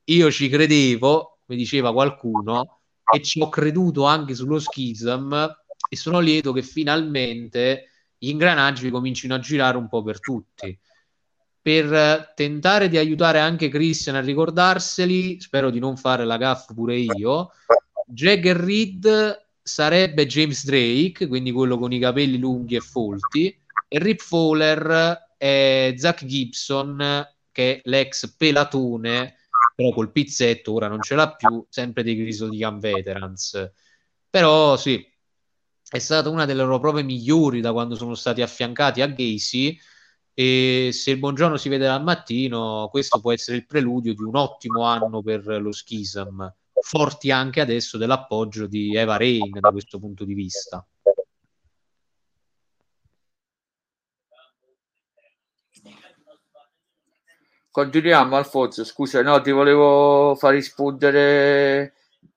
io 0.05 0.31
ci 0.31 0.51
credevo, 0.51 1.39
come 1.47 1.59
diceva 1.59 1.91
qualcuno, 1.91 2.81
e 3.15 3.23
ci 3.23 3.41
ho 3.41 3.49
creduto 3.49 4.05
anche 4.05 4.35
sullo 4.35 4.59
schism 4.59 5.33
e 5.89 5.97
sono 5.97 6.19
lieto 6.19 6.53
che 6.53 6.61
finalmente 6.61 7.89
gli 8.19 8.29
ingranaggi 8.29 8.91
comincino 8.91 9.35
a 9.35 9.39
girare 9.39 9.79
un 9.79 9.89
po' 9.89 10.03
per 10.03 10.21
tutti. 10.21 10.79
Per 11.63 12.35
tentare 12.35 12.91
di 12.91 12.99
aiutare 12.99 13.39
anche 13.39 13.71
Christian 13.71 14.17
a 14.17 14.21
ricordarseli, 14.21 15.41
spero 15.41 15.71
di 15.71 15.79
non 15.79 15.97
fare 15.97 16.27
la 16.27 16.37
gaffa 16.37 16.75
pure 16.75 16.99
io, 16.99 17.53
Jagger 18.07 18.59
Reed 18.59 19.41
sarebbe 19.63 20.27
James 20.27 20.65
Drake, 20.65 21.27
quindi 21.27 21.53
quello 21.53 21.79
con 21.79 21.93
i 21.93 21.99
capelli 21.99 22.39
lunghi 22.39 22.77
e 22.77 22.81
folti, 22.81 23.57
e 23.89 23.99
Rip 23.99 24.21
Fowler 24.21 25.35
è 25.37 25.95
Zach 25.97 26.25
Gibson, 26.25 27.27
che 27.51 27.77
è 27.77 27.81
l'ex 27.85 28.35
pelatone, 28.37 29.37
però 29.75 29.93
col 29.93 30.11
pizzetto 30.11 30.73
ora 30.73 30.89
non 30.89 31.03
ce 31.03 31.15
l'ha 31.15 31.35
più, 31.35 31.65
sempre 31.69 32.03
dei 32.03 32.17
Grizzly 32.17 32.65
Veterans. 32.79 33.73
Però 34.31 34.77
sì, 34.77 35.05
è 35.91 35.99
stata 35.99 36.29
una 36.29 36.47
delle 36.47 36.63
loro 36.63 36.81
prove 36.81 37.03
migliori 37.03 37.61
da 37.61 37.73
quando 37.73 37.95
sono 37.95 38.15
stati 38.15 38.43
affiancati 38.43 39.03
a 39.03 39.07
Gacy 39.07 39.79
e 40.35 40.91
se 40.93 41.11
il 41.11 41.19
buongiorno 41.19 41.57
si 41.59 41.69
vede 41.69 41.85
dal 41.85 42.03
mattino, 42.03 42.89
questo 42.91 43.21
può 43.21 43.33
essere 43.33 43.59
il 43.59 43.67
preludio 43.67 44.15
di 44.15 44.23
un 44.23 44.37
ottimo 44.37 44.85
anno 44.85 45.23
per 45.23 45.45
lo 45.47 45.73
schism 45.73 46.51
forti 46.83 47.31
anche 47.31 47.61
adesso 47.61 47.97
dell'appoggio 47.97 48.67
di 48.67 48.95
Eva 48.97 49.17
Rain 49.17 49.59
da 49.61 49.71
questo 49.71 49.99
punto 49.99 50.25
di 50.25 50.35
vista. 50.35 50.85
Continuiamo 57.71 58.37
Alfonso, 58.37 58.85
scusa, 58.85 59.23
no, 59.23 59.41
ti 59.41 59.51
volevo 59.51 60.35
far 60.35 60.53
rispondere 60.53 61.95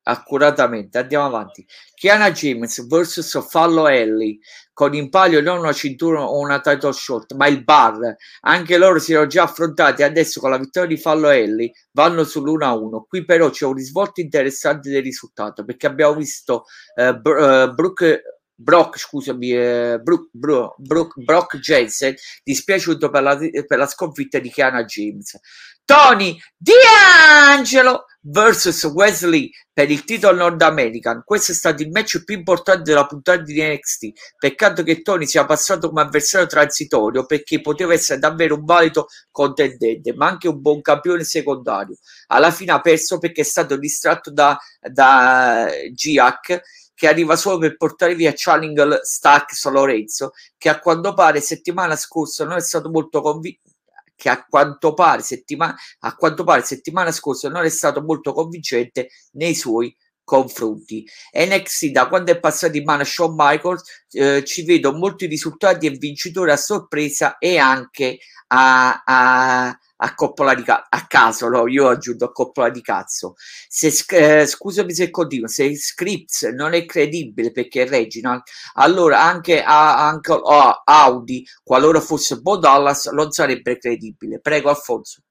accuratamente. 0.07 0.97
Andiamo 0.97 1.25
avanti. 1.25 1.65
Chiana 1.93 2.31
James 2.31 2.85
vs 2.87 3.47
Fallo 3.47 3.87
Ellie 3.87 4.39
con 4.75 4.93
in 4.93 5.09
palio 5.09 5.41
non 5.41 5.59
una 5.59 5.71
cintura 5.71 6.23
o 6.23 6.37
una 6.37 6.59
title 6.59 6.91
shot, 6.91 7.33
ma 7.35 7.47
il 7.47 7.63
bar. 7.63 8.15
Anche 8.41 8.77
loro 8.77 8.99
si 8.99 9.13
erano 9.13 9.27
già 9.27 9.43
affrontati 9.43 10.03
adesso 10.03 10.41
con 10.41 10.49
la 10.49 10.57
vittoria 10.57 10.89
di 10.89 11.01
Fallo 11.01 11.29
Ellie 11.29 11.71
vanno 11.91 12.23
sull'1-1. 12.23 13.03
Qui 13.07 13.23
però 13.23 13.49
c'è 13.49 13.65
un 13.65 13.73
risvolto 13.73 14.19
interessante 14.19 14.89
del 14.89 15.01
risultato 15.01 15.63
perché 15.63 15.87
abbiamo 15.87 16.15
visto 16.15 16.65
eh, 16.95 17.07
uh, 17.07 17.73
Brooke 17.73 18.34
Brock, 18.55 18.97
scusami, 18.97 19.51
eh, 19.51 19.99
Brook, 20.01 20.29
Brook, 20.31 20.75
Brook, 20.77 21.13
Brock 21.21 21.57
Jensen 21.57 22.15
dispiaciuto 22.43 23.09
per 23.09 23.21
la, 23.21 23.37
per 23.37 23.77
la 23.77 23.87
sconfitta 23.87 24.39
di 24.39 24.49
Kiana 24.49 24.85
James. 24.85 25.37
Tony 25.85 26.35
D'Angelo 26.57 28.05
vs 28.21 28.85
Wesley 28.85 29.51
per 29.71 29.91
il 29.91 30.03
titolo 30.03 30.35
Nord 30.35 30.61
American. 30.63 31.21
Questo 31.23 31.51
è 31.51 31.55
stato 31.55 31.83
il 31.83 31.91
match 31.91 32.23
più 32.23 32.35
importante 32.35 32.81
della 32.83 33.05
puntata 33.05 33.43
di 33.43 33.61
NXT. 33.61 34.11
Peccato 34.39 34.81
che 34.81 35.03
Tony 35.03 35.27
sia 35.27 35.45
passato 35.45 35.89
come 35.89 36.01
avversario 36.01 36.47
transitorio 36.47 37.27
perché 37.27 37.61
poteva 37.61 37.93
essere 37.93 38.17
davvero 38.17 38.55
un 38.55 38.65
valido 38.65 39.07
contendente, 39.29 40.15
ma 40.15 40.27
anche 40.27 40.47
un 40.47 40.59
buon 40.59 40.81
campione 40.81 41.23
secondario. 41.23 41.97
Alla 42.27 42.49
fine 42.49 42.71
ha 42.71 42.81
perso 42.81 43.19
perché 43.19 43.41
è 43.41 43.45
stato 43.45 43.77
distratto 43.77 44.31
da, 44.31 44.57
da 44.79 45.69
Giac 45.93 46.61
che 46.95 47.07
arriva 47.07 47.35
solo 47.35 47.59
per 47.59 47.77
portare 47.77 48.15
via 48.15 48.33
Challenger 48.33 49.01
Starks 49.03 49.65
Lorenzo, 49.67 50.31
che 50.57 50.69
a 50.69 50.79
quanto 50.79 51.13
pare 51.13 51.41
settimana 51.41 51.95
scorsa 51.95 52.45
non 52.45 52.57
è 52.57 52.61
stato 52.61 52.89
molto 52.89 53.21
convinto 53.21 53.69
che 54.15 54.29
a 54.29 54.45
quanto, 54.45 54.93
pare 54.93 55.21
settimana, 55.21 55.75
a 55.99 56.15
quanto 56.15 56.45
pare 56.45 56.63
settimana 56.63 57.11
scorsa 57.11 57.49
non 57.49 57.65
è 57.65 57.69
stato 57.69 58.01
molto 58.01 58.31
convincente 58.33 59.09
nei 59.33 59.53
suoi 59.53 59.93
confronti. 60.25 61.07
NXT 61.31 61.85
da 61.91 62.09
quando 62.09 62.31
è 62.31 62.39
passato 62.39 62.75
in 62.75 62.83
mano 62.83 63.03
a 63.03 63.05
Shawn 63.05 63.35
Michaels 63.37 63.83
eh, 64.11 64.43
ci 64.43 64.63
vedo 64.63 64.91
molti 64.91 65.27
risultati 65.27 65.85
e 65.85 65.91
vincitori 65.91 66.51
a 66.51 66.57
sorpresa 66.57 67.37
e 67.37 67.57
anche 67.57 68.17
a, 68.47 69.01
a, 69.05 69.67
a 69.97 70.15
coppola 70.15 70.53
di 70.53 70.63
cazzo, 70.63 70.87
a 70.89 71.05
caso, 71.07 71.47
no? 71.49 71.67
io 71.67 71.87
aggiunto 71.87 72.25
a 72.25 72.31
coppola 72.31 72.69
di 72.69 72.81
cazzo. 72.81 73.35
Se, 73.67 73.93
eh, 74.09 74.45
scusami 74.45 74.93
se 74.93 75.09
continuo, 75.09 75.47
se 75.47 75.75
Scripts 75.75 76.43
non 76.53 76.73
è 76.73 76.85
credibile 76.85 77.51
perché 77.51 77.83
è 77.83 77.87
Reginald, 77.87 78.43
allora 78.73 79.21
anche, 79.21 79.61
a, 79.63 80.07
anche 80.07 80.31
oh, 80.31 80.81
Audi, 80.83 81.45
qualora 81.63 82.01
fosse 82.01 82.37
Bo 82.37 82.57
Dallas, 82.57 83.05
non 83.07 83.31
sarebbe 83.31 83.77
credibile. 83.77 84.39
Prego, 84.39 84.69
Alfonso. 84.69 85.21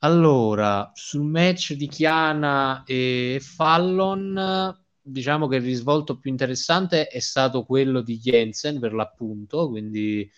Allora, 0.00 0.92
sul 0.94 1.22
match 1.24 1.72
di 1.72 1.88
Chiana 1.88 2.84
e 2.84 3.40
Fallon, 3.42 4.72
diciamo 5.00 5.48
che 5.48 5.56
il 5.56 5.62
risvolto 5.62 6.18
più 6.18 6.30
interessante 6.30 7.08
è 7.08 7.18
stato 7.18 7.64
quello 7.64 8.00
di 8.00 8.18
Jensen 8.18 8.78
per 8.78 8.92
l'appunto, 8.94 9.68
quindi 9.68 10.30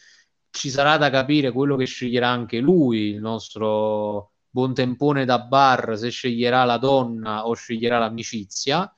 ci 0.50 0.70
sarà 0.70 0.96
da 0.96 1.11
capire 1.11 1.52
quello 1.52 1.76
che 1.76 1.84
sceglierà 1.84 2.28
anche 2.28 2.58
lui, 2.58 3.11
il 3.11 3.20
nostro 3.20 4.32
buon 4.48 4.72
tempone 4.72 5.26
da 5.26 5.40
bar, 5.40 5.96
se 5.98 6.08
sceglierà 6.11 6.64
la 6.64 6.78
donna 6.78 7.46
o 7.46 7.52
sceglierà 7.54 7.98
l'amicizia. 7.98 8.90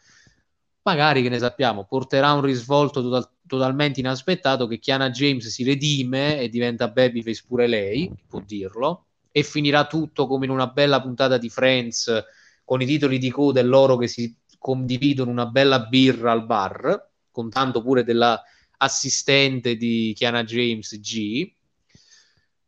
Magari, 0.83 1.23
che 1.23 1.29
ne 1.29 1.39
sappiamo, 1.39 1.85
porterà 1.87 2.33
un 2.33 2.43
risvolto 2.43 3.03
total- 3.03 3.31
totalmente 3.47 3.99
inaspettato 4.01 4.69
che 4.69 4.79
Chiana 4.79 5.11
James 5.11 5.49
si 5.49 5.65
redime 5.65 6.39
e 6.41 6.49
diventa 6.49 6.89
babyface 6.89 7.45
pure 7.47 7.67
lei, 7.67 8.11
può 8.29 8.41
dirlo, 8.41 9.07
e 9.33 9.43
finirà 9.43 9.87
tutto 9.87 10.27
come 10.27 10.45
in 10.45 10.51
una 10.51 10.69
bella 10.69 11.01
puntata 11.01 11.39
di 11.39 11.49
Friends 11.49 12.25
con 12.65 12.81
i 12.81 12.87
titoli 12.87 13.19
di 13.19 13.31
coda 13.31 13.61
e 13.61 13.65
loro 13.65 13.97
che 13.97 14.07
si 14.07 14.37
condividono 14.59 15.31
una 15.31 15.47
bella 15.47 15.81
birra 15.81 16.31
al 16.31 16.47
bar, 16.47 17.11
contando 17.31 17.83
pure 17.83 18.05
della 18.05 18.41
assistente 18.77 19.77
di 19.77 20.13
Kiana 20.15 20.45
James 20.45 20.99
G. 21.01 21.51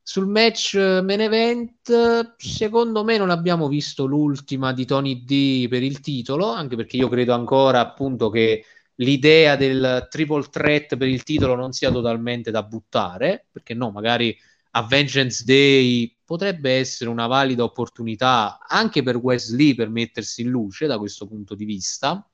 Sul 0.02 0.26
match 0.26 0.74
main 0.74 1.20
event, 1.20 2.34
secondo 2.36 3.04
me 3.04 3.16
non 3.16 3.30
abbiamo 3.30 3.68
visto 3.68 4.04
l'ultima 4.04 4.72
di 4.72 4.84
Tony 4.84 5.24
D 5.24 5.68
per 5.68 5.82
il 5.82 6.00
titolo, 6.00 6.48
anche 6.48 6.76
perché 6.76 6.96
io 6.96 7.08
credo 7.08 7.32
ancora 7.32 7.80
appunto 7.80 8.28
che 8.28 8.64
l'idea 8.96 9.56
del 9.56 10.06
triple 10.10 10.46
threat 10.50 10.96
per 10.96 11.08
il 11.08 11.22
titolo 11.22 11.54
non 11.54 11.72
sia 11.72 11.90
totalmente 11.90 12.50
da 12.50 12.62
buttare, 12.62 13.46
perché 13.50 13.74
no, 13.74 13.90
magari 13.90 14.36
a 14.76 14.82
Vengeance 14.82 15.44
Day 15.44 16.16
potrebbe 16.24 16.72
essere 16.72 17.08
una 17.08 17.26
valida 17.26 17.62
opportunità 17.62 18.58
anche 18.66 19.02
per 19.02 19.16
Wesley 19.16 19.74
per 19.74 19.88
mettersi 19.88 20.42
in 20.42 20.48
luce 20.48 20.86
da 20.86 20.98
questo 20.98 21.26
punto 21.26 21.54
di 21.54 21.64
vista. 21.64 22.28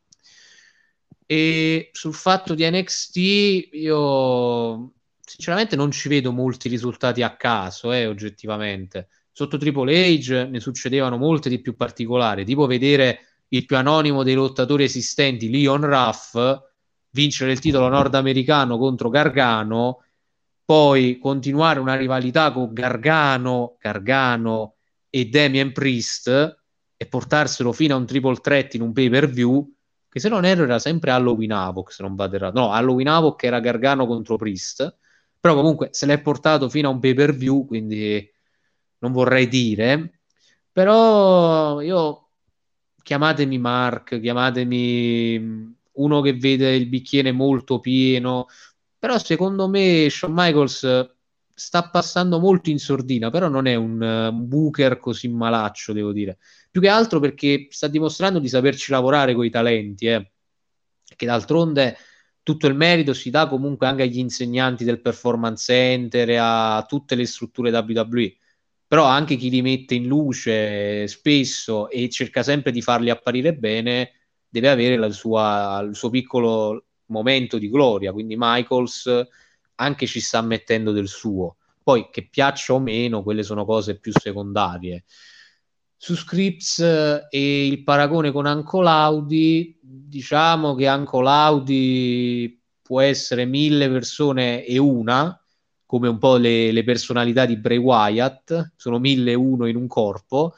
E 1.26 1.90
sul 1.92 2.14
fatto 2.14 2.54
di 2.54 2.68
NXT, 2.68 3.16
io 3.72 4.92
sinceramente 5.24 5.76
non 5.76 5.90
ci 5.90 6.08
vedo 6.08 6.32
molti 6.32 6.68
risultati 6.68 7.22
a 7.22 7.36
caso, 7.36 7.92
eh, 7.92 8.06
oggettivamente. 8.06 9.08
Sotto 9.30 9.58
Triple 9.58 10.16
H 10.18 10.48
ne 10.48 10.60
succedevano 10.60 11.18
molte 11.18 11.48
di 11.48 11.60
più 11.60 11.76
particolari, 11.76 12.44
tipo 12.44 12.66
vedere 12.66 13.44
il 13.48 13.66
più 13.66 13.76
anonimo 13.76 14.22
dei 14.22 14.34
lottatori 14.34 14.84
esistenti, 14.84 15.50
Leon 15.50 15.84
Ruff, 15.84 16.62
vincere 17.10 17.52
il 17.52 17.60
titolo 17.60 17.88
nordamericano 17.88 18.78
contro 18.78 19.10
Gargano, 19.10 20.04
poi 20.70 21.18
continuare 21.18 21.80
una 21.80 21.96
rivalità 21.96 22.52
con 22.52 22.72
Gargano, 22.72 23.76
Gargano 23.80 24.76
e 25.10 25.24
Damien 25.28 25.72
Priest 25.72 26.28
e 26.96 27.06
portarselo 27.06 27.72
fino 27.72 27.96
a 27.96 27.98
un 27.98 28.06
triple 28.06 28.36
threat 28.36 28.74
in 28.74 28.82
un 28.82 28.92
pay 28.92 29.08
per 29.08 29.28
view 29.28 29.68
che 30.08 30.20
se 30.20 30.28
non 30.28 30.44
erro 30.44 30.62
era 30.62 30.78
sempre 30.78 31.10
Halloween 31.10 31.50
Havoc, 31.50 31.90
se 31.90 32.04
non 32.04 32.14
vado 32.14 32.36
errato. 32.36 32.60
No, 32.60 32.70
Halloween 32.70 33.08
Havoc 33.08 33.42
era 33.42 33.58
Gargano 33.58 34.06
contro 34.06 34.36
Priest, 34.36 34.96
però 35.40 35.56
comunque 35.56 35.88
se 35.90 36.06
l'è 36.06 36.20
portato 36.20 36.68
fino 36.68 36.86
a 36.88 36.92
un 36.92 37.00
pay 37.00 37.14
per 37.14 37.34
view, 37.34 37.66
quindi 37.66 38.24
non 38.98 39.10
vorrei 39.10 39.48
dire, 39.48 40.20
però 40.70 41.80
io 41.80 42.28
chiamatemi 43.02 43.58
Mark, 43.58 44.20
chiamatemi 44.20 45.78
uno 45.92 46.20
che 46.20 46.34
vede 46.34 46.76
il 46.76 46.86
bicchiere 46.86 47.32
molto 47.32 47.80
pieno, 47.80 48.46
però 49.00 49.18
secondo 49.18 49.66
me 49.66 50.08
Shawn 50.08 50.32
Michaels 50.32 51.14
sta 51.52 51.88
passando 51.90 52.38
molto 52.38 52.70
in 52.70 52.78
sordina, 52.78 53.30
però 53.30 53.48
non 53.48 53.66
è 53.66 53.74
un, 53.74 54.00
un 54.00 54.48
booker 54.48 54.98
così 54.98 55.28
malaccio, 55.28 55.92
devo 55.92 56.12
dire 56.12 56.38
più 56.70 56.80
che 56.80 56.88
altro 56.88 57.18
perché 57.18 57.66
sta 57.70 57.88
dimostrando 57.88 58.38
di 58.38 58.48
saperci 58.48 58.92
lavorare 58.92 59.34
con 59.34 59.44
i 59.44 59.50
talenti, 59.50 60.06
eh. 60.06 60.32
che 61.16 61.26
d'altronde 61.26 61.96
tutto 62.42 62.66
il 62.66 62.74
merito 62.74 63.12
si 63.12 63.30
dà 63.30 63.48
comunque 63.48 63.86
anche 63.86 64.02
agli 64.02 64.18
insegnanti 64.18 64.84
del 64.84 65.00
performance 65.00 65.64
center 65.72 66.30
e 66.30 66.36
a 66.36 66.84
tutte 66.88 67.14
le 67.14 67.26
strutture 67.26 67.70
WWE, 67.70 68.36
però 68.86 69.04
anche 69.04 69.36
chi 69.36 69.50
li 69.50 69.62
mette 69.62 69.94
in 69.94 70.06
luce 70.06 71.06
spesso 71.08 71.88
e 71.90 72.08
cerca 72.10 72.42
sempre 72.42 72.72
di 72.72 72.82
farli 72.82 73.10
apparire 73.10 73.54
bene 73.54 74.12
deve 74.48 74.68
avere 74.68 75.12
sua, 75.12 75.80
il 75.88 75.94
suo 75.94 76.10
piccolo 76.10 76.89
momento 77.10 77.58
di 77.58 77.68
gloria, 77.68 78.12
quindi 78.12 78.36
Michaels 78.38 79.28
anche 79.76 80.06
ci 80.06 80.20
sta 80.20 80.40
mettendo 80.40 80.92
del 80.92 81.08
suo. 81.08 81.56
Poi 81.82 82.08
che 82.10 82.28
piaccia 82.28 82.74
o 82.74 82.78
meno, 82.78 83.22
quelle 83.22 83.42
sono 83.42 83.64
cose 83.64 83.98
più 83.98 84.12
secondarie. 84.12 85.04
Su 85.96 86.14
Scripps 86.14 86.78
eh, 86.78 87.26
e 87.28 87.66
il 87.66 87.82
paragone 87.82 88.32
con 88.32 88.46
Anco 88.46 88.80
Laudi, 88.80 89.78
diciamo 89.80 90.74
che 90.74 90.86
Anco 90.86 91.20
Laudi 91.20 92.58
può 92.80 93.00
essere 93.00 93.44
mille 93.44 93.90
persone 93.90 94.64
e 94.64 94.78
una, 94.78 95.38
come 95.84 96.08
un 96.08 96.18
po' 96.18 96.36
le, 96.36 96.72
le 96.72 96.84
personalità 96.84 97.44
di 97.44 97.56
Bray 97.56 97.76
Wyatt, 97.76 98.72
sono 98.76 98.98
mille 98.98 99.32
e 99.32 99.34
uno 99.34 99.66
in 99.66 99.76
un 99.76 99.86
corpo, 99.86 100.54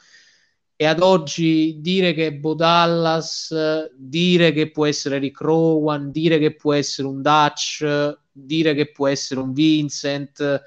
e 0.75 0.85
ad 0.85 1.01
oggi 1.01 1.77
dire 1.79 2.13
che 2.13 2.33
Bo 2.33 2.55
Dallas, 2.55 3.89
dire 3.95 4.51
che 4.51 4.71
può 4.71 4.85
essere 4.85 5.19
Rick 5.19 5.41
Rowan, 5.41 6.11
dire 6.11 6.39
che 6.39 6.55
può 6.55 6.73
essere 6.73 7.07
un 7.07 7.21
Dutch, 7.21 8.19
dire 8.31 8.73
che 8.73 8.91
può 8.91 9.07
essere 9.07 9.39
un 9.39 9.53
Vincent, 9.53 10.61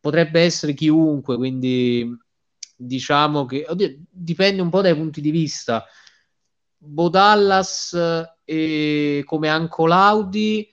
potrebbe 0.00 0.40
essere 0.40 0.74
chiunque, 0.74 1.36
quindi 1.36 2.08
diciamo 2.76 3.46
che 3.46 3.64
oddio, 3.68 3.96
dipende 4.10 4.60
un 4.62 4.68
po' 4.68 4.82
dai 4.82 4.94
punti 4.94 5.20
di 5.20 5.30
vista. 5.30 5.84
Bo 6.78 7.08
Dallas 7.08 7.96
e 8.44 9.22
come 9.24 9.48
Anco 9.48 9.86
Laudi, 9.86 10.68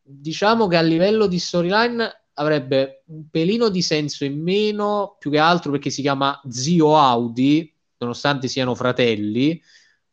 diciamo 0.00 0.66
che 0.66 0.76
a 0.76 0.82
livello 0.82 1.26
di 1.26 1.38
storyline 1.38 2.08
avrebbe 2.34 3.02
un 3.06 3.28
pelino 3.28 3.68
di 3.68 3.82
senso 3.82 4.24
in 4.24 4.40
meno, 4.40 5.16
più 5.18 5.30
che 5.30 5.38
altro 5.38 5.70
perché 5.72 5.90
si 5.90 6.00
chiama 6.00 6.40
Zio 6.48 6.96
Audi, 6.96 7.70
nonostante 8.00 8.48
siano 8.48 8.74
fratelli, 8.74 9.62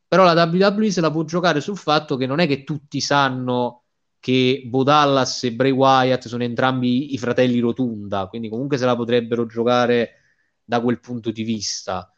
però 0.08 0.24
la 0.24 0.44
WWE 0.44 0.92
se 0.92 1.02
la 1.02 1.12
può 1.12 1.24
giocare 1.24 1.62
sul 1.62 1.78
fatto 1.78 2.16
che 2.16 2.26
non 2.26 2.40
è 2.40 2.48
che 2.48 2.64
tutti 2.64 3.02
sanno 3.02 3.84
che 4.20 4.64
Bo 4.66 4.84
Dallas 4.84 5.44
e 5.44 5.54
Bray 5.54 5.72
Wyatt 5.72 6.28
sono 6.28 6.44
entrambi 6.44 7.14
i 7.14 7.18
fratelli 7.18 7.60
Rotunda, 7.60 8.28
quindi 8.28 8.50
comunque 8.50 8.78
se 8.78 8.86
la 8.86 8.96
potrebbero 8.96 9.46
giocare 9.46 10.22
da 10.64 10.82
quel 10.82 11.00
punto 11.00 11.32
di 11.32 11.44
vista. 11.44 12.12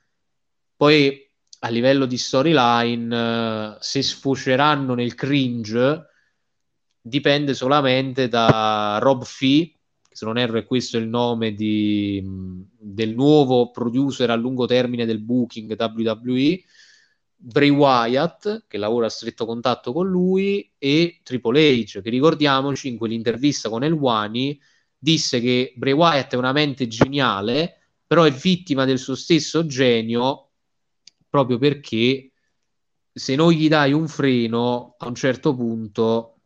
Poi 0.75 1.29
a 1.61 1.69
livello 1.69 2.05
di 2.05 2.17
storyline, 2.17 3.77
se 3.79 4.01
sfoceranno 4.01 4.93
nel 4.93 5.13
cringe, 5.13 6.05
dipende 7.01 7.53
solamente 7.53 8.27
da 8.27 8.97
Rob 9.01 9.23
Fee, 9.23 9.78
se 10.11 10.25
non 10.25 10.37
erro 10.37 10.57
è 10.57 10.65
questo 10.65 10.97
il 10.97 11.07
nome 11.07 11.53
di, 11.53 12.21
del 12.77 13.13
nuovo 13.13 13.71
producer 13.71 14.29
a 14.29 14.35
lungo 14.35 14.65
termine 14.65 15.05
del 15.05 15.19
booking 15.19 15.75
WWE, 15.77 16.63
Bray 17.41 17.69
Wyatt, 17.69 18.65
che 18.67 18.77
lavora 18.77 19.05
a 19.05 19.09
stretto 19.09 19.45
contatto 19.45 19.93
con 19.93 20.09
lui, 20.09 20.69
e 20.77 21.21
Triple 21.23 21.71
H, 21.71 22.01
che 22.01 22.09
ricordiamoci 22.09 22.89
in 22.89 22.97
quell'intervista 22.97 23.69
con 23.69 23.83
Elwani 23.83 24.59
disse 24.97 25.39
che 25.39 25.73
Bray 25.77 25.93
Wyatt 25.93 26.33
è 26.33 26.37
una 26.37 26.51
mente 26.51 26.87
geniale, 26.87 27.77
però 28.05 28.23
è 28.23 28.31
vittima 28.31 28.83
del 28.83 28.99
suo 28.99 29.15
stesso 29.15 29.65
genio 29.65 30.49
proprio 31.29 31.57
perché 31.57 32.31
se 33.11 33.35
non 33.35 33.51
gli 33.51 33.67
dai 33.67 33.93
un 33.93 34.07
freno 34.07 34.95
a 34.97 35.07
un 35.07 35.15
certo 35.15 35.55
punto 35.55 36.38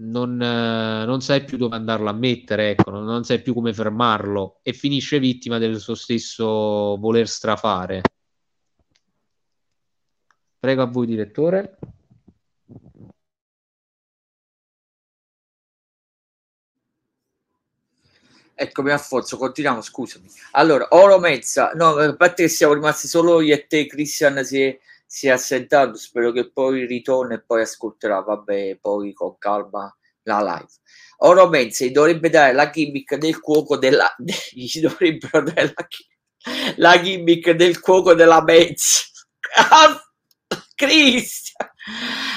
non, 0.00 0.40
eh, 0.40 1.04
non 1.04 1.20
sai 1.20 1.44
più 1.44 1.56
dove 1.56 1.76
andarlo 1.76 2.08
a 2.08 2.12
mettere, 2.12 2.70
ecco, 2.70 2.90
non, 2.90 3.04
non 3.04 3.24
sai 3.24 3.42
più 3.42 3.54
come 3.54 3.72
fermarlo 3.72 4.60
e 4.62 4.72
finisce 4.72 5.18
vittima 5.18 5.58
del 5.58 5.78
suo 5.78 5.94
stesso 5.94 6.96
voler 6.98 7.28
strafare. 7.28 8.02
Prego 10.58 10.82
a 10.82 10.86
voi, 10.86 11.06
direttore. 11.06 11.78
Eccomi 18.54 18.90
Alfonso, 18.90 19.38
continuiamo, 19.38 19.80
scusami. 19.80 20.28
Allora, 20.52 20.88
Oro 20.90 21.18
Mezza, 21.18 21.70
no, 21.74 21.94
a 21.94 22.14
parte 22.14 22.42
che 22.42 22.48
siamo 22.50 22.74
rimasti 22.74 23.08
solo 23.08 23.40
io 23.40 23.54
e 23.54 23.66
te, 23.66 23.86
Cristian 23.86 24.44
si 24.44 24.60
è, 24.60 24.78
si 25.12 25.26
è 25.26 25.30
assentato, 25.30 25.96
spero 25.98 26.30
che 26.30 26.52
poi 26.52 26.86
ritorni 26.86 27.34
e 27.34 27.42
poi 27.42 27.62
ascolterà, 27.62 28.20
vabbè, 28.20 28.78
poi 28.80 29.12
con 29.12 29.36
calma 29.38 29.92
la 30.22 30.38
live. 30.40 30.68
Oro 31.22 31.48
Mezza 31.48 31.84
gli 31.84 31.90
dovrebbe 31.90 32.30
dare 32.30 32.52
la 32.52 32.70
gimmick 32.70 33.16
del 33.16 33.40
cuoco 33.40 33.76
della... 33.76 34.08
gli 34.52 34.80
dovrebbero 34.80 35.42
dare 35.42 35.74
la, 35.74 35.88
la 36.76 37.00
gimmick 37.00 37.50
del 37.50 37.80
cuoco 37.80 38.14
della 38.14 38.40
Mezza. 38.40 39.02
Ah, 39.56 40.00
Cristian! 40.76 41.68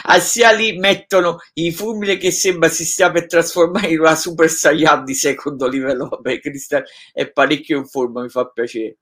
Assia 0.06 0.52
lì 0.52 0.76
mettono 0.80 1.38
i 1.54 1.72
fulmini 1.72 2.18
che 2.18 2.32
sembra 2.32 2.70
si 2.70 2.86
stia 2.86 3.12
per 3.12 3.28
trasformare 3.28 3.90
in 3.90 4.00
una 4.00 4.16
Super 4.16 4.50
Saiyan 4.50 5.06
di 5.06 5.14
secondo 5.14 5.68
livello. 5.68 6.08
Vabbè, 6.08 6.40
Cristian 6.40 6.84
è 7.12 7.30
parecchio 7.32 7.78
in 7.78 7.86
forma, 7.86 8.24
mi 8.24 8.30
fa 8.30 8.48
piacere. 8.48 8.98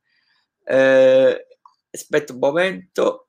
Eh, 0.65 1.47
aspetta 1.89 2.33
un 2.33 2.39
momento. 2.39 3.27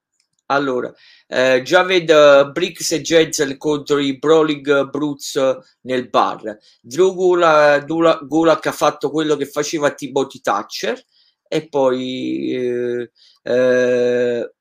Allora, 0.53 0.93
eh, 1.29 1.63
già 1.63 1.83
vedo 1.83 2.51
Bricks 2.53 2.93
e 2.93 3.01
Jensen 3.01 3.57
contro 3.57 3.99
i 3.99 4.19
Brawling 4.19 4.91
Brutes 4.91 5.59
nel 5.83 6.09
bar. 6.11 6.59
Drew 6.81 7.15
Gulak, 7.15 7.87
Gulak 8.27 8.67
ha 8.67 8.73
fatto 8.73 9.11
quello 9.11 9.37
che 9.37 9.47
faceva 9.47 9.93
Timothy 9.93 10.41
Thatcher 10.41 11.03
e 11.49 11.69
poi 11.69 12.55
eh, 12.55 13.11
eh, 13.43 14.53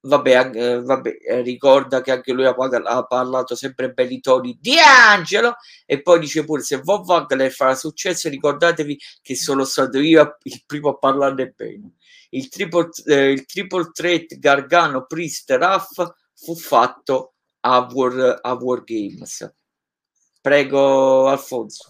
vabbè, 0.00 0.50
eh, 0.54 0.82
vabbè, 0.82 1.16
eh, 1.28 1.42
ricorda 1.42 2.00
che 2.00 2.12
anche 2.12 2.32
lui 2.32 2.46
ha, 2.46 2.54
ha, 2.54 3.04
parlato 3.04 3.54
sempre 3.54 3.92
belli 3.92 4.20
toni 4.20 4.56
di 4.60 4.76
Angelo 4.78 5.56
e 5.84 6.02
poi 6.02 6.20
dice 6.20 6.44
pure 6.44 6.62
se 6.62 6.78
Von 6.78 7.02
Wagner 7.04 7.50
farà 7.50 7.74
successo 7.74 8.28
ricordatevi 8.28 8.98
che 9.22 9.36
sono 9.36 9.64
stato 9.64 9.98
io 9.98 10.38
il 10.42 10.62
primo 10.66 10.90
a 10.90 10.98
parlarne 10.98 11.52
bene 11.56 11.94
il 12.30 12.48
triple, 12.48 12.88
eh, 13.06 13.30
il 13.32 13.44
triple 13.46 13.90
threat 13.92 14.38
Gargano 14.38 15.06
Priest 15.06 15.50
Raff 15.50 16.14
fu 16.34 16.54
fatto 16.54 17.34
a 17.60 17.86
War, 17.90 18.40
a 18.42 18.52
War 18.54 18.84
Games 18.84 19.54
prego 20.40 21.28
Alfonso 21.28 21.88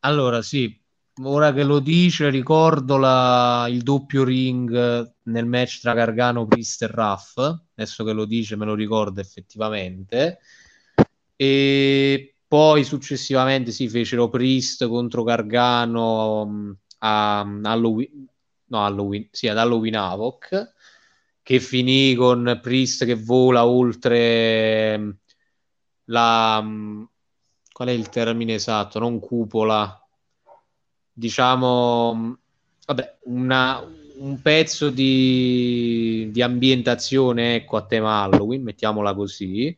allora 0.00 0.42
sì 0.42 0.82
ora 1.22 1.52
che 1.52 1.62
lo 1.62 1.78
dice, 1.78 2.28
ricordo 2.28 2.96
la, 2.96 3.66
il 3.68 3.82
doppio 3.82 4.24
ring 4.24 5.14
nel 5.22 5.46
match 5.46 5.80
tra 5.80 5.94
Gargano, 5.94 6.46
Priest 6.46 6.82
e 6.82 6.86
Raff. 6.88 7.36
Adesso 7.36 8.04
che 8.04 8.12
lo 8.12 8.24
dice, 8.24 8.56
me 8.56 8.64
lo 8.64 8.74
ricordo 8.74 9.20
effettivamente. 9.20 10.40
E 11.36 12.36
poi 12.46 12.84
successivamente 12.84 13.70
si 13.70 13.88
fecero 13.88 14.28
Priest 14.28 14.86
contro 14.88 15.22
Gargano 15.22 16.42
um, 16.42 16.76
a, 16.98 17.40
Halloween, 17.40 18.26
no, 18.66 18.84
Halloween, 18.84 19.28
sì, 19.30 19.48
ad 19.48 19.58
Halloween 19.58 19.96
Havoc, 19.96 20.72
che 21.42 21.60
finì 21.60 22.14
con 22.14 22.58
Priest 22.62 23.04
che 23.04 23.14
vola 23.14 23.66
oltre 23.66 24.94
um, 24.98 25.16
la. 26.04 26.58
Um, 26.62 27.08
qual 27.72 27.88
è 27.88 27.92
il 27.92 28.08
termine 28.08 28.54
esatto? 28.54 28.98
Non 29.00 29.18
cupola 29.18 30.04
diciamo, 31.14 32.38
vabbè, 32.86 33.18
una, 33.24 33.80
un 34.16 34.42
pezzo 34.42 34.90
di, 34.90 36.28
di, 36.32 36.42
ambientazione 36.42 37.56
ecco, 37.56 37.76
a 37.76 37.86
tema 37.86 38.22
Halloween, 38.22 38.62
mettiamola 38.62 39.14
così. 39.14 39.76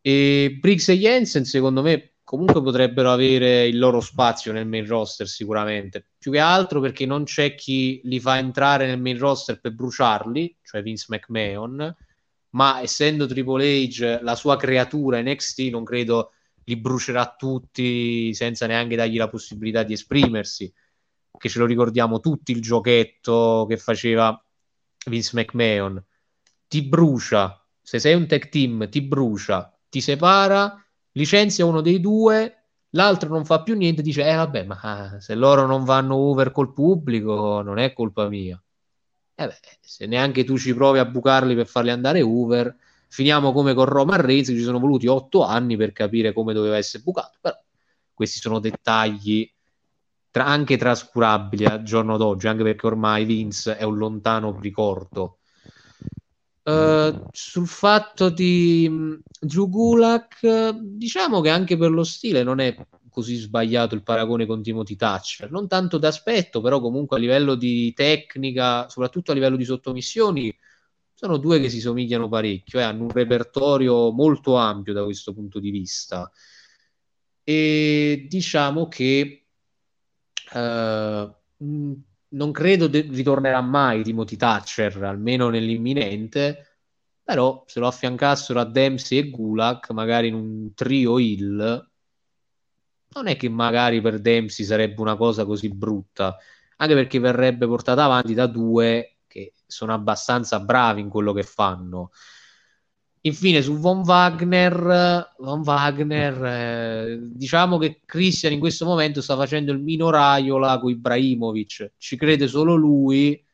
E 0.00 0.56
Briggs 0.58 0.88
e 0.88 0.96
Jensen, 0.98 1.44
secondo 1.44 1.82
me, 1.82 2.12
comunque 2.28 2.60
potrebbero 2.60 3.10
avere 3.10 3.66
il 3.66 3.78
loro 3.78 4.02
spazio 4.02 4.52
nel 4.52 4.66
main 4.66 4.86
roster 4.86 5.26
sicuramente. 5.26 6.08
Più 6.18 6.30
che 6.30 6.38
altro 6.38 6.78
perché 6.78 7.06
non 7.06 7.24
c'è 7.24 7.54
chi 7.54 8.02
li 8.04 8.20
fa 8.20 8.36
entrare 8.36 8.86
nel 8.86 9.00
main 9.00 9.16
roster 9.16 9.58
per 9.58 9.72
bruciarli, 9.72 10.58
cioè 10.62 10.82
Vince 10.82 11.06
McMahon, 11.08 11.96
ma 12.50 12.82
essendo 12.82 13.24
Triple 13.24 13.64
H 13.86 14.18
la 14.20 14.34
sua 14.34 14.58
creatura 14.58 15.22
NXT, 15.22 15.58
non 15.70 15.84
credo 15.84 16.32
li 16.64 16.76
brucerà 16.76 17.34
tutti 17.34 18.34
senza 18.34 18.66
neanche 18.66 18.94
dargli 18.94 19.16
la 19.16 19.30
possibilità 19.30 19.82
di 19.82 19.94
esprimersi. 19.94 20.70
Che 21.34 21.48
ce 21.48 21.58
lo 21.58 21.64
ricordiamo 21.64 22.20
tutti 22.20 22.52
il 22.52 22.60
giochetto 22.60 23.64
che 23.66 23.78
faceva 23.78 24.38
Vince 25.06 25.30
McMahon. 25.32 26.04
Ti 26.66 26.82
brucia, 26.82 27.66
se 27.80 27.98
sei 27.98 28.12
un 28.12 28.26
tech 28.26 28.50
team, 28.50 28.86
ti 28.90 29.00
brucia, 29.00 29.74
ti 29.88 30.02
separa, 30.02 30.78
licenzia 31.12 31.64
uno 31.64 31.80
dei 31.80 32.00
due, 32.00 32.64
l'altro 32.90 33.28
non 33.28 33.44
fa 33.44 33.62
più 33.62 33.76
niente, 33.76 34.02
dice: 34.02 34.26
Eh, 34.28 34.34
vabbè, 34.34 34.64
ma 34.64 35.16
se 35.20 35.34
loro 35.34 35.66
non 35.66 35.84
vanno 35.84 36.16
over 36.16 36.52
col 36.52 36.72
pubblico, 36.72 37.62
non 37.62 37.78
è 37.78 37.92
colpa 37.92 38.28
mia. 38.28 38.60
Eh 39.34 39.46
beh, 39.46 39.58
se 39.80 40.06
neanche 40.06 40.44
tu 40.44 40.58
ci 40.58 40.74
provi 40.74 40.98
a 40.98 41.04
bucarli 41.04 41.54
per 41.54 41.66
farli 41.66 41.90
andare 41.90 42.22
over, 42.22 42.76
Finiamo 43.10 43.52
come 43.52 43.72
con 43.74 43.86
Roman 43.86 44.20
Reigns, 44.20 44.48
ci 44.48 44.62
sono 44.62 44.78
voluti 44.78 45.06
otto 45.06 45.42
anni 45.42 45.76
per 45.76 45.92
capire 45.92 46.32
come 46.32 46.52
doveva 46.52 46.76
essere 46.76 47.02
bucato, 47.02 47.38
però 47.40 47.58
questi 48.12 48.38
sono 48.38 48.58
dettagli 48.58 49.50
tra, 50.30 50.44
anche 50.44 50.76
trascurabili 50.76 51.64
al 51.64 51.82
giorno 51.82 52.16
d'oggi, 52.18 52.48
anche 52.48 52.62
perché 52.62 52.86
ormai 52.86 53.24
Vince 53.24 53.76
è 53.76 53.82
un 53.84 53.96
lontano 53.96 54.58
ricordo. 54.60 55.37
Uh, 56.68 57.26
sul 57.32 57.66
fatto 57.66 58.28
di 58.28 58.86
um, 58.86 59.18
Drew 59.40 59.70
Gulak, 59.70 60.68
diciamo 60.78 61.40
che 61.40 61.48
anche 61.48 61.78
per 61.78 61.90
lo 61.90 62.04
stile 62.04 62.42
non 62.42 62.60
è 62.60 62.76
così 63.08 63.36
sbagliato 63.36 63.94
il 63.94 64.02
paragone 64.02 64.44
con 64.44 64.62
Timothy 64.62 64.94
Thatcher. 64.94 65.50
Non 65.50 65.66
tanto 65.66 65.96
d'aspetto, 65.96 66.60
però 66.60 66.78
comunque 66.80 67.16
a 67.16 67.20
livello 67.20 67.54
di 67.54 67.94
tecnica, 67.94 68.86
soprattutto 68.90 69.30
a 69.30 69.34
livello 69.34 69.56
di 69.56 69.64
sottomissioni, 69.64 70.54
sono 71.14 71.38
due 71.38 71.58
che 71.58 71.70
si 71.70 71.80
somigliano 71.80 72.28
parecchio, 72.28 72.80
eh, 72.80 72.82
hanno 72.82 73.04
un 73.04 73.10
repertorio 73.10 74.12
molto 74.12 74.56
ampio 74.56 74.92
da 74.92 75.04
questo 75.04 75.32
punto 75.32 75.58
di 75.58 75.70
vista. 75.70 76.30
E 77.42 78.26
diciamo 78.28 78.88
che 78.88 79.46
uh, 80.52 81.34
non 82.30 82.52
credo 82.52 82.86
de- 82.88 83.06
ritornerà 83.10 83.60
mai 83.60 84.02
Timothy 84.02 84.36
Thatcher, 84.36 85.02
almeno 85.04 85.48
nell'imminente, 85.48 86.78
però 87.22 87.64
se 87.66 87.80
lo 87.80 87.86
affiancassero 87.86 88.60
a 88.60 88.64
Dempsey 88.64 89.18
e 89.18 89.30
Gulak, 89.30 89.90
magari 89.90 90.28
in 90.28 90.34
un 90.34 90.74
trio 90.74 91.18
Hill, 91.18 91.86
non 93.10 93.26
è 93.26 93.36
che 93.36 93.48
magari 93.48 94.00
per 94.00 94.20
Dempsey 94.20 94.64
sarebbe 94.64 95.00
una 95.00 95.16
cosa 95.16 95.44
così 95.44 95.68
brutta, 95.70 96.36
anche 96.76 96.94
perché 96.94 97.18
verrebbe 97.18 97.66
portata 97.66 98.04
avanti 98.04 98.34
da 98.34 98.46
due 98.46 99.18
che 99.26 99.52
sono 99.66 99.92
abbastanza 99.94 100.60
bravi 100.60 101.00
in 101.00 101.08
quello 101.08 101.32
che 101.32 101.42
fanno. 101.42 102.10
Infine 103.22 103.62
su 103.62 103.78
Von 103.78 104.02
Wagner, 104.02 105.34
Von 105.38 105.62
Wagner 105.62 106.44
eh, 106.44 107.18
diciamo 107.20 107.76
che 107.76 108.00
Christian 108.04 108.52
in 108.52 108.60
questo 108.60 108.84
momento 108.84 109.20
sta 109.20 109.36
facendo 109.36 109.72
il 109.72 109.80
minoraiola 109.80 110.78
con 110.78 110.90
Ibrahimovic, 110.90 111.92
ci 111.98 112.16
crede 112.16 112.46
solo 112.46 112.76
lui 112.76 113.44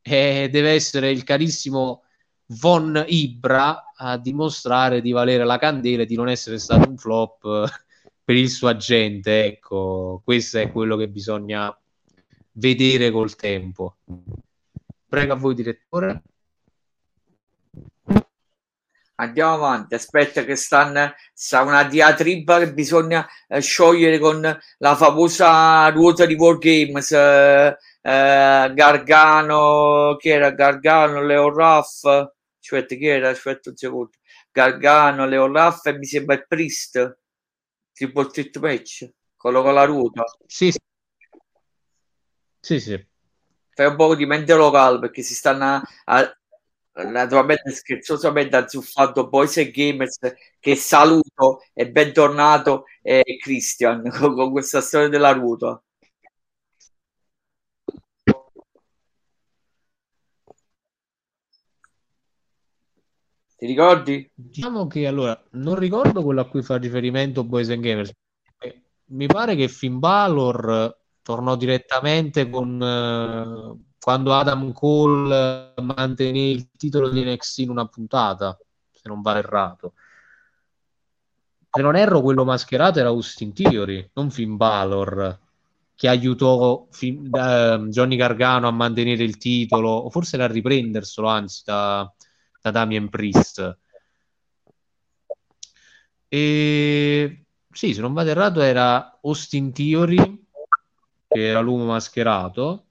e 0.00 0.48
deve 0.50 0.70
essere 0.70 1.10
il 1.10 1.24
carissimo 1.24 2.04
Von 2.46 3.04
Ibra 3.06 3.92
a 3.94 4.16
dimostrare 4.16 5.02
di 5.02 5.12
valere 5.12 5.44
la 5.44 5.58
candela 5.58 6.02
e 6.02 6.06
di 6.06 6.16
non 6.16 6.28
essere 6.28 6.58
stato 6.58 6.88
un 6.88 6.96
flop 6.96 7.82
per 8.24 8.36
il 8.36 8.48
suo 8.48 8.68
agente. 8.68 9.44
Ecco, 9.44 10.22
questo 10.24 10.58
è 10.58 10.72
quello 10.72 10.96
che 10.96 11.08
bisogna 11.08 11.74
vedere 12.52 13.10
col 13.10 13.36
tempo. 13.36 13.96
Prego 15.06 15.32
a 15.34 15.36
voi, 15.36 15.54
direttore 15.54 16.22
andiamo 19.22 19.54
avanti. 19.54 19.94
Aspetta, 19.94 20.44
che 20.44 20.56
stanno, 20.56 21.14
sta 21.32 21.62
una 21.62 21.84
diatriba 21.84 22.58
che 22.58 22.72
bisogna 22.72 23.26
eh, 23.48 23.60
sciogliere 23.60 24.18
con 24.18 24.40
la 24.78 24.96
famosa 24.96 25.88
ruota 25.88 26.26
di 26.26 26.34
Wargames. 26.34 27.12
Eh, 27.12 27.76
eh, 28.02 28.72
Gargano, 28.74 30.16
chi 30.18 30.28
era 30.28 30.50
Gargano, 30.50 31.22
Leo 31.22 31.54
Raff? 31.54 32.04
Aspetta, 32.04 32.94
chi 32.94 33.06
era? 33.06 33.30
Aspetta 33.30 33.70
un 33.70 33.76
secondo. 33.76 34.10
Gargano, 34.50 35.26
Leo 35.26 35.50
Raff 35.50 35.86
e 35.86 35.96
mi 35.96 36.04
sembra 36.04 36.34
il 36.34 36.46
Priest. 36.46 37.18
Triple 37.92 38.26
Threat 38.26 38.58
Match. 38.58 39.08
Quello 39.36 39.62
con 39.62 39.74
la 39.74 39.84
ruota. 39.84 40.24
Sì, 40.46 40.70
sì. 40.70 40.78
Sì, 42.60 42.78
sì. 42.78 43.06
Fai 43.74 43.86
un 43.86 43.96
po' 43.96 44.14
di 44.14 44.26
mente 44.26 44.54
locale 44.54 44.98
perché 44.98 45.22
si 45.22 45.34
stanno 45.34 45.82
a, 46.04 46.38
naturalmente 46.94 47.70
scherzosamente 47.70 48.56
azzuffato 48.56 49.28
Boys 49.28 49.56
e 49.56 49.70
Gamers 49.70 50.18
che 50.60 50.76
saluto 50.76 51.60
e 51.72 51.90
bentornato 51.90 52.84
eh, 53.02 53.22
Christian 53.40 54.10
con, 54.10 54.34
con, 54.36 54.50
questa 54.50 54.80
storia 54.80 55.08
della 55.08 55.32
ruota 55.32 55.82
ti 63.56 63.66
ricordi? 63.66 64.30
diciamo 64.34 64.86
che 64.86 65.06
allora 65.06 65.40
non 65.52 65.76
ricordo 65.76 66.22
quello 66.22 66.42
a 66.42 66.48
cui 66.48 66.62
fa 66.62 66.76
riferimento 66.76 67.44
Boys 67.44 67.70
and 67.70 67.82
Gamers 67.82 68.12
mi 69.06 69.26
pare 69.26 69.54
che 69.56 69.68
Finn 69.68 69.98
Balor 69.98 70.98
tornò 71.22 71.56
direttamente 71.56 72.48
con 72.50 72.80
uh 72.80 73.91
quando 74.02 74.34
Adam 74.34 74.72
Cole 74.72 75.74
mantenne 75.80 76.50
il 76.50 76.70
titolo 76.76 77.08
di 77.08 77.22
NXT 77.22 77.58
in 77.58 77.70
una 77.70 77.86
puntata, 77.86 78.58
se 78.90 79.02
non 79.04 79.22
va 79.22 79.38
errato. 79.38 79.92
Se 81.70 81.80
non 81.80 81.94
erro, 81.94 82.20
quello 82.20 82.44
mascherato 82.44 82.98
era 82.98 83.10
Austin 83.10 83.52
Theory, 83.54 84.10
non 84.14 84.32
Finn 84.32 84.56
Balor, 84.56 85.38
che 85.94 86.08
aiutò 86.08 86.84
Finn, 86.90 87.26
uh, 87.26 87.86
Johnny 87.90 88.16
Gargano 88.16 88.66
a 88.66 88.72
mantenere 88.72 89.22
il 89.22 89.36
titolo, 89.36 89.90
o 89.90 90.10
forse 90.10 90.34
era 90.34 90.46
a 90.46 90.48
riprenderselo, 90.48 91.28
anzi, 91.28 91.62
da, 91.64 92.12
da 92.60 92.70
Damien 92.72 93.08
Priest. 93.08 93.78
E 96.26 97.44
sì, 97.70 97.94
se 97.94 98.00
non 98.00 98.12
vado 98.14 98.30
errato, 98.30 98.60
era 98.62 99.20
Austin 99.22 99.72
Theory, 99.72 100.44
che 101.28 101.46
era 101.46 101.60
l'uomo 101.60 101.84
mascherato, 101.84 102.86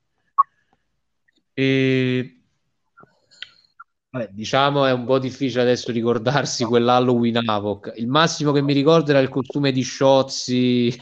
e 1.53 2.41
Vabbè, 4.13 4.29
diciamo 4.33 4.85
è 4.85 4.91
un 4.91 5.05
po' 5.05 5.19
difficile 5.19 5.61
adesso 5.61 5.89
ricordarsi 5.89 6.65
quell'Halloween 6.65 7.39
Havoc. 7.47 7.93
Il 7.95 8.07
massimo 8.07 8.51
che 8.51 8.61
mi 8.61 8.73
ricordo 8.73 9.11
era 9.11 9.19
il 9.19 9.29
costume 9.29 9.71
di 9.71 9.83
Sciozzi, 9.83 10.93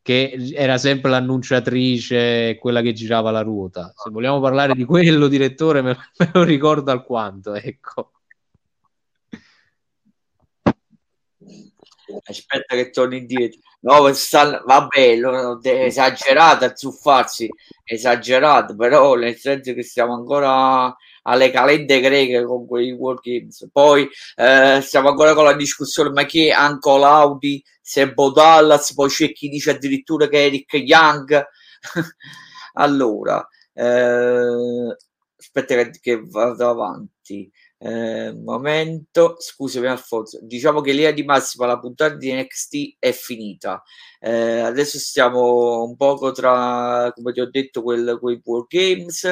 che 0.00 0.52
era 0.54 0.78
sempre 0.78 1.10
l'annunciatrice, 1.10 2.56
quella 2.58 2.80
che 2.80 2.94
girava 2.94 3.30
la 3.30 3.42
ruota. 3.42 3.92
Se 3.94 4.08
vogliamo 4.08 4.40
parlare 4.40 4.72
di 4.74 4.84
quello, 4.84 5.28
direttore, 5.28 5.82
me, 5.82 5.94
me 6.16 6.30
lo 6.32 6.42
ricordo 6.42 6.90
alquanto, 6.90 7.52
ecco. 7.52 8.12
Aspetta 12.24 12.74
che 12.74 12.90
torni 12.90 13.18
indietro. 13.18 13.60
No, 13.80 14.12
stanno, 14.12 14.62
vabbè, 14.64 15.18
esagerato 15.84 16.64
a 16.64 16.74
zuffarsi, 16.74 17.48
esagerato, 17.84 18.74
però 18.74 19.14
nel 19.14 19.36
senso 19.36 19.74
che 19.74 19.82
siamo 19.82 20.14
ancora 20.14 20.94
alle 21.22 21.50
calende 21.50 22.00
greche 22.00 22.44
con 22.44 22.66
quei 22.66 22.92
World 22.92 23.20
Games. 23.20 23.68
Poi 23.70 24.08
eh, 24.36 24.80
stiamo 24.82 25.10
ancora 25.10 25.34
con 25.34 25.44
la 25.44 25.54
discussione, 25.54 26.10
ma 26.10 26.24
chi 26.24 26.46
è 26.46 26.50
Anco 26.50 26.96
Laudi, 26.96 27.62
Sebo 27.80 28.30
Dallas, 28.32 28.94
poi 28.94 29.08
c'è 29.10 29.32
chi 29.32 29.48
dice 29.48 29.70
addirittura 29.72 30.28
che 30.28 30.38
è 30.38 30.46
Eric 30.46 30.72
Young. 30.74 31.44
allora, 32.74 33.46
eh, 33.74 34.96
aspetta 35.36 35.74
che, 35.74 35.90
che 36.00 36.20
vado 36.24 36.68
avanti. 36.68 37.50
Eh, 37.80 38.32
momento, 38.34 39.36
scusami 39.38 39.86
Alfonso, 39.86 40.40
diciamo 40.42 40.80
che 40.80 40.90
l'idea 40.92 41.12
di 41.12 41.22
massima 41.22 41.66
la 41.66 41.78
puntata 41.78 42.16
di 42.16 42.32
NXT 42.32 42.96
è 42.98 43.12
finita. 43.12 43.82
Eh, 44.18 44.60
adesso 44.60 44.98
stiamo 44.98 45.84
un 45.84 45.96
poco 45.96 46.32
tra, 46.32 47.12
come 47.14 47.32
ti 47.32 47.40
ho 47.40 47.48
detto, 47.48 47.82
quel, 47.82 48.18
quei 48.20 48.40
War 48.44 48.66
Games. 48.66 49.24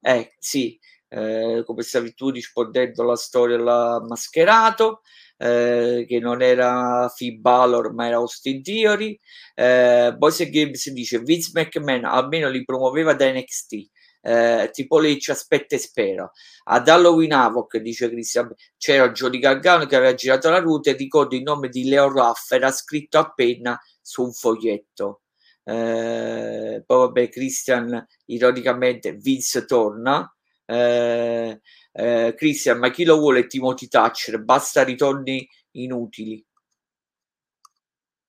Eh, 0.00 0.34
sì, 0.38 0.78
eh, 1.08 1.62
come 1.64 1.82
stavi 1.82 2.14
tu 2.14 2.30
rispondendo 2.30 3.02
alla 3.02 3.16
storia 3.16 3.56
alla 3.56 4.00
mascherato. 4.08 5.02
Eh, 5.38 6.04
che 6.06 6.20
non 6.20 6.40
era 6.40 7.08
Finn 7.12 7.40
Balor 7.40 7.92
ma 7.94 8.06
era 8.06 8.16
Austin 8.16 8.62
Theory 8.62 9.18
eh, 9.56 10.14
Boys 10.16 10.48
Games 10.48 10.88
dice 10.90 11.18
Vince 11.18 11.50
McMahon 11.52 12.04
almeno 12.04 12.48
li 12.48 12.62
promuoveva 12.62 13.12
da 13.14 13.28
NXT 13.32 13.74
eh, 14.22 14.70
tipo 14.72 14.98
lei 14.98 15.20
ci 15.20 15.30
aspetta 15.30 15.74
e 15.74 15.78
spera. 15.78 16.30
Ad 16.64 16.88
Halloween 16.88 17.32
Havoc, 17.32 17.76
dice 17.78 18.08
Christian, 18.08 18.54
c'era 18.78 19.10
Johnny 19.10 19.38
Gargano 19.38 19.86
che 19.86 19.96
aveva 19.96 20.14
girato 20.14 20.48
la 20.48 20.60
ruta 20.60 20.90
e 20.90 20.94
ricordo 20.94 21.34
il 21.34 21.42
nome 21.42 21.68
di 21.68 21.88
Leo 21.88 22.12
Raff 22.12 22.52
era 22.52 22.70
scritto 22.70 23.18
a 23.18 23.32
penna 23.32 23.78
su 24.00 24.22
un 24.22 24.32
foglietto. 24.32 25.22
Eh, 25.64 26.82
poi 26.86 26.98
vabbè, 26.98 27.28
Christian 27.28 28.06
ironicamente 28.26 29.12
Vince 29.14 29.64
torna. 29.64 30.32
Eh, 30.64 31.60
eh, 31.92 32.34
Christian, 32.36 32.78
ma 32.78 32.90
chi 32.90 33.04
lo 33.04 33.18
vuole 33.18 33.46
Timothy 33.46 33.88
Thatcher? 33.88 34.42
Basta 34.42 34.84
ritorni 34.84 35.46
inutili. 35.72 36.44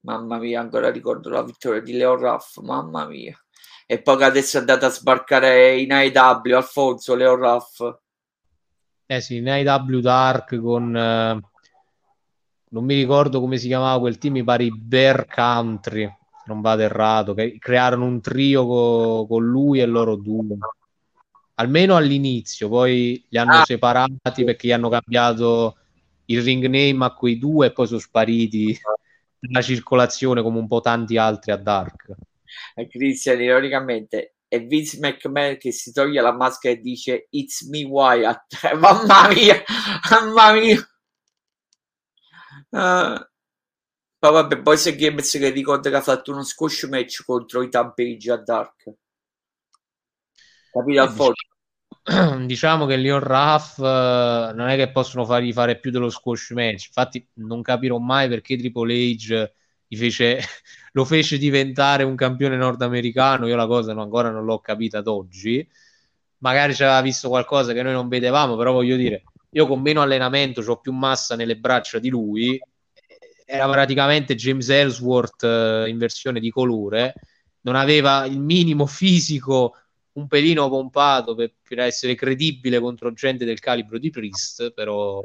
Mamma 0.01 0.37
mia, 0.37 0.59
ancora 0.59 0.91
ricordo 0.91 1.29
la 1.29 1.43
vittoria 1.43 1.81
di 1.81 1.93
Leo 1.93 2.17
Raff, 2.17 2.57
mamma 2.57 3.05
mia 3.07 3.42
e 3.93 4.01
poi 4.01 4.23
adesso 4.23 4.57
è 4.57 4.59
andato 4.59 4.85
a 4.85 4.89
sbarcare 4.89 5.79
in 5.79 5.93
AEW 5.93 6.55
Alfonso 6.55 7.15
Leo 7.15 7.35
Raff 7.35 7.97
eh 9.05 9.21
sì 9.21 9.37
in 9.37 9.49
AEW 9.49 9.99
Dark 9.99 10.59
con 10.59 10.95
eh, 10.95 11.39
non 12.69 12.85
mi 12.85 12.95
ricordo 12.95 13.39
come 13.39 13.57
si 13.57 13.67
chiamava 13.67 13.99
quel 13.99 14.17
team 14.17 14.33
mi 14.33 14.43
pare 14.43 14.63
i 14.63 14.75
Bear 14.75 15.27
Country 15.27 16.11
non 16.45 16.61
vado 16.61 16.81
errato 16.81 17.33
che 17.33 17.57
crearono 17.59 18.05
un 18.05 18.21
trio 18.21 18.65
co- 18.65 19.25
con 19.27 19.45
lui 19.45 19.79
e 19.79 19.85
loro 19.85 20.15
due. 20.15 20.57
Almeno 21.55 21.95
all'inizio 21.95 22.67
poi 22.67 23.23
li 23.29 23.37
hanno 23.37 23.59
ah. 23.59 23.63
separati 23.63 24.43
perché 24.43 24.67
gli 24.67 24.71
hanno 24.71 24.89
cambiato 24.89 25.77
il 26.25 26.41
ring 26.41 26.65
name 26.65 27.05
a 27.05 27.13
quei 27.13 27.37
due 27.37 27.67
e 27.67 27.71
poi 27.71 27.87
sono 27.87 27.99
spariti 27.99 28.77
nella 29.39 29.61
circolazione 29.61 30.41
come 30.41 30.57
un 30.57 30.67
po' 30.67 30.81
tanti 30.81 31.17
altri 31.17 31.51
a 31.51 31.57
Dark 31.57 32.15
Christian 32.89 33.41
ironicamente 33.41 34.35
e 34.47 34.59
Vince 34.59 34.99
McMahon 34.99 35.57
che 35.57 35.71
si 35.71 35.91
toglie 35.91 36.21
la 36.21 36.33
maschera 36.33 36.75
e 36.75 36.79
dice 36.79 37.27
It's 37.31 37.67
me 37.67 37.83
Wyatt 37.83 38.73
mamma 38.77 39.27
mia 39.29 39.63
mamma 40.09 40.53
mia. 40.53 40.77
Uh, 42.69 43.19
poi 44.17 44.31
vabbè 44.31 44.61
Boys 44.61 44.95
Games 44.95 45.31
che 45.31 45.49
ricorda 45.49 45.89
che 45.89 45.95
ha 45.95 46.01
fatto 46.01 46.31
uno 46.31 46.43
squash 46.43 46.83
match 46.83 47.23
contro 47.25 47.61
i 47.61 47.69
Tampage 47.69 48.31
a 48.31 48.37
Dark. 48.37 48.93
Capito 50.71 51.01
Alfonso? 51.01 51.47
diciamo 52.45 52.85
che 52.85 52.97
Leon 52.97 53.21
Ruff 53.21 53.77
uh, 53.77 54.53
non 54.53 54.67
è 54.67 54.75
che 54.75 54.91
possono 54.91 55.23
fargli 55.25 55.53
fare 55.53 55.79
più 55.79 55.91
dello 55.91 56.09
squash 56.09 56.51
match. 56.51 56.87
Infatti, 56.87 57.27
non 57.35 57.61
capirò 57.61 57.97
mai 57.97 58.27
perché 58.27 58.57
Triple 58.57 58.93
H 58.93 59.51
fece, 59.95 60.39
lo 60.93 61.05
fece 61.05 61.37
diventare 61.37 62.03
un 62.03 62.15
campione 62.15 62.55
nordamericano. 62.55 63.47
Io 63.47 63.55
la 63.55 63.67
cosa 63.67 63.93
non, 63.93 64.03
ancora 64.03 64.29
non 64.29 64.45
l'ho 64.45 64.59
capita 64.59 64.99
ad 64.99 65.07
oggi. 65.07 65.67
Magari 66.39 66.75
ci 66.75 66.83
aveva 66.83 67.01
visto 67.01 67.29
qualcosa 67.29 67.73
che 67.73 67.83
noi 67.83 67.93
non 67.93 68.07
vedevamo, 68.07 68.55
però 68.55 68.73
voglio 68.73 68.95
dire, 68.95 69.23
io 69.51 69.67
con 69.67 69.81
meno 69.81 70.01
allenamento 70.01 70.61
ho 70.61 70.77
più 70.77 70.91
massa 70.91 71.35
nelle 71.35 71.57
braccia 71.57 71.99
di 71.99 72.09
lui. 72.09 72.59
Era 73.45 73.69
praticamente 73.69 74.35
James 74.35 74.69
Ellsworth 74.69 75.43
uh, 75.43 75.87
in 75.87 75.97
versione 75.97 76.39
di 76.39 76.49
colore. 76.49 77.13
Non 77.61 77.75
aveva 77.75 78.25
il 78.25 78.39
minimo 78.39 78.85
fisico 78.85 79.75
un 80.13 80.27
pelino 80.27 80.69
pompato 80.69 81.33
per, 81.33 81.53
per, 81.67 81.79
essere 81.79 82.13
credibile 82.13 82.79
contro 82.79 83.13
gente 83.13 83.45
del 83.45 83.59
calibro 83.59 83.97
di 83.97 84.11
Priest, 84.11 84.71
però 84.73 85.21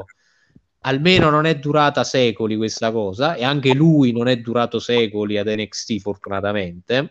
almeno 0.81 1.31
non 1.31 1.47
è 1.47 1.57
durata 1.59 2.05
secoli 2.05 2.57
questa 2.57 2.93
cosa 2.93 3.35
e 3.35 3.45
anche 3.45 3.75
lui 3.75 4.13
non 4.13 4.29
è 4.29 4.37
durato 4.37 4.79
secoli 4.79 5.39
ad 5.39 5.49
NXT 5.49 5.99
fortunatamente. 6.01 7.11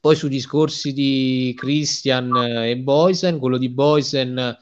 Poi 0.00 0.16
sui 0.16 0.30
discorsi 0.30 0.92
di 0.92 1.54
Christian 1.56 2.34
e 2.36 2.76
Boysen, 2.78 3.38
quello 3.38 3.58
di 3.58 3.68
Boysen 3.68 4.56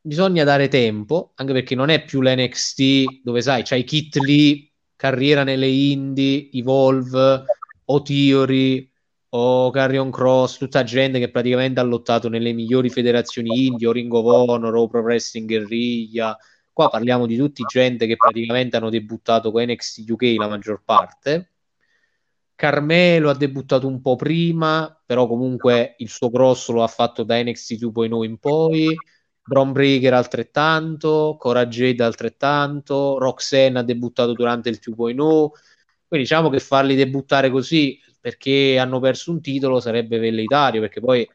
bisogna 0.00 0.44
dare 0.44 0.68
tempo, 0.68 1.32
anche 1.36 1.52
perché 1.52 1.74
non 1.74 1.88
è 1.88 2.04
più 2.04 2.20
l'NXT 2.20 3.22
dove 3.22 3.42
sai, 3.42 3.62
c'hai 3.64 3.84
Kit 3.84 4.16
Lee, 4.16 4.70
carriera 4.96 5.42
nelle 5.42 5.66
indie, 5.66 6.48
Evolve, 6.52 7.44
o 7.84 8.02
Theory, 8.02 8.88
o 9.30 9.70
Carrion 9.70 10.10
Cross, 10.10 10.58
tutta 10.58 10.84
gente 10.84 11.18
che 11.18 11.30
praticamente 11.30 11.80
ha 11.80 11.84
lottato 11.84 12.28
nelle 12.28 12.52
migliori 12.52 12.90
federazioni 12.90 13.66
indie, 13.66 13.88
o 13.88 13.92
Ring 13.92 14.12
of 14.12 14.24
Honor, 14.24 14.74
o 14.74 14.88
Pro 14.88 15.00
Wrestling 15.00 15.48
Guerriglia. 15.48 16.36
Qua 16.72 16.88
parliamo 16.88 17.26
di 17.26 17.36
tutti 17.36 17.62
gente 17.64 18.06
che 18.06 18.16
praticamente 18.16 18.76
hanno 18.76 18.88
debuttato 18.88 19.50
con 19.50 19.62
NXT 19.62 20.08
UK 20.10 20.34
la 20.38 20.48
maggior 20.48 20.82
parte. 20.84 21.50
Carmelo 22.54 23.28
ha 23.28 23.34
debuttato 23.34 23.86
un 23.86 24.00
po' 24.00 24.16
prima, 24.16 24.98
però 25.04 25.26
comunque 25.26 25.96
il 25.98 26.08
suo 26.08 26.30
grosso 26.30 26.72
lo 26.72 26.82
ha 26.82 26.86
fatto 26.86 27.24
da 27.24 27.42
NXT 27.42 27.72
2.0 27.72 28.24
in 28.24 28.38
poi. 28.38 28.94
Bron 29.44 29.72
Breaker 29.72 30.14
altrettanto, 30.14 31.36
Cora 31.38 31.66
Jade 31.66 32.04
altrettanto, 32.04 33.18
Roxanne 33.18 33.80
ha 33.80 33.82
debuttato 33.82 34.32
durante 34.32 34.68
il 34.68 34.78
2.0. 34.80 35.50
Quindi 36.06 36.26
diciamo 36.26 36.48
che 36.50 36.60
farli 36.60 36.94
debuttare 36.94 37.50
così 37.50 37.98
perché 38.20 38.78
hanno 38.78 39.00
perso 39.00 39.32
un 39.32 39.40
titolo 39.40 39.80
sarebbe 39.80 40.18
velleitario, 40.18 40.80
perché 40.80 41.00
poi 41.00 41.28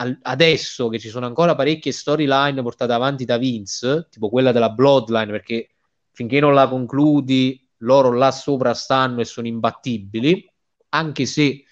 al- 0.00 0.18
adesso 0.22 0.88
che 0.88 0.98
ci 0.98 1.08
sono 1.08 1.26
ancora 1.26 1.54
parecchie 1.54 1.92
storyline 1.92 2.62
portate 2.62 2.92
avanti 2.92 3.24
da 3.24 3.36
Vince, 3.36 4.08
tipo 4.10 4.28
quella 4.28 4.52
della 4.52 4.70
Bloodline, 4.70 5.30
perché 5.30 5.70
finché 6.12 6.40
non 6.40 6.54
la 6.54 6.68
concludi 6.68 7.64
loro 7.78 8.12
là 8.12 8.30
sopra 8.30 8.74
stanno 8.74 9.20
e 9.20 9.24
sono 9.24 9.46
imbattibili, 9.46 10.50
anche 10.90 11.26
se 11.26 11.64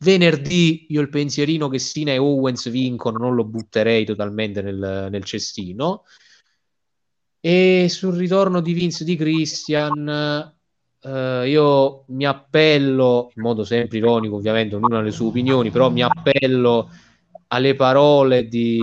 venerdì 0.00 0.86
io 0.90 1.00
il 1.00 1.08
pensierino 1.08 1.68
che 1.68 1.78
Sina 1.78 2.12
e 2.12 2.18
Owens 2.18 2.68
vincono 2.68 3.18
non 3.18 3.34
lo 3.34 3.44
butterei 3.44 4.04
totalmente 4.04 4.60
nel, 4.62 5.08
nel 5.10 5.24
cestino. 5.24 6.04
E 7.40 7.86
sul 7.88 8.14
ritorno 8.14 8.60
di 8.60 8.72
Vince 8.72 9.04
di 9.04 9.16
Christian 9.16 10.54
Uh, 10.98 11.44
io 11.44 12.02
mi 12.08 12.24
appello 12.24 13.30
in 13.36 13.42
modo 13.42 13.62
sempre 13.62 13.98
ironico, 13.98 14.34
ovviamente, 14.34 14.74
ognuno 14.74 14.98
ha 14.98 15.02
le 15.02 15.12
sue 15.12 15.26
opinioni, 15.26 15.70
però 15.70 15.88
mi 15.88 16.02
appello 16.02 16.90
alle 17.48 17.74
parole 17.74 18.46
di, 18.46 18.78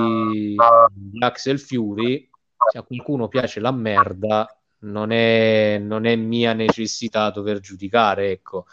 di 0.91 1.24
Axel 1.24 1.59
Fury. 1.59 2.30
Se 2.72 2.78
a 2.78 2.84
qualcuno 2.84 3.28
piace 3.28 3.59
la 3.59 3.72
merda, 3.72 4.47
non 4.80 5.11
è, 5.11 5.78
non 5.82 6.05
è 6.05 6.16
mia 6.16 6.53
necessità 6.53 7.30
dover 7.30 7.59
giudicare. 7.59 8.32
Ecco. 8.32 8.66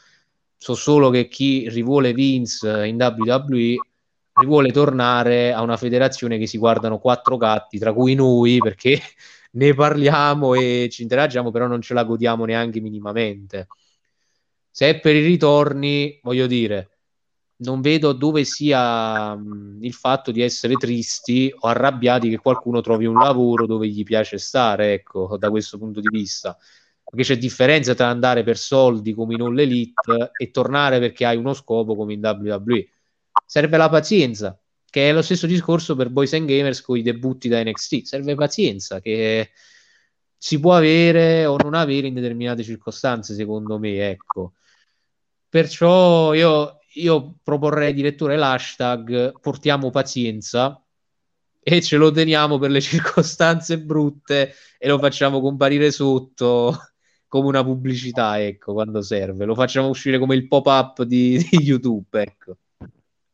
So 0.57 0.75
solo 0.75 1.11
che 1.11 1.29
chi 1.29 1.69
rivuole 1.69 2.13
Vince 2.13 2.87
in 2.87 2.97
WWE 2.97 3.77
rivuole 4.41 4.73
tornare 4.73 5.53
a 5.53 5.63
una 5.63 5.77
federazione 5.77 6.39
che 6.39 6.47
si 6.47 6.59
guardano 6.59 6.99
quattro 6.99 7.37
gatti, 7.37 7.79
tra 7.79 7.93
cui 7.93 8.15
noi, 8.15 8.59
perché 8.59 9.01
ne 9.53 9.75
parliamo 9.75 10.55
e 10.55 10.89
ci 10.91 11.03
interagiamo, 11.03 11.51
però 11.51 11.67
non 11.67 11.81
ce 11.81 11.95
la 11.95 12.05
godiamo 12.05 12.45
neanche 12.45 12.81
minimamente. 12.81 13.69
Se 14.71 14.89
è 14.89 15.01
per 15.01 15.17
i 15.17 15.25
ritorni, 15.25 16.21
voglio 16.23 16.47
dire, 16.47 17.00
non 17.61 17.81
vedo 17.81 18.13
dove 18.13 18.45
sia 18.45 19.35
mh, 19.35 19.79
il 19.83 19.93
fatto 19.93 20.31
di 20.31 20.43
essere 20.43 20.75
tristi 20.75 21.53
o 21.61 21.69
arrabbiati 21.69 22.29
che 22.29 22.39
qualcuno 22.39 22.81
trovi 22.81 23.07
un 23.07 23.15
lavoro 23.15 23.67
dove 23.67 23.89
gli 23.89 24.03
piace 24.03 24.39
stare, 24.39 24.93
ecco, 24.95 25.37
da 25.39 25.51
questo 25.51 25.79
punto 25.79 26.01
di 26.01 26.09
vista. 26.09 26.57
Perché 27.05 27.25
c'è 27.35 27.39
differenza 27.39 27.95
tra 27.95 28.07
andare 28.09 28.45
per 28.45 28.57
soldi 28.57 29.15
come 29.15 29.35
in 29.35 29.43
All 29.43 29.59
e 29.59 30.51
tornare 30.51 31.01
perché 31.01 31.27
hai 31.27 31.37
uno 31.37 31.55
scopo 31.55 31.97
come 31.97 32.13
in 32.13 32.21
WWE. 32.21 32.89
Serve 33.47 33.77
la 33.77 33.89
pazienza 33.89 34.59
che 34.91 35.09
è 35.09 35.13
lo 35.13 35.23
stesso 35.23 35.47
discorso 35.47 35.95
per 35.97 36.11
Boys 36.11 36.33
and 36.35 36.47
Gamers 36.47 36.81
con 36.83 36.97
i 36.97 37.03
debutti 37.03 37.49
da 37.49 37.63
NXT. 37.63 38.03
Serve 38.03 38.35
pazienza 38.35 39.01
che 39.01 39.51
si 40.37 40.59
può 40.59 40.75
avere 40.75 41.47
o 41.47 41.57
non 41.57 41.75
avere 41.75 42.09
in 42.09 42.15
determinate 42.15 42.63
circostanze, 42.63 43.35
secondo 43.35 43.79
me, 43.79 44.11
ecco. 44.11 44.55
Perciò 45.49 46.33
io, 46.35 46.80
io 46.95 47.35
proporrei 47.43 47.91
addirittura 47.91 48.37
l'hashtag 48.37 49.39
portiamo 49.41 49.91
pazienza 49.91 50.83
e 51.63 51.83
ce 51.83 51.97
lo 51.97 52.11
teniamo 52.11 52.59
per 52.59 52.71
le 52.71 52.81
circostanze 52.83 53.81
brutte 53.81 54.55
e 54.79 54.89
lo 54.89 54.99
facciamo 54.99 55.41
comparire 55.41 55.91
sotto 55.91 56.77
come 57.29 57.47
una 57.47 57.63
pubblicità, 57.63 58.43
ecco, 58.43 58.73
quando 58.73 59.03
serve. 59.03 59.45
Lo 59.45 59.55
facciamo 59.55 59.89
uscire 59.89 60.19
come 60.19 60.35
il 60.35 60.49
pop-up 60.49 61.03
di, 61.05 61.39
di 61.39 61.59
YouTube, 61.59 62.21
ecco 62.21 62.57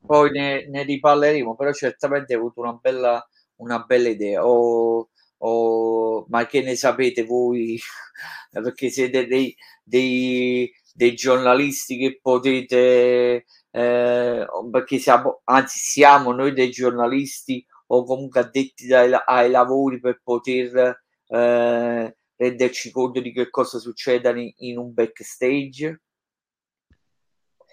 poi 0.06 0.30
ne, 0.30 0.66
ne, 0.68 0.84
riparleremo, 0.84 1.54
però 1.56 1.72
certamente 1.72 2.32
hai 2.32 2.38
avuto 2.38 2.60
una 2.60 2.72
bella, 2.80 3.28
una 3.56 3.80
bella 3.80 4.08
idea. 4.08 4.46
O, 4.46 5.10
o, 5.38 6.26
ma 6.28 6.46
che 6.46 6.62
ne 6.62 6.76
sapete 6.76 7.24
voi? 7.24 7.78
Perché 8.50 8.88
siete 8.88 9.26
dei, 9.26 9.54
dei, 9.82 10.72
dei 10.96 11.14
giornalisti 11.14 11.98
che 11.98 12.18
potete, 12.22 13.44
eh, 13.70 14.46
perché 14.70 14.98
siamo, 14.98 15.42
anzi 15.44 15.78
siamo 15.78 16.32
noi 16.32 16.54
dei 16.54 16.70
giornalisti 16.70 17.64
o 17.88 18.04
comunque 18.04 18.40
addetti 18.40 18.86
dai, 18.86 19.12
ai 19.26 19.50
lavori 19.50 20.00
per 20.00 20.20
poter 20.24 21.02
eh, 21.26 22.16
renderci 22.36 22.90
conto 22.90 23.20
di 23.20 23.32
che 23.32 23.50
cosa 23.50 23.78
succeda 23.78 24.30
in, 24.30 24.50
in 24.56 24.78
un 24.78 24.94
backstage 24.94 26.00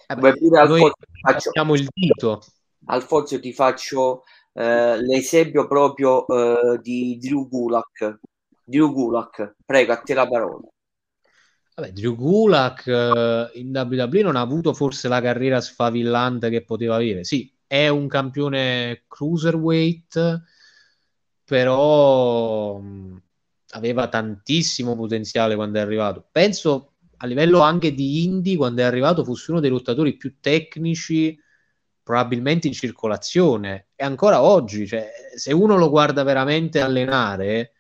eh 0.08 0.16
beh, 0.16 0.34
noi 0.68 0.92
faccio, 1.22 1.52
il 1.74 1.88
dito. 1.94 2.42
Alfonso 2.88 3.40
ti 3.40 3.54
faccio 3.54 4.24
eh, 4.52 5.02
l'esempio 5.02 5.66
proprio 5.66 6.28
eh, 6.28 6.80
di 6.82 7.18
Drew 7.18 7.48
Gulak. 7.48 8.20
Drew 8.66 8.92
Gulak, 8.92 9.56
prego, 9.66 9.94
a 9.94 9.98
te 9.98 10.14
la 10.14 10.28
parola. 10.28 10.68
Vabbè, 11.76 11.92
Drew 11.92 12.16
Gulak 12.16 12.86
eh, 12.88 13.50
in 13.56 13.72
WWE 13.76 14.22
non 14.22 14.36
ha 14.36 14.42
avuto 14.42 14.74
forse 14.74 15.08
la 15.08 15.22
carriera 15.22 15.60
sfavillante 15.60 16.50
che 16.50 16.64
poteva 16.64 16.96
avere. 16.96 17.24
Sì, 17.24 17.52
è 17.66 17.88
un 17.88 18.08
campione 18.08 19.06
cruiserweight, 19.08 20.44
però 21.44 22.78
mh, 22.78 23.22
aveva 23.72 24.08
tantissimo 24.08 24.96
potenziale 24.96 25.56
quando 25.56 25.80
è 25.80 25.82
arrivato. 25.82 26.28
Penso 26.32 26.94
a 27.18 27.26
livello 27.26 27.60
anche 27.62 27.94
di 27.94 28.24
indie, 28.24 28.58
quando 28.58 28.82
è 28.82 28.86
arrivato, 28.86 29.24
fosse 29.24 29.52
uno 29.52 29.60
dei 29.60 29.70
lottatori 29.70 30.16
più 30.16 30.40
tecnici 30.40 31.40
probabilmente 32.04 32.68
in 32.68 32.74
circolazione. 32.74 33.88
E 33.96 34.04
ancora 34.04 34.42
oggi, 34.44 34.86
cioè, 34.86 35.10
se 35.36 35.54
uno 35.54 35.78
lo 35.78 35.90
guarda 35.90 36.22
veramente 36.24 36.82
allenare, 36.82 37.72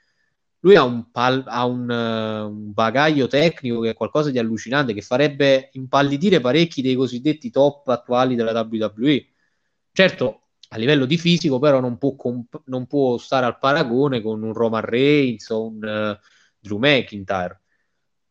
lui 0.63 0.75
ha 0.75 0.83
un, 0.83 1.11
pal- 1.11 1.45
ha 1.47 1.65
un, 1.65 1.89
uh, 1.89 2.49
un 2.49 2.73
bagaglio 2.73 3.27
tecnico 3.27 3.79
che 3.81 3.91
è 3.91 3.93
qualcosa 3.93 4.31
di 4.31 4.39
allucinante, 4.39 4.93
che 4.93 5.01
farebbe 5.01 5.69
impallidire 5.73 6.39
parecchi 6.41 6.81
dei 6.81 6.95
cosiddetti 6.95 7.49
top 7.49 7.87
attuali 7.89 8.35
della 8.35 8.59
WWE. 8.59 9.27
Certo, 9.91 10.41
a 10.69 10.77
livello 10.77 11.05
di 11.05 11.17
fisico, 11.17 11.59
però, 11.59 11.79
non 11.79 11.97
può, 11.97 12.15
comp- 12.15 12.63
non 12.65 12.87
può 12.87 13.17
stare 13.17 13.45
al 13.45 13.59
paragone 13.59 14.21
con 14.21 14.41
un 14.41 14.53
Roman 14.53 14.81
Reigns 14.81 15.49
o 15.49 15.67
un 15.67 16.17
uh, 16.19 16.25
Drew 16.59 16.77
McIntyre 16.77 17.63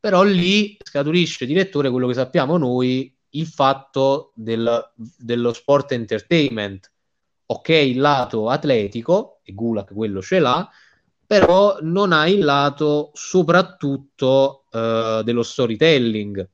però 0.03 0.25
lì 0.25 0.77
scaturisce 0.83 1.47
direttore 1.47 1.89
quello 1.89 2.09
che 2.09 2.15
sappiamo 2.15 2.59
noi 2.59 3.17
il 3.35 3.47
fatto 3.47 4.33
del, 4.35 4.93
dello 4.97 5.53
sport 5.53 5.93
entertainment. 5.93 6.91
Ok, 7.47 7.69
il 7.69 8.01
lato 8.01 8.49
atletico, 8.49 9.39
e 9.45 9.55
Gulak 9.55 9.95
quello 9.95 10.21
ce 10.21 10.41
l'ha, 10.41 10.69
però 11.33 11.79
non 11.81 12.13
ha 12.13 12.29
il 12.29 12.45
lato 12.45 13.11
soprattutto 13.15 14.67
uh, 14.71 15.23
dello 15.23 15.43
storytelling. 15.43 16.47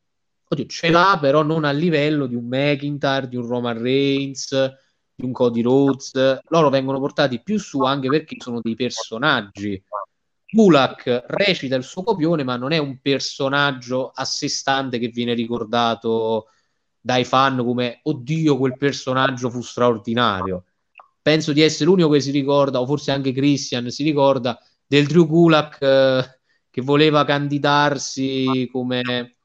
Oddio, 0.50 0.66
ce 0.66 0.90
l'ha, 0.90 1.18
però 1.20 1.42
non 1.42 1.64
a 1.64 1.72
livello 1.72 2.26
di 2.26 2.36
un 2.36 2.46
McIntyre, 2.46 3.26
di 3.26 3.34
un 3.34 3.44
Roman 3.44 3.76
Reigns, 3.76 4.52
di 5.16 5.24
un 5.24 5.32
Cody 5.32 5.62
Rhodes. 5.62 6.42
Loro 6.46 6.70
vengono 6.70 7.00
portati 7.00 7.42
più 7.42 7.58
su 7.58 7.80
anche 7.82 8.08
perché 8.08 8.36
sono 8.38 8.60
dei 8.62 8.76
personaggi. 8.76 9.82
Gulak 10.48 11.24
recita 11.26 11.74
il 11.74 11.82
suo 11.82 12.04
copione, 12.04 12.44
ma 12.44 12.54
non 12.54 12.70
è 12.70 12.78
un 12.78 13.00
personaggio 13.02 14.12
a 14.14 14.24
sé 14.24 14.48
stante 14.48 15.00
che 15.00 15.08
viene 15.08 15.34
ricordato 15.34 16.50
dai 17.00 17.24
fan 17.24 17.56
come 17.64 17.98
oddio, 18.04 18.56
quel 18.56 18.76
personaggio 18.76 19.50
fu 19.50 19.60
straordinario. 19.60 20.66
Penso 21.20 21.52
di 21.52 21.62
essere 21.62 21.86
l'unico 21.86 22.10
che 22.10 22.20
si 22.20 22.30
ricorda, 22.30 22.80
o 22.80 22.86
forse 22.86 23.10
anche 23.10 23.32
Christian 23.32 23.90
si 23.90 24.04
ricorda, 24.04 24.56
del 24.88 25.06
Drew 25.06 25.26
Gulak 25.26 25.76
eh, 25.82 26.40
che 26.70 26.80
voleva 26.80 27.24
candidarsi 27.24 28.68
come 28.72 29.36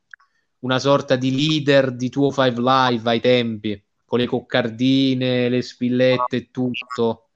una 0.59 0.79
sorta 0.79 1.17
di 1.17 1.35
leader 1.35 1.93
di 1.93 2.07
205 2.07 2.63
Live 2.63 3.09
ai 3.09 3.19
tempi, 3.19 3.83
con 4.05 4.19
le 4.19 4.25
coccardine, 4.25 5.49
le 5.49 5.61
spillette 5.61 6.37
e 6.37 6.49
tutto, 6.49 7.29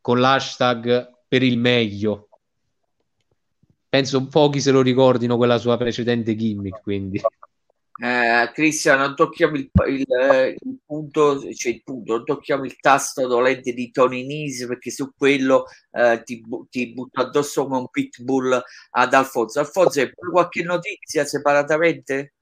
con 0.00 0.20
l'hashtag 0.20 1.24
per 1.26 1.42
il 1.42 1.58
meglio. 1.58 2.28
Penso 3.88 4.24
pochi 4.28 4.60
se 4.60 4.70
lo 4.70 4.80
ricordino 4.80 5.36
quella 5.36 5.58
sua 5.58 5.76
precedente 5.76 6.36
gimmick, 6.36 6.80
quindi 6.80 7.20
eh, 8.02 8.50
Cristian, 8.54 8.98
non 8.98 9.14
tocchiamo 9.14 9.56
il, 9.56 9.70
il, 9.88 10.06
il, 10.58 10.78
punto, 10.86 11.52
cioè 11.52 11.72
il 11.72 11.82
punto, 11.82 12.16
non 12.16 12.24
tocchiamo 12.24 12.64
il 12.64 12.80
tasto 12.80 13.26
dolente 13.26 13.74
di 13.74 13.90
Tony 13.90 14.24
Nese 14.24 14.66
perché 14.66 14.90
su 14.90 15.12
quello 15.14 15.66
eh, 15.90 16.22
ti, 16.24 16.42
ti 16.70 16.94
butto 16.94 17.20
addosso 17.20 17.64
come 17.64 17.76
un 17.76 17.90
pitbull 17.90 18.58
ad 18.92 19.12
Alfonso. 19.12 19.60
Alfonso, 19.60 20.00
hai 20.00 20.10
qualche 20.14 20.62
notizia 20.62 21.26
separatamente? 21.26 22.32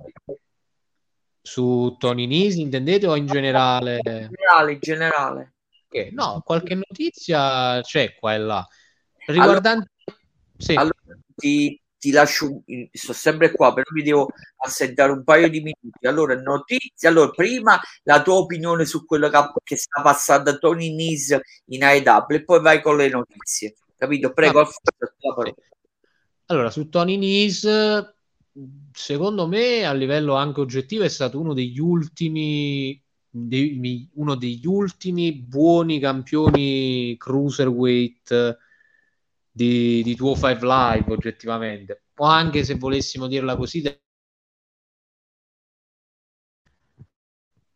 Su 1.42 1.96
Tony 1.98 2.26
Nese 2.26 2.60
intendete 2.60 3.08
o 3.08 3.16
in 3.16 3.26
generale? 3.26 3.96
In 4.04 4.28
generale, 4.30 4.72
in 4.72 4.78
generale. 4.80 5.52
Okay. 5.88 6.12
No, 6.12 6.40
qualche 6.44 6.76
notizia 6.76 7.80
c'è 7.80 8.14
qua 8.14 8.34
e 8.34 8.38
là. 8.38 8.68
Riguardante... 9.26 9.90
Allora, 10.04 10.22
sì. 10.56 10.74
allora 10.74 10.94
ti, 11.34 11.80
ti 11.98 12.10
lascio, 12.10 12.62
sto 12.92 13.12
sempre 13.12 13.50
qua, 13.50 13.74
però 13.74 13.86
mi 13.92 14.02
devo 14.02 14.28
assentare 14.58 15.12
un 15.12 15.24
paio 15.24 15.48
di 15.48 15.58
minuti. 15.60 16.06
Allora, 16.06 16.40
notizie. 16.40 17.08
Allora, 17.08 17.30
prima 17.30 17.80
la 18.04 18.22
tua 18.22 18.34
opinione 18.34 18.84
su 18.84 19.04
quello 19.04 19.28
che, 19.28 19.38
che 19.64 19.76
sta 19.76 20.00
passando 20.00 20.50
a 20.50 20.58
Tony 20.58 20.94
Nis 20.94 21.36
in 21.66 21.82
AEW 21.82 22.26
e 22.28 22.44
poi 22.44 22.60
vai 22.60 22.80
con 22.80 22.96
le 22.96 23.08
notizie. 23.08 23.74
Capito? 23.96 24.32
Prego. 24.32 24.60
Ah, 24.60 24.68
allora, 26.46 26.70
su 26.70 26.88
Tony 26.88 27.16
Nis, 27.16 27.68
secondo 28.92 29.46
me, 29.48 29.84
a 29.84 29.92
livello 29.92 30.34
anche 30.34 30.60
oggettivo, 30.60 31.02
è 31.04 31.08
stato 31.08 31.40
uno 31.40 31.52
degli 31.52 31.78
ultimi. 31.78 33.02
Dei, 33.30 34.08
uno 34.14 34.36
degli 34.36 34.66
ultimi 34.66 35.34
buoni 35.34 36.00
campioni 36.00 37.14
cruiserweight 37.18 38.56
di, 39.58 40.02
di 40.04 40.14
205 40.14 40.66
Live 40.66 41.12
oggettivamente. 41.12 42.04
O 42.16 42.24
anche 42.26 42.62
se 42.64 42.76
volessimo 42.76 43.26
dirla 43.26 43.56
così 43.56 43.82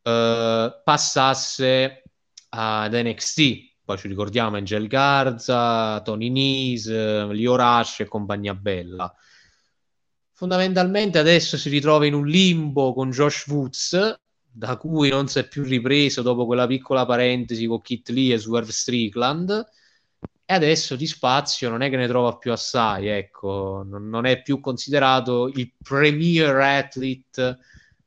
uh, 0.02 0.82
passasse 0.84 2.02
ad 2.50 2.92
NXT 2.94 3.70
poi 3.84 3.98
ci 3.98 4.06
ricordiamo 4.06 4.56
Angel 4.56 4.86
Garza 4.86 6.00
Tony 6.02 6.30
Nese 6.30 7.26
Lio 7.32 7.56
Rush 7.56 8.00
e 8.00 8.06
compagnia 8.06 8.54
bella. 8.54 9.12
Fondamentalmente 10.32 11.18
adesso 11.18 11.56
si 11.56 11.68
ritrova 11.68 12.06
in 12.06 12.14
un 12.14 12.26
limbo 12.26 12.94
con 12.94 13.10
Josh 13.10 13.46
Woods 13.48 14.14
da 14.54 14.76
cui 14.76 15.08
non 15.08 15.28
si 15.28 15.40
è 15.40 15.48
più 15.48 15.64
ripreso 15.64 16.22
dopo 16.22 16.46
quella 16.46 16.66
piccola 16.66 17.06
parentesi 17.06 17.66
con 17.66 17.80
Kit 17.80 18.08
Lee 18.10 18.34
e 18.34 18.38
Swerve 18.38 18.70
Strickland 18.70 19.66
e 20.52 20.54
adesso 20.54 20.96
di 20.96 21.06
spazio 21.06 21.70
non 21.70 21.80
è 21.80 21.88
che 21.88 21.96
ne 21.96 22.06
trova 22.06 22.36
più 22.36 22.52
assai, 22.52 23.08
ecco, 23.08 23.82
non, 23.86 24.10
non 24.10 24.26
è 24.26 24.42
più 24.42 24.60
considerato 24.60 25.48
il 25.48 25.72
premier 25.82 26.54
athlete 26.56 27.58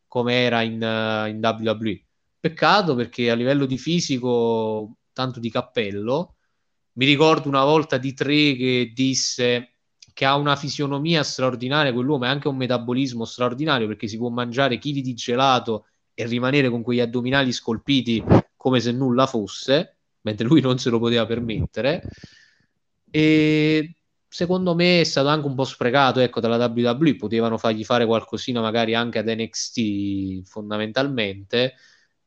come 0.07 0.43
era 0.43 0.61
in, 0.61 0.73
uh, 0.75 1.27
in 1.27 1.39
WWE. 1.41 2.03
Peccato 2.39 2.93
perché 2.93 3.31
a 3.31 3.33
livello 3.33 3.65
di 3.65 3.79
fisico, 3.79 4.97
tanto 5.11 5.39
di 5.39 5.49
cappello, 5.49 6.35
mi 6.93 7.05
ricordo 7.07 7.47
una 7.49 7.63
volta 7.63 7.97
di 7.97 8.13
tre 8.13 8.55
che 8.55 8.91
disse 8.93 9.71
che 10.13 10.25
ha 10.25 10.35
una 10.35 10.55
fisionomia 10.55 11.23
straordinaria, 11.23 11.93
quell'uomo 11.93 12.25
è 12.25 12.27
anche 12.27 12.47
un 12.47 12.57
metabolismo 12.57 13.25
straordinario 13.25 13.87
perché 13.87 14.07
si 14.07 14.17
può 14.17 14.29
mangiare 14.29 14.77
chili 14.77 15.01
di 15.01 15.15
gelato 15.15 15.87
e 16.13 16.27
rimanere 16.27 16.69
con 16.69 16.83
quegli 16.83 17.01
addominali 17.01 17.51
scolpiti 17.51 18.23
come 18.55 18.79
se 18.79 18.91
nulla 18.91 19.25
fosse 19.25 19.94
mentre 20.25 20.45
lui 20.45 20.59
non 20.59 20.77
se 20.77 20.89
lo 20.89 20.99
poteva 20.99 21.25
permettere. 21.25 22.03
E 23.09 23.95
secondo 24.27 24.75
me 24.75 24.99
è 25.01 25.03
stato 25.03 25.29
anche 25.29 25.47
un 25.47 25.55
po' 25.55 25.63
sprecato 25.63 26.19
ecco, 26.19 26.41
dalla 26.41 26.65
WWE, 26.65 27.15
potevano 27.15 27.57
fargli 27.57 27.85
fare 27.85 28.05
qualcosina 28.05 28.59
magari 28.59 28.93
anche 28.93 29.19
ad 29.19 29.29
NXT 29.29 30.43
fondamentalmente, 30.45 31.75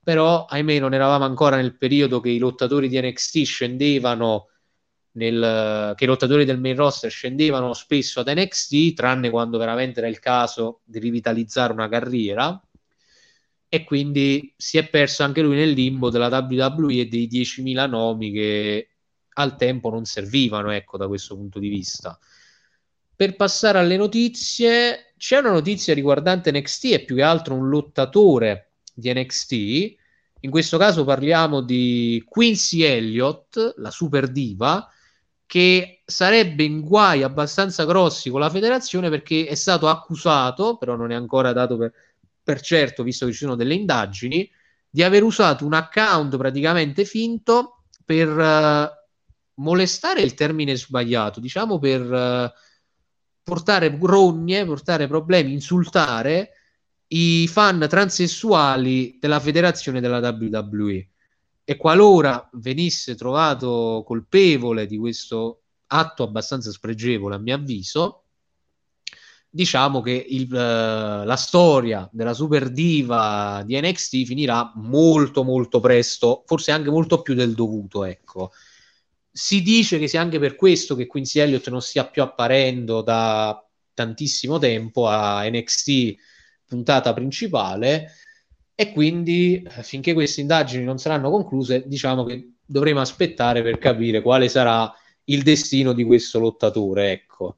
però 0.03 0.47
ahimè 0.47 0.79
non 0.79 0.95
eravamo 0.95 1.25
ancora 1.25 1.57
nel 1.57 1.77
periodo 1.77 2.21
che 2.21 2.31
i 2.31 2.39
lottatori 2.39 2.89
di 2.89 3.01
NXT 3.01 3.43
scendevano 3.43 4.49
nel, 5.13 5.95
che 5.97 6.05
i 6.05 6.07
lottatori 6.07 6.45
del 6.45 6.61
main 6.61 6.77
roster 6.77 7.11
scendevano 7.11 7.75
spesso 7.75 8.21
ad 8.21 8.31
NXT, 8.31 8.95
tranne 8.95 9.31
quando 9.31 9.59
veramente 9.59 9.99
era 9.99 10.09
il 10.09 10.21
caso 10.21 10.81
di 10.85 11.01
rivitalizzare 11.01 11.73
una 11.73 11.89
carriera 11.89 12.59
e 13.69 13.85
quindi 13.85 14.55
si 14.57 14.79
è 14.79 14.89
perso 14.89 15.23
anche 15.23 15.43
lui 15.43 15.57
nel 15.57 15.71
limbo 15.71 16.11
della 16.11 16.29
WWE 16.29 17.01
e 17.01 17.07
dei 17.07 17.29
10.000 17.29 17.89
nomi 17.89 18.33
che 18.33 18.89
al 19.35 19.57
tempo 19.57 19.91
non 19.91 20.05
servivano, 20.05 20.71
ecco, 20.71 20.97
da 20.97 21.07
questo 21.07 21.37
punto 21.37 21.59
di 21.59 21.69
vista. 21.69 22.19
Per 23.15 23.37
passare 23.37 23.79
alle 23.79 23.97
notizie, 23.97 25.13
c'è 25.17 25.39
una 25.39 25.51
notizia 25.51 25.93
riguardante 25.95 26.51
NXT 26.51 26.85
e 26.85 27.05
più 27.05 27.17
che 27.17 27.23
altro 27.23 27.55
un 27.55 27.69
lottatore 27.69 28.73
di 28.95 29.13
NXT. 29.13 29.53
In 30.41 30.51
questo 30.51 30.79
caso 30.79 31.05
parliamo 31.05 31.61
di 31.61 32.23
Quincy 32.27 32.83
Elliott, 32.83 33.75
la 33.79 33.91
super 33.91 34.29
diva, 34.29 34.89
che 35.47 36.03
sarebbe 36.05 36.63
in 36.63 36.81
guai 36.81 37.23
abbastanza 37.23 37.85
grossi 37.85 38.31
con 38.31 38.41
la 38.41 38.51
federazione 38.51 39.11
perché 39.11 39.47
è 39.47 39.55
stato 39.55 39.89
accusato, 39.89 40.77
però 40.77 40.95
non 40.95 41.11
è 41.11 41.15
ancora 41.15 41.53
dato 41.53 41.77
per, 41.77 41.93
per 42.49 42.63
certo, 42.63 43.03
visto 43.03 43.27
che 43.27 43.33
ci 43.33 43.41
sono 43.41 43.57
delle 43.57 43.75
indagini, 43.75 44.51
di 44.89 45.03
aver 45.03 45.23
usato 45.23 45.67
un 45.67 45.75
account 45.75 46.35
praticamente 46.39 47.05
finto 47.05 47.83
per 48.07 48.27
uh, 48.27 48.89
molestare 49.61 50.23
il 50.23 50.33
termine 50.33 50.75
sbagliato, 50.75 51.41
diciamo 51.41 51.79
per 51.79 52.01
uh, 52.01 52.51
portare 53.43 53.95
rogne, 54.01 54.65
portare 54.65 55.07
problemi, 55.07 55.53
insultare 55.53 56.53
i 57.09 57.47
fan 57.49 57.85
transessuali 57.87 59.19
della 59.21 59.41
federazione 59.41 60.01
della 60.01 60.27
WWE. 60.27 61.07
E 61.65 61.77
qualora 61.77 62.49
venisse 62.55 63.15
trovato 63.15 64.03
colpevole 64.07 64.87
di 64.87 64.97
questo 64.97 65.65
atto 65.89 66.23
abbastanza 66.23 66.71
spregevole, 66.71 67.35
a 67.35 67.39
mio 67.39 67.57
avviso, 67.57 68.28
diciamo 69.51 70.01
che 70.01 70.27
il, 70.29 70.51
uh, 70.51 71.25
la 71.25 71.37
storia 71.37 72.09
della 72.13 72.35
super 72.35 72.71
diva 72.71 73.63
di 73.65 73.81
NXT 73.81 74.25
finirà 74.25 74.73
molto 74.77 75.43
molto 75.43 75.81
presto, 75.81 76.43
forse 76.47 76.71
anche 76.71 76.91
molto 76.91 77.23
più 77.23 77.35
del 77.35 77.55
dovuto, 77.55 78.05
ecco. 78.05 78.53
Si 79.31 79.63
dice 79.63 79.99
che 79.99 80.09
sia 80.09 80.21
anche 80.21 80.39
per 80.39 80.57
questo 80.57 80.95
che 80.97 81.07
Quincy 81.07 81.41
Elliott 81.41 81.69
non 81.69 81.81
stia 81.81 82.07
più 82.07 82.23
apparendo 82.23 83.03
da 83.03 83.63
tantissimo 83.95 84.59
tempo 84.59 85.07
a 85.07 85.49
NXT 85.49 86.15
puntata 86.67 87.13
principale 87.15 88.13
e 88.75 88.93
quindi 88.93 89.63
eh, 89.63 89.83
finché 89.83 90.13
queste 90.13 90.41
indagini 90.41 90.85
non 90.85 90.99
saranno 90.99 91.31
concluse, 91.31 91.85
diciamo 91.87 92.25
che 92.25 92.53
dovremo 92.65 93.01
aspettare 93.01 93.63
per 93.63 93.79
capire 93.79 94.23
quale 94.23 94.49
sarà 94.49 94.93
il 95.25 95.43
destino 95.43 95.93
di 95.93 96.05
questo 96.05 96.39
lottatore, 96.39 97.11
ecco. 97.13 97.57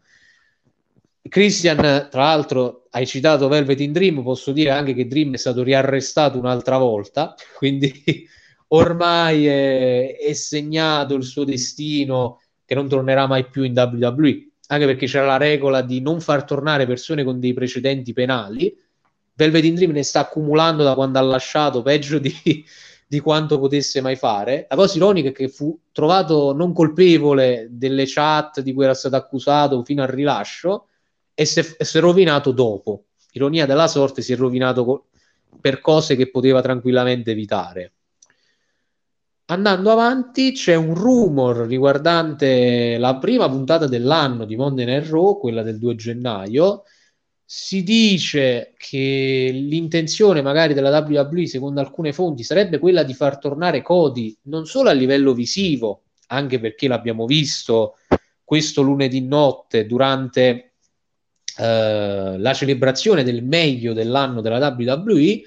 Christian, 1.31 2.09
tra 2.11 2.25
l'altro, 2.25 2.89
hai 2.91 3.07
citato 3.07 3.47
Velvet 3.47 3.79
in 3.79 3.93
Dream, 3.93 4.21
posso 4.25 4.51
dire 4.51 4.71
anche 4.71 4.95
che 4.95 5.07
Dream 5.07 5.35
è 5.35 5.37
stato 5.37 5.63
riarrestato 5.63 6.37
un'altra 6.37 6.77
volta, 6.77 7.37
quindi 7.57 8.27
ormai 8.69 9.47
è, 9.47 10.17
è 10.17 10.33
segnato 10.33 11.15
il 11.15 11.23
suo 11.23 11.45
destino 11.45 12.41
che 12.65 12.75
non 12.75 12.89
tornerà 12.89 13.29
mai 13.29 13.47
più 13.47 13.63
in 13.63 13.75
WWE, 13.77 14.49
anche 14.67 14.87
perché 14.87 15.07
c'era 15.07 15.25
la 15.25 15.37
regola 15.37 15.83
di 15.83 16.01
non 16.01 16.21
far 16.21 16.43
tornare 16.43 16.85
persone 16.85 17.23
con 17.23 17.39
dei 17.39 17.55
precedenti 17.55 18.13
penali. 18.13 18.77
Velvet 19.33 19.65
in 19.65 19.75
Dream 19.77 19.93
ne 19.93 20.03
sta 20.03 20.21
accumulando 20.21 20.83
da 20.83 20.95
quando 20.95 21.21
ha 21.21 21.23
lasciato, 21.23 21.83
peggio 21.83 22.19
di, 22.19 22.35
di 23.07 23.21
quanto 23.21 23.61
potesse 23.61 24.01
mai 24.01 24.17
fare. 24.17 24.67
La 24.69 24.75
cosa 24.75 24.97
ironica 24.97 25.29
è 25.29 25.33
che 25.33 25.47
fu 25.49 25.79
trovato 25.93 26.53
non 26.53 26.73
colpevole 26.73 27.69
delle 27.71 28.03
chat 28.07 28.63
di 28.63 28.73
cui 28.73 28.83
era 28.83 28.95
stato 28.95 29.15
accusato 29.15 29.85
fino 29.85 30.03
al 30.03 30.09
rilascio 30.09 30.87
e 31.41 31.47
si 31.47 31.61
è, 31.61 32.01
rovinato 32.01 32.53
dopo. 32.53 33.07
Ironia 33.33 33.65
della 33.65 33.89
sorte, 33.89 34.21
si 34.21 34.35
è 34.35 34.37
rovinato 34.37 34.85
co- 34.85 35.07
per 35.59 35.81
cose 35.81 36.15
che 36.15 36.31
poteva 36.31 36.61
tranquillamente 36.61 37.31
evitare. 37.31 37.95
Andando 39.47 39.91
avanti, 39.91 40.53
c'è 40.53 40.75
un 40.75 40.95
rumor 40.95 41.67
riguardante 41.67 42.99
la 42.99 43.17
prima 43.17 43.49
puntata 43.49 43.87
dell'anno 43.87 44.45
di 44.45 44.55
Monday 44.55 44.85
Night 44.85 45.09
Raw, 45.09 45.39
quella 45.39 45.63
del 45.63 45.79
2 45.79 45.95
gennaio. 45.95 46.83
Si 47.43 47.83
dice 47.83 48.75
che 48.77 49.51
l'intenzione 49.51 50.43
magari 50.43 50.75
della 50.75 50.99
WWE, 50.99 51.47
secondo 51.47 51.81
alcune 51.81 52.13
fonti, 52.13 52.45
sarebbe 52.45 52.79
quella 52.79 53.03
di 53.03 53.15
far 53.15 53.39
tornare 53.39 53.81
Cody 53.81 54.37
non 54.43 54.67
solo 54.67 54.91
a 54.91 54.93
livello 54.93 55.33
visivo, 55.33 56.03
anche 56.27 56.61
perché 56.61 56.87
l'abbiamo 56.87 57.25
visto 57.25 57.97
questo 58.45 58.83
lunedì 58.83 59.27
notte 59.27 59.87
durante 59.87 60.70
eh, 61.61 62.39
la 62.39 62.55
celebrazione 62.55 63.23
del 63.23 63.45
meglio 63.45 63.93
dell'anno 63.93 64.41
della 64.41 64.75
WWE, 64.75 65.43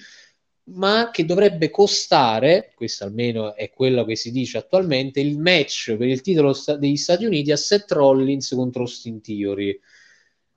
ma 0.65 1.09
che 1.11 1.25
dovrebbe 1.25 1.71
costare, 1.71 2.71
questo 2.75 3.03
almeno 3.03 3.55
è 3.55 3.71
quello 3.71 4.05
che 4.05 4.15
si 4.15 4.31
dice 4.31 4.59
attualmente, 4.59 5.19
il 5.19 5.39
match 5.39 5.95
per 5.97 6.07
il 6.07 6.21
titolo 6.21 6.53
sta- 6.53 6.75
degli 6.77 6.97
Stati 6.97 7.25
Uniti 7.25 7.51
a 7.51 7.57
Seth 7.57 7.91
Rollins 7.91 8.49
contro 8.49 8.83
Austin 8.83 9.21
Theory. 9.21 9.79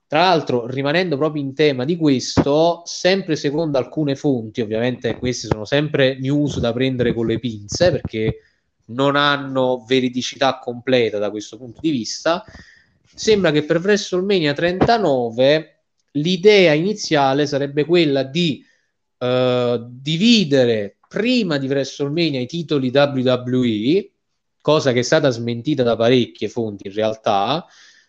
Tra 0.07 0.21
l'altro, 0.21 0.67
rimanendo 0.67 1.17
proprio 1.17 1.43
in 1.43 1.55
tema 1.55 1.85
di 1.85 1.97
questo, 1.97 2.83
sempre 2.85 3.35
secondo 3.35 3.79
alcune 3.79 4.15
fonti, 4.15 4.61
ovviamente 4.61 5.17
queste 5.17 5.49
sono 5.49 5.65
sempre 5.65 6.17
news 6.21 6.61
da 6.61 6.73
prendere 6.73 7.13
con 7.13 7.27
le 7.27 7.41
pinze 7.41 7.91
perché 7.91 8.41
non 8.89 9.17
hanno 9.17 9.85
veridicità 9.89 10.59
completa 10.59 11.19
da 11.19 11.31
questo 11.31 11.57
punto 11.57 11.81
di 11.81 11.91
vista, 11.91 12.45
sembra 13.17 13.51
che 13.51 13.65
per 13.65 13.79
WrestleMania 13.79 14.53
39 14.53 15.85
l'idea 16.13 16.75
iniziale 16.75 17.47
sarebbe 17.47 17.87
quella 17.87 18.23
di 18.23 18.63
uh, 19.19 19.87
dividere 19.89 20.99
prima 21.09 21.57
di 21.57 21.67
WrestleMania 21.67 22.41
i 22.41 22.47
titoli 22.47 22.91
WWE, 22.93 24.11
cosa 24.61 24.93
che 24.93 24.99
è 24.99 25.03
stata 25.03 25.31
smentita 25.31 25.83
da 25.83 25.97
parecchie 25.97 26.51
fonti 26.51 26.89
in 26.89 26.93
realtà, 26.93 27.65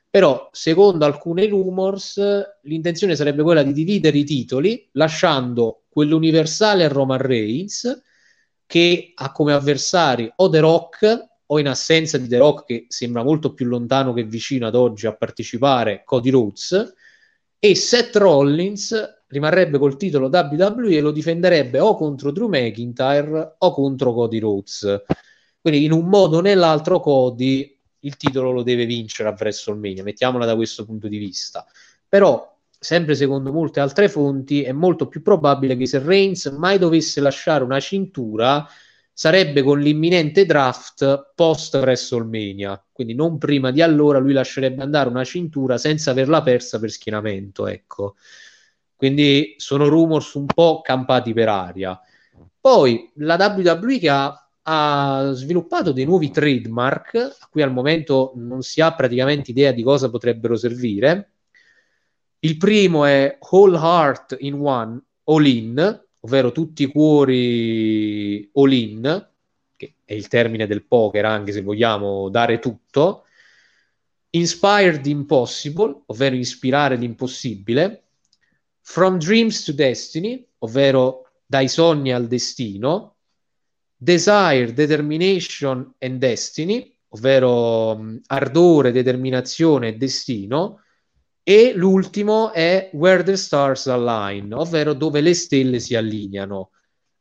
però 0.09 0.49
secondo 0.51 1.05
alcune 1.05 1.47
rumors 1.47 2.21
l'intenzione 2.63 3.15
sarebbe 3.15 3.43
quella 3.43 3.63
di 3.63 3.71
dividere 3.71 4.17
i 4.17 4.25
titoli 4.25 4.89
lasciando 4.93 5.83
quell'universale 5.87 6.83
a 6.83 6.89
Roman 6.89 7.19
Reigns 7.19 8.03
che 8.65 9.13
ha 9.15 9.31
come 9.31 9.53
avversari 9.53 10.29
o 10.35 10.49
The 10.49 10.59
Rock 10.59 11.27
o 11.47 11.59
in 11.59 11.67
assenza 11.67 12.17
di 12.17 12.27
The 12.27 12.37
Rock 12.37 12.65
che 12.65 12.85
sembra 12.89 13.23
molto 13.23 13.53
più 13.53 13.65
lontano 13.65 14.13
che 14.13 14.23
vicino 14.23 14.67
ad 14.67 14.75
oggi 14.75 15.07
a 15.07 15.15
partecipare 15.15 16.03
Cody 16.05 16.29
Rhodes 16.29 16.93
e 17.59 17.75
Seth 17.75 18.15
Rollins 18.17 19.15
rimarrebbe 19.27 19.77
col 19.77 19.97
titolo 19.97 20.29
WWE 20.31 20.95
e 20.95 21.01
lo 21.01 21.11
difenderebbe 21.11 21.79
o 21.79 21.95
contro 21.95 22.31
Drew 22.31 22.47
McIntyre 22.47 23.55
o 23.57 23.73
contro 23.73 24.13
Cody 24.13 24.39
Rhodes. 24.39 25.03
Quindi 25.59 25.83
in 25.83 25.91
un 25.91 26.07
modo 26.07 26.37
o 26.37 26.41
nell'altro 26.41 26.99
Cody 26.99 27.77
il 28.01 28.15
titolo 28.15 28.51
lo 28.51 28.63
deve 28.63 28.85
vincere 28.85 29.29
a 29.29 29.35
WrestleMania, 29.37 30.03
mettiamola 30.03 30.45
da 30.45 30.55
questo 30.55 30.85
punto 30.85 31.07
di 31.07 31.17
vista. 31.17 31.65
Però, 32.07 32.55
sempre 32.79 33.15
secondo 33.15 33.51
molte 33.51 33.79
altre 33.79 34.07
fonti, 34.07 34.63
è 34.63 34.71
molto 34.71 35.07
più 35.07 35.21
probabile 35.21 35.75
che 35.75 35.87
se 35.87 35.99
Reigns 35.99 36.45
mai 36.45 36.77
dovesse 36.77 37.19
lasciare 37.19 37.63
una 37.63 37.79
cintura, 37.79 38.65
sarebbe 39.17 39.63
con 39.63 39.79
l'imminente 39.79 40.45
draft 40.45 41.31
post 41.33 41.73
WrestleMania. 41.73 42.85
Quindi 42.91 43.15
non 43.15 43.39
prima 43.39 43.71
di 43.71 43.81
allora 43.81 44.19
lui 44.19 44.31
lascerebbe 44.31 44.83
andare 44.83 45.09
una 45.09 45.23
cintura 45.23 45.79
senza 45.79 46.11
averla 46.11 46.43
persa 46.43 46.77
per 46.77 46.91
schienamento, 46.91 47.65
ecco. 47.65 48.15
Quindi 48.95 49.55
sono 49.57 49.87
rumors 49.87 50.35
un 50.35 50.45
po' 50.45 50.81
campati 50.81 51.33
per 51.33 51.49
aria. 51.49 51.99
Poi 52.59 53.11
la 53.15 53.37
WWE 53.37 53.97
che 53.97 54.09
ha, 54.09 54.49
ha 54.61 55.31
sviluppato 55.33 55.91
dei 55.91 56.05
nuovi 56.05 56.29
trademark, 56.29 57.15
a 57.15 57.47
cui 57.49 57.63
al 57.63 57.73
momento 57.73 58.33
non 58.35 58.61
si 58.61 58.81
ha 58.81 58.93
praticamente 58.93 59.49
idea 59.49 59.71
di 59.71 59.81
cosa 59.81 60.11
potrebbero 60.11 60.55
servire. 60.55 61.31
Il 62.37 62.57
primo 62.57 63.03
è 63.03 63.39
Whole 63.49 63.77
Heart 63.77 64.35
in 64.41 64.61
One, 64.61 65.01
All 65.23 65.45
In, 65.47 66.06
ovvero 66.27 66.51
tutti 66.51 66.83
i 66.83 66.87
cuori 66.87 68.49
all 68.53 68.71
in, 68.73 69.27
che 69.77 69.93
è 70.03 70.13
il 70.13 70.27
termine 70.27 70.67
del 70.67 70.83
poker, 70.83 71.23
anche 71.23 71.53
se 71.53 71.61
vogliamo 71.61 72.27
dare 72.27 72.59
tutto. 72.59 73.23
Inspired 74.31 75.05
Impossible, 75.05 76.01
ovvero 76.07 76.35
ispirare 76.35 76.97
l'impossibile, 76.97 78.03
From 78.81 79.17
Dreams 79.17 79.63
to 79.63 79.71
Destiny, 79.71 80.45
ovvero 80.59 81.29
dai 81.45 81.69
sogni 81.69 82.11
al 82.11 82.27
destino, 82.27 83.15
Desire, 83.95 84.73
Determination 84.73 85.93
and 85.99 86.19
Destiny, 86.19 86.93
ovvero 87.09 87.91
um, 87.95 88.21
ardore, 88.27 88.91
determinazione 88.91 89.89
e 89.89 89.95
destino, 89.95 90.81
e 91.49 91.71
l'ultimo 91.73 92.51
è 92.51 92.89
Where 92.91 93.23
the 93.23 93.37
Stars 93.37 93.87
Align, 93.87 94.51
ovvero 94.51 94.91
dove 94.91 95.21
le 95.21 95.33
stelle 95.33 95.79
si 95.79 95.95
allineano. 95.95 96.71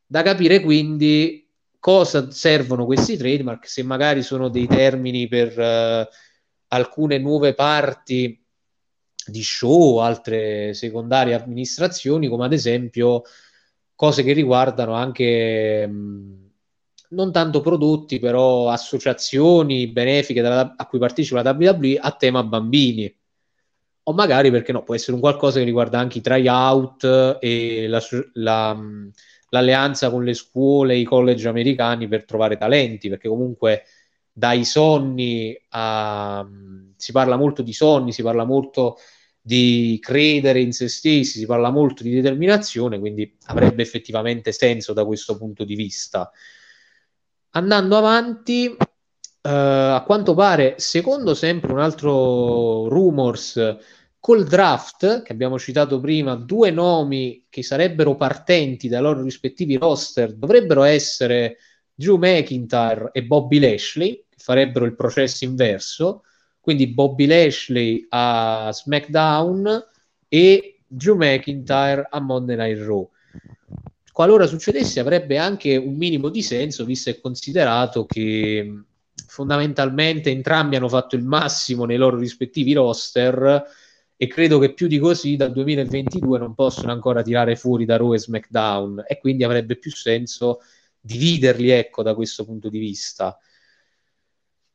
Da 0.05 0.21
capire 0.21 0.59
quindi 0.59 1.49
cosa 1.79 2.29
servono 2.29 2.83
questi 2.83 3.15
trademark, 3.15 3.65
se 3.69 3.83
magari 3.83 4.23
sono 4.23 4.49
dei 4.49 4.67
termini 4.67 5.29
per 5.29 5.57
uh, 5.57 6.13
alcune 6.67 7.19
nuove 7.19 7.53
parti 7.53 8.45
di 9.25 9.43
show, 9.43 9.99
altre 9.99 10.73
secondarie 10.73 11.33
amministrazioni, 11.33 12.27
come 12.27 12.43
ad 12.43 12.51
esempio 12.51 13.21
cose 13.95 14.23
che 14.23 14.33
riguardano 14.33 14.91
anche 14.91 15.87
mh, 15.87 16.49
non 17.11 17.31
tanto 17.31 17.61
prodotti, 17.61 18.19
però 18.19 18.67
associazioni 18.71 19.87
benefiche 19.87 20.41
della, 20.41 20.73
a 20.75 20.85
cui 20.85 20.99
partecipa 20.99 21.41
la 21.41 21.55
WWE 21.57 21.97
a 21.97 22.11
tema 22.11 22.43
bambini. 22.43 23.16
O 24.07 24.13
magari 24.13 24.51
perché 24.51 24.71
no, 24.71 24.83
può 24.83 24.95
essere 24.95 25.13
un 25.13 25.19
qualcosa 25.19 25.59
che 25.59 25.65
riguarda 25.65 25.99
anche 25.99 26.19
i 26.19 26.21
tryout 26.21 27.37
e 27.41 27.87
la, 27.87 28.01
la, 28.33 28.77
l'alleanza 29.49 30.09
con 30.09 30.23
le 30.23 30.33
scuole 30.33 30.93
e 30.93 30.99
i 30.99 31.03
college 31.03 31.47
americani 31.47 32.07
per 32.07 32.23
trovare 32.23 32.55
talenti, 32.55 33.09
perché 33.09 33.27
comunque 33.27 33.83
dai 34.31 34.63
sonni 34.63 35.53
a 35.69 36.47
si 36.95 37.11
parla 37.11 37.35
molto 37.35 37.61
di 37.61 37.73
sonni, 37.73 38.11
si 38.13 38.23
parla 38.23 38.45
molto 38.45 38.97
di 39.41 39.97
credere 40.01 40.61
in 40.61 40.71
se 40.71 40.87
stessi, 40.87 41.39
si 41.39 41.45
parla 41.45 41.69
molto 41.69 42.03
di 42.03 42.13
determinazione, 42.13 42.99
quindi 42.99 43.37
avrebbe 43.45 43.81
effettivamente 43.81 44.51
senso 44.51 44.93
da 44.93 45.05
questo 45.05 45.37
punto 45.37 45.63
di 45.63 45.75
vista. 45.75 46.31
Andando 47.51 47.97
avanti, 47.97 48.75
eh, 49.47 49.93
a 49.93 50.03
quanto 50.05 50.33
pare, 50.33 50.75
secondo 50.77 51.33
sempre 51.33 51.71
un 51.71 51.79
altro 51.79 52.87
rumors, 52.89 53.77
col 54.19 54.45
draft, 54.45 55.21
che 55.21 55.31
abbiamo 55.31 55.57
citato 55.57 55.99
prima, 56.01 56.35
due 56.35 56.71
nomi 56.71 57.45
che 57.49 57.63
sarebbero 57.63 58.15
partenti 58.15 58.89
dai 58.89 59.01
loro 59.01 59.21
rispettivi 59.21 59.77
roster 59.77 60.33
dovrebbero 60.33 60.83
essere 60.83 61.57
Drew 61.93 62.17
McIntyre 62.17 63.11
e 63.13 63.23
Bobby 63.23 63.59
Lashley, 63.59 64.25
che 64.29 64.37
farebbero 64.37 64.85
il 64.85 64.95
processo 64.95 65.45
inverso 65.45 66.23
quindi 66.67 66.87
Bobby 66.87 67.27
Lashley 67.27 68.05
a 68.09 68.69
SmackDown 68.73 69.85
e 70.27 70.81
Drew 70.85 71.15
McIntyre 71.15 72.05
a 72.09 72.19
Monday 72.19 72.57
Night 72.57 72.85
Raw. 72.85 73.09
Qualora 74.11 74.45
succedesse 74.47 74.99
avrebbe 74.99 75.37
anche 75.37 75.77
un 75.77 75.95
minimo 75.95 76.27
di 76.27 76.41
senso 76.41 76.83
visto 76.83 77.09
e 77.09 77.21
considerato 77.21 78.05
che 78.05 78.83
fondamentalmente 79.25 80.29
entrambi 80.29 80.75
hanno 80.75 80.89
fatto 80.89 81.15
il 81.15 81.23
massimo 81.23 81.85
nei 81.85 81.97
loro 81.97 82.17
rispettivi 82.17 82.73
roster 82.73 83.63
e 84.15 84.27
credo 84.27 84.59
che 84.59 84.73
più 84.73 84.87
di 84.87 84.99
così 84.99 85.35
dal 85.35 85.51
2022 85.51 86.39
non 86.39 86.55
possono 86.55 86.91
ancora 86.91 87.21
tirare 87.21 87.55
fuori 87.55 87.85
da 87.85 87.97
Raw 87.97 88.13
e 88.13 88.19
SmackDown 88.19 89.03
e 89.07 89.19
quindi 89.19 89.43
avrebbe 89.43 89.77
più 89.77 89.91
senso 89.91 90.59
dividerli 90.99 91.69
ecco 91.69 92.03
da 92.03 92.15
questo 92.15 92.43
punto 92.43 92.69
di 92.69 92.79
vista. 92.79 93.37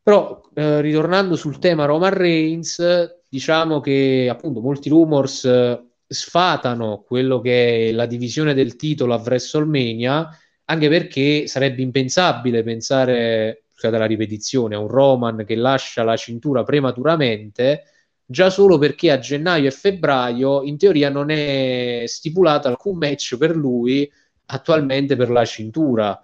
Però, 0.02 0.40
eh, 0.54 0.80
ritornando 0.80 1.36
sul 1.36 1.58
tema 1.58 1.84
Roman 1.84 2.12
Reigns, 2.12 3.20
diciamo 3.28 3.80
che 3.80 4.28
appunto 4.28 4.60
molti 4.60 4.88
rumors 4.88 5.44
eh, 5.44 5.80
sfatano 6.06 7.02
quello 7.06 7.40
che 7.40 7.88
è 7.88 7.92
la 7.92 8.06
divisione 8.06 8.52
del 8.52 8.76
titolo 8.76 9.14
a 9.14 9.22
WrestleMania, 9.24 10.28
anche 10.64 10.88
perché 10.88 11.46
sarebbe 11.46 11.82
impensabile 11.82 12.62
pensare, 12.62 13.64
scusate 13.82 13.98
la 13.98 14.06
ripetizione, 14.06 14.76
a 14.76 14.78
un 14.78 14.86
Roman 14.86 15.44
che 15.44 15.56
lascia 15.56 16.04
la 16.04 16.16
cintura 16.16 16.62
prematuramente 16.62 17.84
già 18.24 18.48
solo 18.48 18.78
perché 18.78 19.10
a 19.10 19.18
gennaio 19.18 19.66
e 19.66 19.72
febbraio 19.72 20.62
in 20.62 20.78
teoria 20.78 21.10
non 21.10 21.30
è 21.30 22.04
stipulato 22.06 22.68
alcun 22.68 22.96
match 22.96 23.36
per 23.36 23.56
lui 23.56 24.10
attualmente 24.46 25.16
per 25.16 25.30
la 25.30 25.44
cintura 25.44 26.20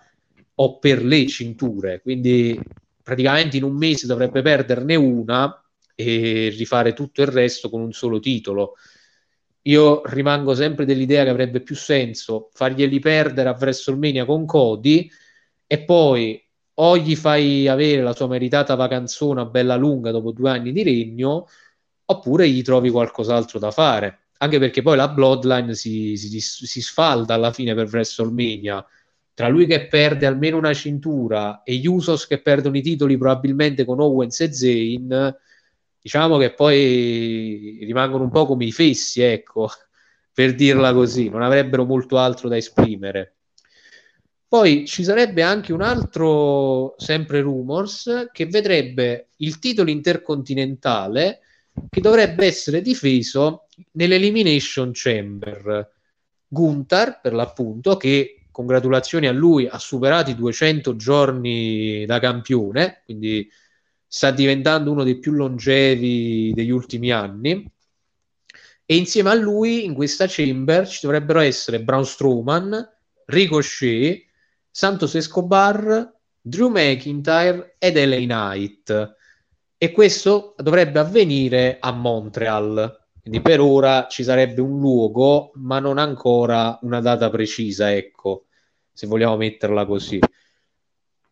o 0.60 0.78
per 0.78 1.04
le 1.04 1.26
cinture, 1.26 2.00
quindi 2.00 2.58
praticamente 3.02 3.56
in 3.56 3.64
un 3.64 3.76
mese 3.76 4.06
dovrebbe 4.06 4.42
perderne 4.42 4.94
una 4.94 5.62
e 5.94 6.52
rifare 6.56 6.92
tutto 6.92 7.22
il 7.22 7.28
resto 7.28 7.68
con 7.68 7.80
un 7.80 7.92
solo 7.92 8.20
titolo. 8.20 8.74
Io 9.62 10.02
rimango 10.06 10.54
sempre 10.54 10.84
dell'idea 10.84 11.24
che 11.24 11.30
avrebbe 11.30 11.60
più 11.60 11.74
senso 11.74 12.50
farglieli 12.52 12.98
perdere 13.00 13.48
a 13.48 13.56
WrestleMania 13.58 14.24
con 14.24 14.46
Cody 14.46 15.10
e 15.66 15.80
poi 15.80 16.47
o 16.80 16.96
gli 16.96 17.16
fai 17.16 17.68
avere 17.68 18.02
la 18.02 18.14
sua 18.14 18.28
meritata 18.28 18.74
vacanzona 18.74 19.44
bella 19.46 19.76
lunga 19.76 20.10
dopo 20.10 20.32
due 20.32 20.50
anni 20.50 20.72
di 20.72 20.82
regno 20.82 21.46
oppure 22.06 22.48
gli 22.48 22.62
trovi 22.62 22.90
qualcos'altro 22.90 23.58
da 23.58 23.70
fare. 23.70 24.28
Anche 24.38 24.58
perché 24.58 24.82
poi 24.82 24.96
la 24.96 25.08
Bloodline 25.08 25.74
si, 25.74 26.16
si, 26.16 26.40
si 26.40 26.80
sfalda 26.80 27.34
alla 27.34 27.52
fine 27.52 27.74
per 27.74 27.88
WrestleMania. 27.88 28.84
Tra 29.34 29.48
lui 29.48 29.66
che 29.66 29.86
perde 29.88 30.26
almeno 30.26 30.56
una 30.56 30.72
cintura 30.72 31.62
e 31.64 31.74
gli 31.74 31.86
Usos 31.86 32.26
che 32.26 32.40
perdono 32.40 32.76
i 32.76 32.82
titoli 32.82 33.18
probabilmente 33.18 33.84
con 33.84 34.00
Owens 34.00 34.40
e 34.40 34.52
Zayn 34.52 35.36
diciamo 36.00 36.38
che 36.38 36.54
poi 36.54 37.80
rimangono 37.82 38.24
un 38.24 38.30
po' 38.30 38.46
come 38.46 38.64
i 38.64 38.72
fessi 38.72 39.20
ecco 39.20 39.68
per 40.32 40.54
dirla 40.54 40.92
così 40.92 41.28
non 41.28 41.42
avrebbero 41.42 41.84
molto 41.84 42.18
altro 42.18 42.48
da 42.48 42.56
esprimere 42.56 43.37
poi 44.48 44.86
ci 44.86 45.04
sarebbe 45.04 45.42
anche 45.42 45.74
un 45.74 45.82
altro 45.82 46.94
sempre 46.96 47.42
rumors 47.42 48.30
che 48.32 48.46
vedrebbe 48.46 49.28
il 49.36 49.58
titolo 49.58 49.90
intercontinentale 49.90 51.40
che 51.90 52.00
dovrebbe 52.00 52.46
essere 52.46 52.80
difeso 52.80 53.66
nell'Elimination 53.92 54.90
Chamber. 54.94 55.92
Guntar, 56.48 57.20
per 57.20 57.34
l'appunto, 57.34 57.98
che 57.98 58.46
congratulazioni 58.50 59.26
a 59.26 59.32
lui, 59.32 59.66
ha 59.66 59.78
superato 59.78 60.30
i 60.30 60.34
200 60.34 60.96
giorni 60.96 62.06
da 62.06 62.18
campione, 62.18 63.02
quindi 63.04 63.48
sta 64.06 64.30
diventando 64.30 64.90
uno 64.90 65.04
dei 65.04 65.18
più 65.18 65.32
longevi 65.32 66.52
degli 66.54 66.70
ultimi 66.70 67.12
anni. 67.12 67.70
E 68.86 68.96
insieme 68.96 69.28
a 69.28 69.34
lui 69.34 69.84
in 69.84 69.92
questa 69.92 70.24
chamber 70.26 70.88
ci 70.88 71.00
dovrebbero 71.02 71.40
essere 71.40 71.82
Braun 71.82 72.06
Strowman, 72.06 72.96
Ricochet, 73.26 74.27
Santos 74.78 75.16
Escobar, 75.16 76.08
Drew 76.40 76.70
McIntyre 76.70 77.74
ed 77.78 77.96
LA 77.96 78.18
Knight 78.18 79.16
e 79.76 79.90
questo 79.90 80.54
dovrebbe 80.56 81.00
avvenire 81.00 81.78
a 81.80 81.90
Montreal. 81.90 83.06
Quindi 83.20 83.40
per 83.40 83.58
ora 83.58 84.06
ci 84.08 84.22
sarebbe 84.22 84.60
un 84.60 84.78
luogo, 84.78 85.50
ma 85.54 85.80
non 85.80 85.98
ancora 85.98 86.78
una 86.82 87.00
data 87.00 87.28
precisa, 87.28 87.92
ecco, 87.92 88.44
se 88.92 89.08
vogliamo 89.08 89.36
metterla 89.36 89.84
così. 89.84 90.20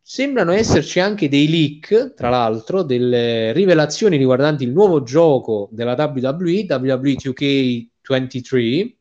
Sembrano 0.02 0.50
esserci 0.50 0.98
anche 0.98 1.28
dei 1.28 1.48
leak, 1.48 2.14
tra 2.14 2.30
l'altro, 2.30 2.82
delle 2.82 3.52
rivelazioni 3.52 4.16
riguardanti 4.16 4.64
il 4.64 4.72
nuovo 4.72 5.04
gioco 5.04 5.68
della 5.70 5.94
WWE, 5.94 6.66
WWE 6.68 7.14
2K23, 7.14 8.94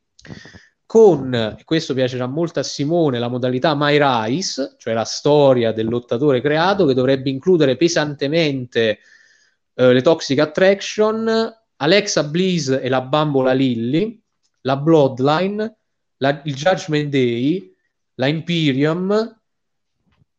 con, 0.95 1.34
e 1.34 1.65
questo 1.65 1.93
piacerà 1.93 2.26
molto 2.26 2.61
a 2.61 2.63
Simone, 2.63 3.19
la 3.19 3.27
modalità 3.27 3.76
My 3.76 3.97
Rise, 3.99 4.76
cioè 4.77 4.93
la 4.93 5.03
storia 5.03 5.73
del 5.73 5.89
lottatore 5.89 6.39
creato, 6.39 6.85
che 6.85 6.93
dovrebbe 6.93 7.30
includere 7.30 7.76
pesantemente 7.76 8.99
eh, 9.73 9.91
le 9.91 10.01
Toxic 10.01 10.39
Attraction, 10.39 11.53
Alexa 11.76 12.23
Bliss 12.23 12.80
e 12.81 12.88
la 12.88 13.01
bambola 13.01 13.51
Lilly, 13.51 14.17
la 14.61 14.77
Bloodline, 14.77 15.76
la, 16.15 16.41
il 16.45 16.55
Judgment 16.55 17.09
Day, 17.09 17.76
la 18.13 18.27
Imperium, 18.27 19.41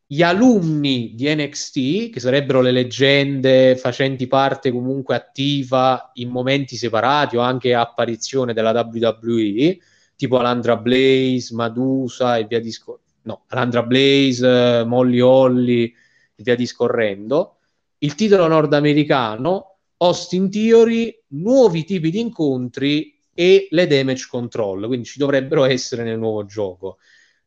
gli 0.06 0.22
alunni 0.22 1.12
di 1.14 1.34
NXT, 1.34 2.08
che 2.08 2.18
sarebbero 2.18 2.62
le 2.62 2.70
leggende 2.70 3.76
facenti 3.76 4.26
parte 4.26 4.70
comunque 4.70 5.16
attiva 5.16 6.12
in 6.14 6.30
momenti 6.30 6.76
separati 6.76 7.36
o 7.36 7.40
anche 7.40 7.74
apparizione 7.74 8.54
della 8.54 8.70
WWE, 8.70 9.78
tipo 10.16 10.38
Alandra 10.38 10.76
Blaze, 10.76 11.54
Madusa 11.54 12.38
e 12.38 12.44
via 12.44 12.60
discorrendo. 12.60 13.04
No, 13.22 13.42
Alandra 13.48 13.82
Blaze, 13.82 14.84
Molly 14.84 15.20
Holly 15.20 15.84
e 15.84 16.42
via 16.42 16.54
discorrendo 16.54 17.56
il 17.98 18.14
titolo 18.14 18.46
nordamericano, 18.46 19.78
Austin 19.98 20.50
Theory, 20.50 21.22
nuovi 21.28 21.84
tipi 21.84 22.10
di 22.10 22.20
incontri 22.20 23.18
e 23.32 23.68
le 23.70 23.86
damage 23.86 24.26
control, 24.28 24.86
quindi 24.86 25.06
ci 25.06 25.18
dovrebbero 25.18 25.64
essere 25.64 26.02
nel 26.02 26.18
nuovo 26.18 26.44
gioco. 26.44 26.98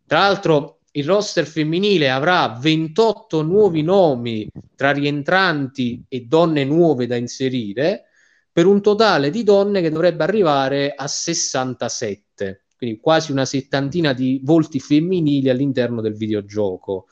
Tra 0.06 0.20
l'altro 0.20 0.80
il 0.94 1.06
roster 1.06 1.46
femminile 1.46 2.10
avrà 2.10 2.58
28 2.60 3.44
nuovi 3.44 3.84
nomi 3.84 4.48
tra 4.76 4.92
rientranti 4.92 6.04
e 6.08 6.26
donne 6.26 6.64
nuove 6.64 7.06
da 7.06 7.16
inserire, 7.16 8.09
per 8.52 8.66
un 8.66 8.82
totale 8.82 9.30
di 9.30 9.44
donne 9.44 9.82
che 9.82 9.90
dovrebbe 9.90 10.24
arrivare 10.24 10.94
a 10.96 11.08
67, 11.08 12.66
quindi 12.78 13.00
quasi 13.00 13.32
una 13.32 13.46
settantina 13.46 14.14
di 14.14 14.42
volti 14.44 14.80
femminili 14.80 15.50
all'interno 15.50 16.02
del 16.02 16.16
videogioco. 16.16 17.06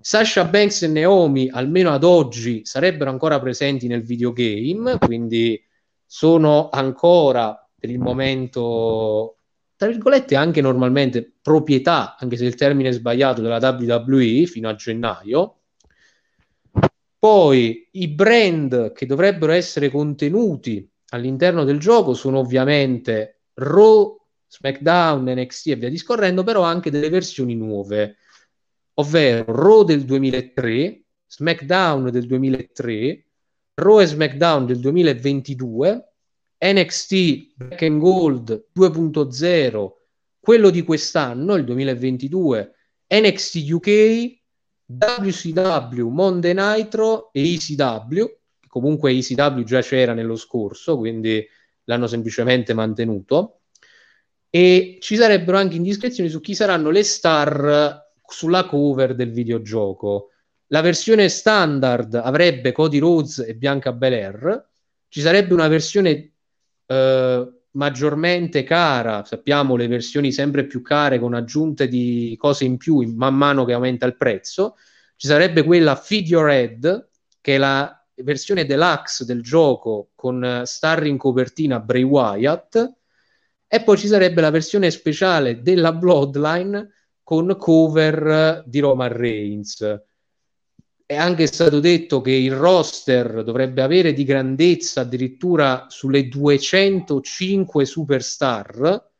Sasha 0.00 0.44
Banks 0.44 0.82
e 0.82 0.88
Naomi, 0.88 1.48
almeno 1.48 1.90
ad 1.90 2.02
oggi, 2.02 2.62
sarebbero 2.64 3.10
ancora 3.10 3.38
presenti 3.38 3.86
nel 3.86 4.02
videogame, 4.02 4.98
quindi 4.98 5.62
sono 6.04 6.70
ancora 6.70 7.56
per 7.78 7.88
il 7.88 8.00
momento, 8.00 9.38
tra 9.76 9.88
virgolette, 9.88 10.34
anche 10.34 10.60
normalmente 10.60 11.36
proprietà, 11.40 12.16
anche 12.16 12.36
se 12.36 12.44
il 12.44 12.54
termine 12.54 12.88
è 12.88 12.92
sbagliato, 12.92 13.42
della 13.42 13.58
WWE 13.58 14.46
fino 14.46 14.68
a 14.68 14.74
gennaio. 14.74 15.61
Poi 17.22 17.88
i 17.92 18.08
brand 18.08 18.90
che 18.90 19.06
dovrebbero 19.06 19.52
essere 19.52 19.90
contenuti 19.90 20.90
all'interno 21.10 21.62
del 21.62 21.78
gioco 21.78 22.14
sono 22.14 22.40
ovviamente 22.40 23.42
Raw, 23.54 24.20
SmackDown, 24.48 25.32
NXT 25.32 25.66
e 25.68 25.76
via 25.76 25.88
discorrendo, 25.88 26.42
però 26.42 26.62
anche 26.62 26.90
delle 26.90 27.10
versioni 27.10 27.54
nuove. 27.54 28.16
Ovvero 28.94 29.44
Raw 29.54 29.84
del 29.84 30.04
2003, 30.04 31.04
SmackDown 31.28 32.10
del 32.10 32.26
2003, 32.26 33.26
Raw 33.74 34.00
e 34.00 34.06
SmackDown 34.06 34.66
del 34.66 34.80
2022, 34.80 36.12
NXT 36.58 37.52
Black 37.54 37.82
and 37.82 38.00
Gold 38.00 38.66
2.0, 38.76 39.90
quello 40.40 40.70
di 40.70 40.82
quest'anno, 40.82 41.54
il 41.54 41.62
2022, 41.62 42.74
NXT 43.14 43.70
UK, 43.70 44.41
WCW 44.98 46.08
Monday 46.08 46.54
Nitro 46.54 47.30
e 47.32 47.54
ECW, 47.54 48.24
comunque 48.68 49.12
ECW 49.12 49.62
già 49.62 49.80
c'era 49.80 50.12
nello 50.12 50.36
scorso, 50.36 50.96
quindi 50.96 51.46
l'hanno 51.84 52.06
semplicemente 52.06 52.74
mantenuto. 52.74 53.60
E 54.48 54.98
ci 55.00 55.16
sarebbero 55.16 55.56
anche 55.56 55.76
indiscrezioni 55.76 56.28
su 56.28 56.40
chi 56.40 56.54
saranno 56.54 56.90
le 56.90 57.02
star 57.02 58.10
sulla 58.26 58.66
cover 58.66 59.14
del 59.14 59.32
videogioco. 59.32 60.30
La 60.66 60.80
versione 60.80 61.28
standard 61.28 62.14
avrebbe 62.14 62.72
Cody 62.72 62.98
Rhodes 62.98 63.38
e 63.38 63.54
Bianca 63.54 63.92
Belair. 63.92 64.68
Ci 65.08 65.20
sarebbe 65.20 65.54
una 65.54 65.68
versione 65.68 66.32
eh, 66.86 67.61
maggiormente 67.72 68.64
cara, 68.64 69.24
sappiamo 69.24 69.76
le 69.76 69.86
versioni 69.86 70.32
sempre 70.32 70.66
più 70.66 70.82
care 70.82 71.18
con 71.18 71.34
aggiunte 71.34 71.88
di 71.88 72.34
cose 72.38 72.64
in 72.64 72.76
più 72.76 73.00
man 73.14 73.34
mano 73.34 73.64
che 73.64 73.72
aumenta 73.72 74.06
il 74.06 74.16
prezzo. 74.16 74.76
Ci 75.16 75.26
sarebbe 75.26 75.62
quella 75.62 75.94
Feed 75.94 76.26
Your 76.26 76.48
Head, 76.50 77.08
che 77.40 77.54
è 77.54 77.58
la 77.58 77.96
versione 78.16 78.66
deluxe 78.66 79.24
del 79.24 79.42
gioco 79.42 80.10
con 80.14 80.62
star 80.64 81.06
in 81.06 81.16
copertina 81.16 81.80
Bray 81.80 82.02
Wyatt. 82.02 82.92
E 83.66 83.82
poi 83.82 83.96
ci 83.96 84.06
sarebbe 84.06 84.40
la 84.40 84.50
versione 84.50 84.90
speciale 84.90 85.62
della 85.62 85.92
Bloodline 85.92 86.90
con 87.22 87.56
cover 87.56 88.64
di 88.66 88.80
Roman 88.80 89.12
Reigns. 89.12 90.02
È 91.12 91.16
anche 91.16 91.46
stato 91.46 91.78
detto 91.78 92.22
che 92.22 92.30
il 92.30 92.54
roster 92.54 93.44
dovrebbe 93.44 93.82
avere 93.82 94.14
di 94.14 94.24
grandezza 94.24 95.02
addirittura 95.02 95.84
sulle 95.90 96.26
205 96.26 97.84
superstar, 97.84 99.10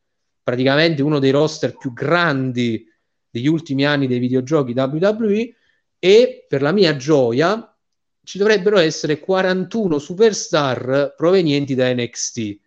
praticamente 0.42 1.02
uno 1.02 1.18
dei 1.18 1.32
roster 1.32 1.76
più 1.76 1.92
grandi 1.92 2.86
degli 3.28 3.46
ultimi 3.46 3.84
anni 3.84 4.06
dei 4.06 4.20
videogiochi 4.20 4.72
WWE 4.74 5.54
e 5.98 6.46
per 6.48 6.62
la 6.62 6.72
mia 6.72 6.96
gioia 6.96 7.76
ci 8.24 8.38
dovrebbero 8.38 8.78
essere 8.78 9.18
41 9.18 9.98
superstar 9.98 11.12
provenienti 11.14 11.74
da 11.74 11.92
NXT. 11.92 12.58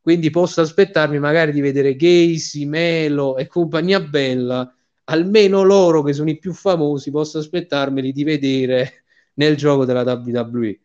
Quindi 0.00 0.30
posso 0.30 0.60
aspettarmi 0.60 1.18
magari 1.18 1.50
di 1.50 1.60
vedere 1.60 1.96
Casey, 1.96 2.64
Melo 2.64 3.38
e 3.38 3.48
compagnia 3.48 3.98
bella 3.98 4.72
almeno 5.10 5.62
loro 5.62 6.02
che 6.02 6.12
sono 6.12 6.30
i 6.30 6.38
più 6.38 6.52
famosi 6.52 7.10
posso 7.10 7.38
aspettarmeli 7.38 8.12
di 8.12 8.24
vedere 8.24 9.04
nel 9.34 9.56
gioco 9.56 9.84
della 9.84 10.02
WWE. 10.02 10.80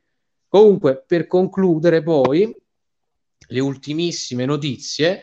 Comunque, 0.48 1.04
per 1.06 1.28
concludere 1.28 2.04
poi, 2.04 2.56
le 3.48 3.60
ultimissime 3.60 4.46
notizie, 4.46 5.22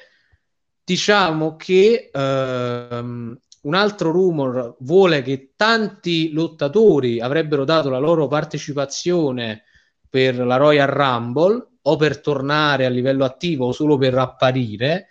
diciamo 0.85 1.56
che 1.56 2.10
ehm, 2.12 3.39
un 3.62 3.74
altro 3.74 4.10
rumor 4.10 4.77
vuole 4.81 5.22
che 5.22 5.52
tanti 5.55 6.32
lottatori 6.32 7.20
avrebbero 7.20 7.64
dato 7.64 7.90
la 7.90 7.98
loro 7.98 8.27
partecipazione 8.27 9.64
per 10.09 10.36
la 10.39 10.56
Royal 10.56 10.89
Rumble 10.89 11.68
o 11.82 11.97
per 11.97 12.20
tornare 12.20 12.85
a 12.85 12.90
livello 12.90 13.24
attivo 13.24 13.66
o 13.66 13.72
solo 13.72 13.97
per 13.97 14.18
apparire 14.18 15.06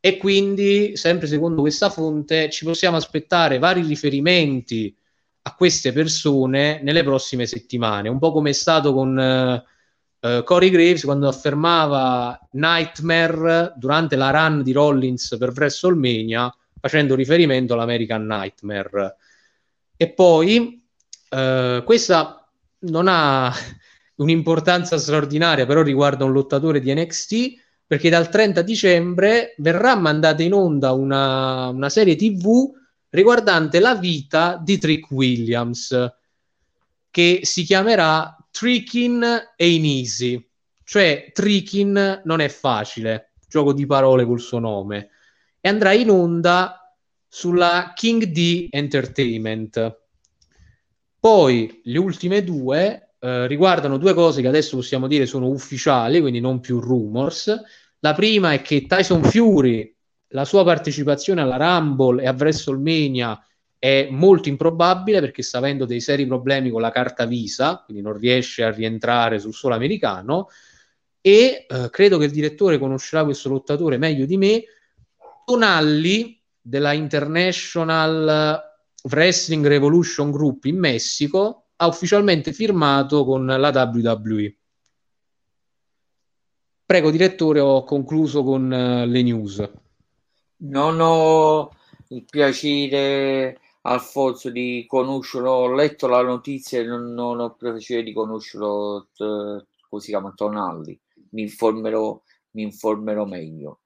e 0.00 0.16
quindi 0.16 0.96
sempre 0.96 1.26
secondo 1.26 1.60
questa 1.60 1.90
fonte 1.90 2.48
ci 2.48 2.64
possiamo 2.64 2.96
aspettare 2.96 3.58
vari 3.58 3.82
riferimenti 3.82 4.94
a 5.42 5.54
queste 5.54 5.92
persone 5.92 6.80
nelle 6.82 7.02
prossime 7.02 7.46
settimane, 7.46 8.08
un 8.08 8.18
po' 8.18 8.32
come 8.32 8.50
è 8.50 8.54
stato 8.54 8.94
con 8.94 9.16
uh, 9.16 10.26
uh, 10.26 10.42
Corey 10.42 10.70
Graves 10.70 11.04
quando 11.04 11.28
affermava 11.28 12.38
Nightmare 12.52 13.74
durante 13.76 14.16
la 14.16 14.30
run 14.30 14.62
di 14.62 14.72
Rollins 14.72 15.36
per 15.38 15.52
WrestleMania 15.54 16.54
facendo 16.80 17.14
riferimento 17.14 17.74
all'American 17.74 18.24
Nightmare. 18.24 19.16
E 19.96 20.10
poi 20.12 20.82
uh, 21.28 21.84
questa 21.84 22.50
non 22.80 23.06
ha 23.06 23.52
un'importanza 24.16 24.96
straordinaria, 24.96 25.66
però 25.66 25.82
riguarda 25.82 26.24
un 26.24 26.32
lottatore 26.32 26.80
di 26.80 26.92
NXT 26.94 27.68
perché 27.90 28.08
dal 28.08 28.28
30 28.28 28.62
dicembre 28.62 29.52
verrà 29.56 29.96
mandata 29.96 30.44
in 30.44 30.52
onda 30.52 30.92
una, 30.92 31.70
una 31.70 31.88
serie 31.88 32.14
TV 32.14 32.70
riguardante 33.08 33.80
la 33.80 33.96
vita 33.96 34.60
di 34.62 34.78
Trick 34.78 35.10
Williams, 35.10 36.14
che 37.10 37.40
si 37.42 37.64
chiamerà 37.64 38.36
Trickin 38.52 39.24
e 39.56 39.74
Easy, 39.74 40.48
cioè 40.84 41.32
Trickin 41.34 42.22
non 42.22 42.38
è 42.38 42.48
facile, 42.48 43.32
gioco 43.48 43.72
di 43.72 43.86
parole 43.86 44.24
col 44.24 44.38
suo 44.38 44.60
nome, 44.60 45.08
e 45.60 45.68
andrà 45.68 45.90
in 45.92 46.10
onda 46.10 46.94
sulla 47.26 47.90
King 47.96 48.26
D 48.26 48.68
Entertainment. 48.70 49.98
Poi 51.18 51.80
le 51.82 51.98
ultime 51.98 52.44
due 52.44 53.14
eh, 53.18 53.46
riguardano 53.48 53.98
due 53.98 54.14
cose 54.14 54.40
che 54.40 54.48
adesso 54.48 54.76
possiamo 54.76 55.06
dire 55.06 55.26
sono 55.26 55.48
ufficiali, 55.48 56.20
quindi 56.20 56.38
non 56.38 56.60
più 56.60 56.78
rumors. 56.78 57.54
La 58.00 58.14
prima 58.14 58.52
è 58.52 58.62
che 58.62 58.86
Tyson 58.86 59.22
Fury 59.22 59.94
la 60.28 60.44
sua 60.44 60.64
partecipazione 60.64 61.40
alla 61.40 61.56
Rumble 61.56 62.22
e 62.22 62.26
a 62.26 62.34
WrestleMania 62.38 63.44
è 63.78 64.08
molto 64.10 64.48
improbabile 64.48 65.20
perché 65.20 65.42
sta 65.42 65.58
avendo 65.58 65.86
dei 65.86 66.00
seri 66.00 66.26
problemi 66.26 66.70
con 66.70 66.80
la 66.80 66.90
carta 66.90 67.24
Visa, 67.24 67.82
quindi 67.84 68.02
non 68.02 68.16
riesce 68.16 68.62
a 68.62 68.70
rientrare 68.70 69.38
sul 69.38 69.54
suolo 69.54 69.74
americano 69.74 70.48
e 71.20 71.66
eh, 71.68 71.88
credo 71.90 72.18
che 72.18 72.26
il 72.26 72.30
direttore 72.30 72.78
conoscerà 72.78 73.24
questo 73.24 73.48
lottatore 73.48 73.98
meglio 73.98 74.26
di 74.26 74.36
me. 74.36 74.64
Tonalli 75.44 76.40
della 76.60 76.92
International 76.92 78.62
Wrestling 79.10 79.66
Revolution 79.66 80.30
Group 80.30 80.64
in 80.66 80.78
Messico 80.78 81.70
ha 81.76 81.86
ufficialmente 81.86 82.52
firmato 82.52 83.24
con 83.24 83.46
la 83.46 83.70
WWE. 83.70 84.59
Prego 86.90 87.12
direttore, 87.12 87.60
ho 87.60 87.84
concluso 87.84 88.42
con 88.42 88.64
uh, 88.64 89.08
le 89.08 89.22
news. 89.22 89.70
Non 90.56 90.98
ho 91.00 91.70
il 92.08 92.24
piacere, 92.24 93.60
Alfonso, 93.82 94.50
di 94.50 94.86
conoscerlo. 94.88 95.52
Ho 95.52 95.72
letto 95.72 96.08
la 96.08 96.20
notizia 96.22 96.80
e 96.80 96.84
non, 96.84 97.14
non 97.14 97.38
ho 97.38 97.44
il 97.44 97.54
piacere 97.56 98.02
di 98.02 98.12
conoscerlo, 98.12 99.06
t- 99.14 99.64
come 99.88 100.02
si 100.02 100.08
chiama, 100.08 100.32
Tonalli. 100.34 100.98
Mi 101.30 101.42
informerò, 101.42 102.20
mi 102.54 102.62
informerò 102.62 103.24
meglio. 103.24 103.82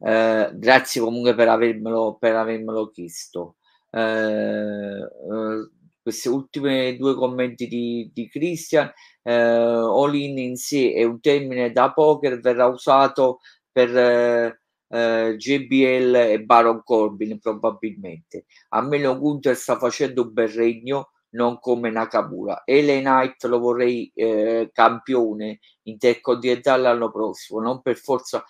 Eh, 0.00 0.50
grazie 0.52 1.00
comunque 1.00 1.36
per 1.36 1.46
avermelo, 1.50 2.16
per 2.18 2.34
avermelo 2.34 2.90
chiesto. 2.90 3.54
Eh, 3.92 4.00
eh, 4.00 5.70
queste 6.08 6.30
ultime 6.30 6.96
due 6.96 7.14
commenti 7.14 7.68
di, 7.68 8.10
di 8.14 8.28
Christian, 8.30 8.90
eh, 9.22 9.32
all 9.32 10.14
in 10.14 10.38
in 10.38 10.56
sé 10.56 10.94
è 10.94 11.04
un 11.04 11.20
termine 11.20 11.70
da 11.70 11.92
poker, 11.92 12.40
verrà 12.40 12.64
usato 12.64 13.40
per 13.70 13.94
eh, 13.94 14.60
eh, 14.88 15.34
JBL 15.36 16.14
e 16.14 16.42
Baron 16.42 16.82
Corbin 16.82 17.38
probabilmente. 17.38 18.46
A 18.70 18.80
meno 18.80 19.18
Gunther 19.18 19.54
sta 19.54 19.76
facendo 19.76 20.22
un 20.22 20.32
bel 20.32 20.48
regno, 20.48 21.10
non 21.30 21.58
come 21.58 21.90
Nakamura. 21.90 22.62
Le 22.64 23.00
Knight 23.00 23.44
lo 23.44 23.58
vorrei 23.58 24.10
eh, 24.14 24.70
campione 24.72 25.58
intercontinentale 25.82 26.84
l'anno 26.84 27.10
prossimo, 27.10 27.60
non 27.60 27.82
per 27.82 27.96
forza 27.96 28.42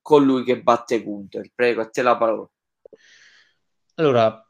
colui 0.00 0.42
che 0.42 0.62
batte 0.62 1.02
Gunther. 1.02 1.50
Prego, 1.54 1.82
a 1.82 1.86
te 1.90 2.00
la 2.00 2.16
parola. 2.16 2.48
Allora, 3.96 4.42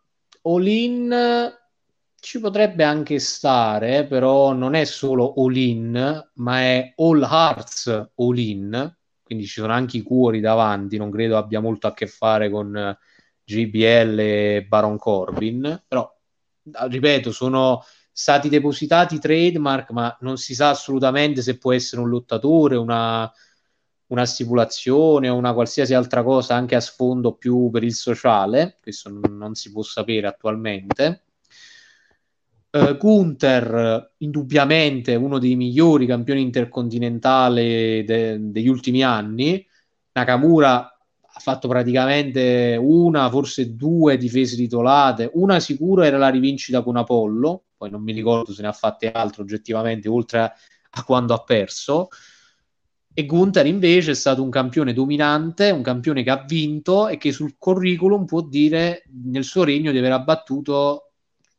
Olin 0.42 1.12
ci 2.20 2.40
potrebbe 2.40 2.84
anche 2.84 3.18
stare, 3.18 4.06
però 4.06 4.52
non 4.52 4.74
è 4.74 4.84
solo 4.84 5.34
All-In, 5.36 6.30
ma 6.34 6.60
è 6.60 6.92
All 6.96 7.22
Hearts 7.22 8.10
All-In, 8.16 8.96
quindi 9.22 9.46
ci 9.46 9.60
sono 9.60 9.72
anche 9.72 9.98
i 9.98 10.02
cuori 10.02 10.40
davanti, 10.40 10.96
non 10.96 11.10
credo 11.10 11.36
abbia 11.36 11.60
molto 11.60 11.86
a 11.86 11.94
che 11.94 12.06
fare 12.06 12.50
con 12.50 12.96
GBL 13.44 14.18
eh, 14.18 14.56
e 14.56 14.64
Baron 14.64 14.98
Corbin, 14.98 15.84
però 15.86 16.10
ah, 16.72 16.86
ripeto, 16.86 17.32
sono 17.32 17.82
stati 18.10 18.48
depositati 18.48 19.18
trademark, 19.18 19.90
ma 19.90 20.16
non 20.20 20.38
si 20.38 20.54
sa 20.54 20.70
assolutamente 20.70 21.40
se 21.40 21.56
può 21.56 21.72
essere 21.72 22.02
un 22.02 22.08
lottatore, 22.08 22.76
una, 22.76 23.30
una 24.08 24.26
stipulazione 24.26 25.28
o 25.28 25.36
una 25.36 25.54
qualsiasi 25.54 25.94
altra 25.94 26.22
cosa 26.22 26.54
anche 26.54 26.74
a 26.74 26.80
sfondo 26.80 27.34
più 27.34 27.70
per 27.70 27.84
il 27.84 27.94
sociale, 27.94 28.78
questo 28.80 29.08
non, 29.08 29.36
non 29.36 29.54
si 29.54 29.70
può 29.70 29.82
sapere 29.82 30.26
attualmente. 30.26 31.27
Uh, 32.70 32.98
Gunther, 32.98 34.12
indubbiamente 34.18 35.14
uno 35.14 35.38
dei 35.38 35.56
migliori 35.56 36.04
campioni 36.04 36.42
intercontinentali 36.42 38.04
de- 38.04 38.36
degli 38.50 38.68
ultimi 38.68 39.02
anni. 39.02 39.66
Nakamura 40.12 40.80
ha 40.80 41.40
fatto 41.40 41.66
praticamente 41.66 42.76
una, 42.78 43.30
forse 43.30 43.74
due 43.74 44.18
difese 44.18 44.54
titolate. 44.56 45.30
Una 45.34 45.60
sicura 45.60 46.04
era 46.04 46.18
la 46.18 46.28
rivincita 46.28 46.82
con 46.82 46.96
Apollo, 46.96 47.64
poi 47.76 47.88
non 47.90 48.02
mi 48.02 48.12
ricordo 48.12 48.52
se 48.52 48.60
ne 48.60 48.68
ha 48.68 48.72
fatte 48.72 49.12
altre 49.12 49.42
oggettivamente, 49.42 50.08
oltre 50.08 50.40
a, 50.40 50.52
a 50.90 51.04
quando 51.04 51.32
ha 51.32 51.42
perso. 51.42 52.08
E 53.14 53.24
Gunther 53.24 53.64
invece 53.64 54.10
è 54.10 54.14
stato 54.14 54.42
un 54.42 54.50
campione 54.50 54.92
dominante, 54.92 55.70
un 55.70 55.82
campione 55.82 56.22
che 56.22 56.30
ha 56.30 56.44
vinto 56.46 57.08
e 57.08 57.16
che 57.16 57.32
sul 57.32 57.56
curriculum 57.56 58.26
può 58.26 58.42
dire 58.42 59.04
nel 59.24 59.44
suo 59.44 59.64
regno 59.64 59.90
di 59.90 59.98
aver 59.98 60.12
abbattuto 60.12 61.07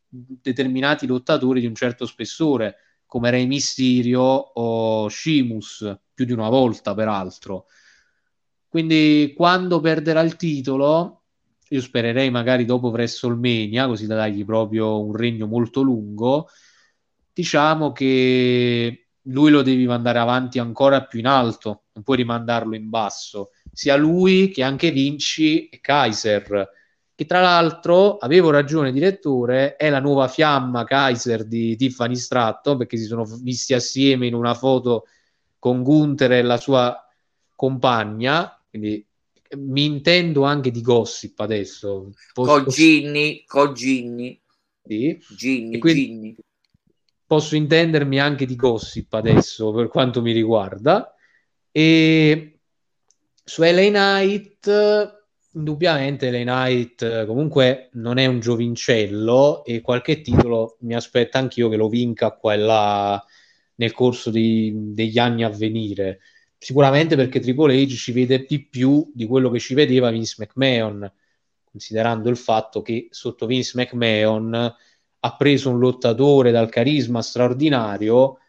determinati 0.09 1.05
lottatori 1.05 1.59
di 1.59 1.67
un 1.67 1.75
certo 1.75 2.05
spessore, 2.05 2.75
come 3.05 3.29
Rey 3.29 3.45
Mysterio 3.45 4.21
o 4.21 5.07
Shimus, 5.07 5.97
più 6.13 6.25
di 6.25 6.31
una 6.31 6.49
volta 6.49 6.93
peraltro. 6.93 7.65
Quindi 8.67 9.33
quando 9.35 9.79
perderà 9.79 10.21
il 10.21 10.35
titolo, 10.35 11.23
io 11.69 11.81
spererei 11.81 12.29
magari 12.29 12.65
dopo 12.65 12.89
WrestleMania, 12.89 13.87
così 13.87 14.05
da 14.05 14.15
dargli 14.15 14.45
proprio 14.45 15.03
un 15.03 15.15
regno 15.15 15.47
molto 15.47 15.81
lungo, 15.81 16.49
diciamo 17.33 17.91
che 17.91 19.07
lui 19.23 19.51
lo 19.51 19.61
devi 19.61 19.85
mandare 19.85 20.19
avanti 20.19 20.59
ancora 20.59 21.05
più 21.05 21.19
in 21.19 21.27
alto, 21.27 21.83
non 21.93 22.03
puoi 22.03 22.17
rimandarlo 22.17 22.75
in 22.75 22.89
basso. 22.89 23.51
Sia 23.71 23.95
lui 23.95 24.49
che 24.49 24.63
anche 24.63 24.91
Vinci 24.91 25.69
e 25.69 25.79
Kaiser 25.79 26.69
che 27.19 27.25
tra 27.25 27.41
l'altro 27.41 28.15
avevo 28.15 28.49
ragione 28.49 28.93
direttore 28.93 29.75
è 29.75 29.89
la 29.89 29.99
nuova 29.99 30.29
fiamma 30.29 30.85
Kaiser 30.85 31.43
di 31.43 31.75
Tiffany 31.75 32.15
Stratton 32.15 32.77
perché 32.77 32.95
si 32.95 33.03
sono 33.03 33.25
visti 33.41 33.73
assieme 33.73 34.25
in 34.25 34.33
una 34.33 34.53
foto 34.53 35.03
con 35.59 35.83
Gunther 35.83 36.31
e 36.31 36.41
la 36.41 36.55
sua 36.55 36.97
compagna. 37.57 38.57
Quindi 38.69 39.05
mi 39.57 39.83
intendo 39.83 40.43
anche 40.45 40.71
di 40.71 40.79
gossip 40.81 41.37
adesso. 41.41 42.13
Posso... 42.31 42.53
con 42.53 42.71
Ginny 42.71 43.43
con 43.45 43.73
Ginny. 43.73 44.41
Sì. 44.81 45.21
Ginny, 45.35 45.77
Ginny. 45.77 46.35
posso 47.27 47.57
intendermi 47.57 48.17
anche 48.17 48.45
di 48.45 48.55
gossip 48.55 49.11
adesso 49.11 49.73
per 49.73 49.89
quanto 49.89 50.21
mi 50.21 50.31
riguarda. 50.31 51.13
E 51.69 52.59
su 53.43 53.61
LA 53.61 53.89
Knight 53.89 55.18
indubbiamente 55.53 56.29
Lay 56.29 56.43
Knight 56.43 57.01
eh, 57.01 57.25
comunque 57.25 57.89
non 57.93 58.17
è 58.17 58.25
un 58.25 58.39
giovincello 58.39 59.63
e 59.65 59.81
qualche 59.81 60.21
titolo 60.21 60.77
mi 60.81 60.95
aspetta 60.95 61.39
anch'io 61.39 61.69
che 61.69 61.77
lo 61.77 61.89
vinca 61.89 62.31
qua 62.31 62.53
e 62.53 62.57
là 62.57 63.25
nel 63.75 63.93
corso 63.93 64.29
di, 64.29 64.71
degli 64.93 65.17
anni 65.17 65.43
a 65.43 65.49
venire. 65.49 66.19
Sicuramente 66.57 67.15
perché 67.15 67.39
Triple 67.39 67.73
H 67.83 67.95
ci 67.95 68.11
vede 68.11 68.45
di 68.47 68.65
più 68.65 69.09
di 69.13 69.25
quello 69.25 69.49
che 69.49 69.59
ci 69.59 69.73
vedeva 69.73 70.11
Vince 70.11 70.35
McMahon, 70.39 71.11
considerando 71.63 72.29
il 72.29 72.37
fatto 72.37 72.81
che 72.81 73.07
sotto 73.11 73.45
Vince 73.45 73.73
McMahon 73.75 74.75
ha 75.21 75.35
preso 75.35 75.69
un 75.69 75.79
lottatore 75.79 76.51
dal 76.51 76.69
carisma 76.69 77.21
straordinario 77.21 78.39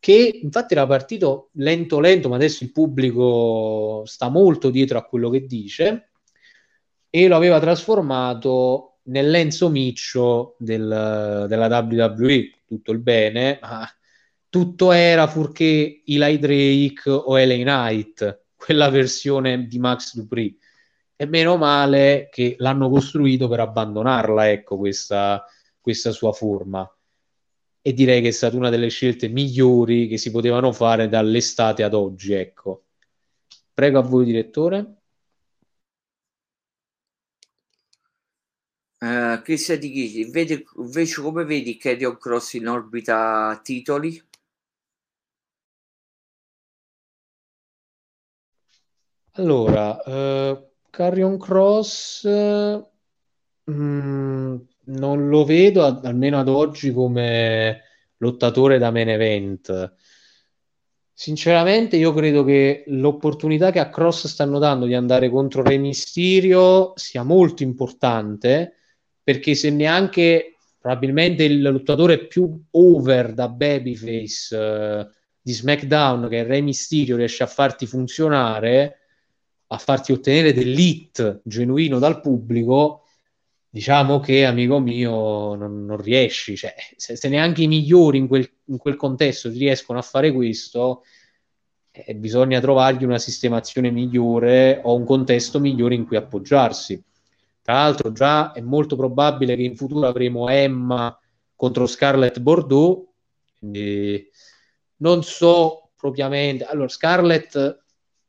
che 0.00 0.40
infatti 0.42 0.74
era 0.74 0.86
partito 0.86 1.50
lento 1.54 1.98
lento, 2.00 2.28
ma 2.28 2.36
adesso 2.36 2.62
il 2.64 2.72
pubblico 2.72 4.02
sta 4.06 4.28
molto 4.28 4.70
dietro 4.70 4.98
a 4.98 5.04
quello 5.04 5.28
che 5.30 5.46
dice 5.46 6.08
e 7.24 7.26
lo 7.26 7.34
aveva 7.34 7.58
trasformato 7.58 8.98
nell'Enzo 9.04 9.68
Miccio 9.70 10.54
del, 10.58 11.46
della 11.48 11.78
WWE, 11.78 12.62
tutto 12.64 12.92
il 12.92 13.00
bene, 13.00 13.58
ma 13.60 13.88
tutto 14.48 14.92
era 14.92 15.26
purché 15.26 16.02
Eli 16.04 16.38
Drake 16.38 17.10
o 17.10 17.36
LA 17.36 17.54
Knight, 17.56 18.44
quella 18.54 18.88
versione 18.88 19.66
di 19.66 19.78
Max 19.78 20.14
Dupri. 20.14 20.56
E 21.16 21.26
meno 21.26 21.56
male 21.56 22.28
che 22.30 22.54
l'hanno 22.58 22.88
costruito 22.88 23.48
per 23.48 23.60
abbandonarla, 23.60 24.50
ecco, 24.50 24.76
questa, 24.76 25.44
questa 25.80 26.12
sua 26.12 26.32
forma 26.32 26.88
e 27.80 27.92
direi 27.94 28.20
che 28.20 28.28
è 28.28 28.32
stata 28.32 28.56
una 28.56 28.70
delle 28.70 28.88
scelte 28.88 29.28
migliori 29.28 30.06
che 30.06 30.18
si 30.18 30.30
potevano 30.30 30.72
fare 30.72 31.08
dall'estate 31.08 31.82
ad 31.82 31.94
oggi. 31.94 32.34
Ecco. 32.34 32.84
Prego 33.72 33.98
a 33.98 34.02
voi, 34.02 34.24
direttore. 34.24 34.97
Uh, 39.00 39.40
Cristian 39.42 39.78
Di 39.78 39.92
Chigi, 39.92 40.22
invece, 40.22 40.64
invece 40.76 41.22
come 41.22 41.44
vedi 41.44 41.76
Carrion 41.76 42.18
Cross 42.18 42.54
in 42.54 42.66
orbita 42.66 43.60
titoli? 43.62 44.20
Allora, 49.34 50.02
uh, 50.04 50.68
Carrion 50.90 51.38
Cross 51.38 52.22
uh, 52.24 52.90
mm, 53.70 54.56
non 54.86 55.28
lo 55.28 55.44
vedo 55.44 55.84
almeno 55.84 56.40
ad 56.40 56.48
oggi 56.48 56.92
come 56.92 57.82
lottatore 58.16 58.78
da 58.78 58.90
main 58.90 59.10
event. 59.10 59.94
Sinceramente, 61.12 61.96
io 61.96 62.12
credo 62.12 62.42
che 62.42 62.82
l'opportunità 62.88 63.70
che 63.70 63.78
a 63.78 63.90
Cross 63.90 64.26
stanno 64.26 64.58
dando 64.58 64.86
di 64.86 64.94
andare 64.94 65.30
contro 65.30 65.62
Re 65.62 65.78
Mysterio 65.78 66.94
sia 66.96 67.22
molto 67.22 67.62
importante 67.62 68.72
perché 69.28 69.54
se 69.54 69.68
neanche 69.68 70.56
probabilmente 70.78 71.44
il 71.44 71.60
lottatore 71.60 72.28
più 72.28 72.64
over 72.70 73.34
da 73.34 73.50
babyface 73.50 74.56
uh, 74.56 75.06
di 75.38 75.52
SmackDown 75.52 76.30
che 76.30 76.40
è 76.40 76.46
Re 76.46 76.62
Mysterio 76.62 77.16
riesce 77.16 77.42
a 77.42 77.46
farti 77.46 77.84
funzionare, 77.84 79.00
a 79.66 79.76
farti 79.76 80.12
ottenere 80.12 80.54
dell'hit 80.54 81.42
genuino 81.44 81.98
dal 81.98 82.22
pubblico, 82.22 83.02
diciamo 83.68 84.18
che 84.18 84.46
amico 84.46 84.80
mio 84.80 85.54
non, 85.56 85.84
non 85.84 86.00
riesci, 86.00 86.56
cioè, 86.56 86.74
se, 86.96 87.14
se, 87.14 87.28
neanche 87.28 87.60
i 87.60 87.68
migliori 87.68 88.16
in 88.16 88.28
quel, 88.28 88.50
in 88.68 88.78
quel 88.78 88.96
contesto 88.96 89.50
riescono 89.50 89.98
a 89.98 90.02
fare 90.02 90.32
questo, 90.32 91.02
eh, 91.90 92.14
bisogna 92.14 92.60
trovargli 92.60 93.04
una 93.04 93.18
sistemazione 93.18 93.90
migliore 93.90 94.80
o 94.82 94.94
un 94.94 95.04
contesto 95.04 95.60
migliore 95.60 95.96
in 95.96 96.06
cui 96.06 96.16
appoggiarsi. 96.16 97.04
Tra 97.68 97.76
l'altro 97.76 98.12
già 98.12 98.52
è 98.52 98.62
molto 98.62 98.96
probabile 98.96 99.54
che 99.54 99.60
in 99.60 99.76
futuro 99.76 100.06
avremo 100.06 100.48
Emma 100.48 101.14
contro 101.54 101.84
Scarlett 101.84 102.40
Bordeaux, 102.40 103.10
quindi 103.58 104.26
non 104.96 105.22
so 105.22 105.90
propriamente. 105.94 106.64
Allora, 106.64 106.88
Scarlett 106.88 107.84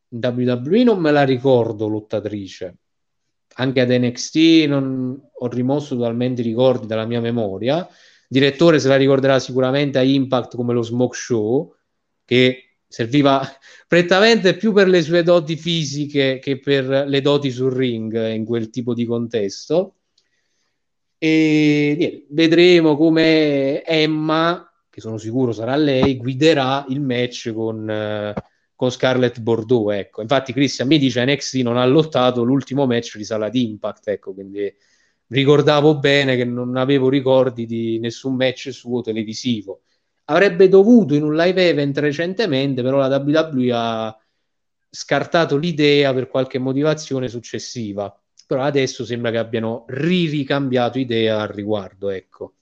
in 0.09 0.19
WWE 0.21 0.83
non 0.83 0.99
me 0.99 1.11
la 1.11 1.23
ricordo 1.23 1.87
lottatrice, 1.87 2.79
anche 3.53 3.79
ad 3.79 3.89
NXT 3.89 4.65
non 4.67 5.17
ho 5.31 5.47
rimosso 5.47 5.95
totalmente 5.95 6.41
i 6.41 6.43
ricordi 6.43 6.85
dalla 6.85 7.05
mia 7.05 7.21
memoria. 7.21 7.87
Direttore 8.27 8.77
se 8.77 8.89
la 8.89 8.97
ricorderà 8.97 9.39
sicuramente 9.39 9.99
a 9.99 10.03
Impact 10.03 10.57
come 10.57 10.73
lo 10.73 10.81
Smoke 10.81 11.15
Show, 11.15 11.75
che 12.25 12.68
serviva 12.89 13.47
prettamente 13.87 14.57
più 14.57 14.73
per 14.73 14.87
le 14.89 15.01
sue 15.03 15.23
doti 15.23 15.55
fisiche 15.55 16.39
che 16.39 16.59
per 16.59 17.05
le 17.07 17.21
doti 17.21 17.51
sul 17.51 17.71
ring 17.71 18.31
in 18.31 18.43
quel 18.43 18.69
tipo 18.69 18.93
di 18.93 19.05
contesto. 19.05 19.95
E 21.17 21.95
niente, 21.97 22.25
vedremo 22.29 22.97
come 22.97 23.83
Emma, 23.83 24.69
che 24.89 25.01
sono 25.01 25.17
sicuro 25.17 25.51
sarà 25.51 25.75
lei, 25.75 26.17
guiderà 26.17 26.85
il 26.89 26.99
match 27.01 27.53
con... 27.53 28.33
Uh, 28.35 28.47
con 28.79 28.91
Scarlett 28.91 29.41
Bordeaux, 29.41 29.91
ecco. 29.91 30.21
Infatti 30.21 30.53
Christian 30.53 30.87
mi 30.87 30.97
dice 30.97 31.25
NXT 31.25 31.55
non 31.55 31.75
ha 31.75 31.85
lottato 31.85 32.43
l'ultimo 32.43 32.85
match 32.85 33.17
di 33.17 33.25
sala 33.25 33.49
di 33.49 33.67
Impact, 33.67 34.07
ecco, 34.07 34.33
quindi 34.33 34.73
ricordavo 35.27 35.99
bene 35.99 36.37
che 36.37 36.45
non 36.45 36.77
avevo 36.77 37.09
ricordi 37.09 37.65
di 37.65 37.99
nessun 37.99 38.35
match 38.35 38.69
suo 38.71 39.01
televisivo. 39.01 39.81
Avrebbe 40.29 40.69
dovuto 40.69 41.13
in 41.15 41.23
un 41.23 41.35
live 41.35 41.67
event 41.69 41.97
recentemente, 41.97 42.81
però 42.81 42.97
la 42.99 43.07
WWE 43.17 43.71
ha 43.73 44.17
scartato 44.89 45.57
l'idea 45.57 46.13
per 46.13 46.27
qualche 46.29 46.59
motivazione 46.59 47.27
successiva. 47.27 48.15
Però 48.45 48.61
adesso 48.63 49.05
sembra 49.05 49.31
che 49.31 49.37
abbiano 49.37 49.85
riricambiato 49.87 50.99
idea 50.99 51.41
al 51.41 51.49
riguardo, 51.49 52.09
ecco. 52.09 52.53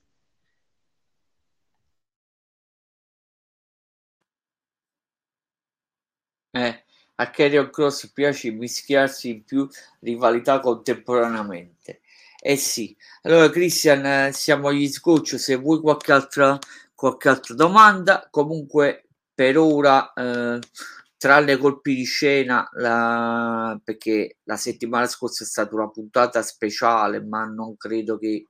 Eh, 6.51 6.83
a 7.15 7.29
Carrion 7.29 7.69
Cross 7.69 8.11
piace 8.13 8.51
mischiarsi 8.51 9.29
in 9.29 9.43
più 9.43 9.67
rivalità 10.01 10.59
contemporaneamente. 10.59 12.01
Eh 12.39 12.55
sì, 12.55 12.95
allora 13.23 13.49
Christian, 13.49 14.05
eh, 14.05 14.31
siamo 14.33 14.67
agli 14.69 14.87
sgoccio, 14.87 15.37
se 15.37 15.55
vuoi 15.55 15.79
qualche 15.81 16.11
altra, 16.11 16.57
qualche 16.97 17.29
altra 17.29 17.53
domanda, 17.53 18.27
comunque 18.31 19.09
per 19.35 19.55
ora, 19.55 20.11
eh, 20.13 20.59
tranne 21.15 21.57
colpi 21.57 21.93
di 21.93 22.05
scena, 22.05 22.67
la, 22.73 23.79
perché 23.83 24.37
la 24.45 24.55
settimana 24.55 25.05
scorsa 25.05 25.43
è 25.43 25.47
stata 25.47 25.75
una 25.75 25.91
puntata 25.91 26.41
speciale, 26.41 27.23
ma 27.23 27.45
non 27.45 27.77
credo 27.77 28.17
che 28.17 28.47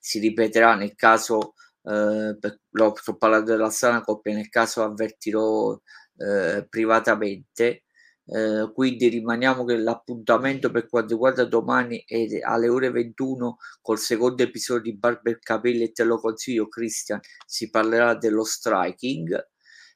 si 0.00 0.18
ripeterà 0.18 0.76
nel 0.76 0.94
caso, 0.94 1.52
eh, 1.82 2.38
per, 2.40 2.60
sto 2.94 3.16
parlando 3.18 3.50
della 3.50 3.68
sana 3.68 4.00
coppia, 4.00 4.32
nel 4.32 4.48
caso 4.48 4.82
avvertirò 4.82 5.78
eh, 6.16 6.66
privatamente. 6.70 7.82
Eh, 8.28 8.72
quindi 8.74 9.08
rimaniamo 9.08 9.64
che 9.64 9.76
l'appuntamento 9.76 10.70
per 10.72 10.88
quanto 10.88 11.12
riguarda 11.12 11.44
domani 11.44 12.02
è 12.04 12.40
alle 12.42 12.68
ore 12.68 12.90
21 12.90 13.56
col 13.80 13.98
secondo 13.98 14.42
episodio 14.42 14.90
di 14.90 14.98
Barber 14.98 15.38
Capelli 15.38 15.84
e 15.84 15.92
te 15.92 16.04
lo 16.04 16.18
consiglio 16.18 16.68
Christian. 16.68 17.20
Si 17.46 17.70
parlerà 17.70 18.14
dello 18.16 18.44
striking. 18.44 19.48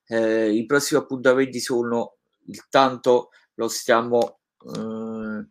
Eh, 0.07 0.53
i 0.53 0.65
prossimi 0.67 1.01
appuntamenti 1.01 1.61
sono 1.61 2.17
il 2.47 2.63
lo 3.55 3.69
stiamo 3.69 4.41
eh, 4.75 5.47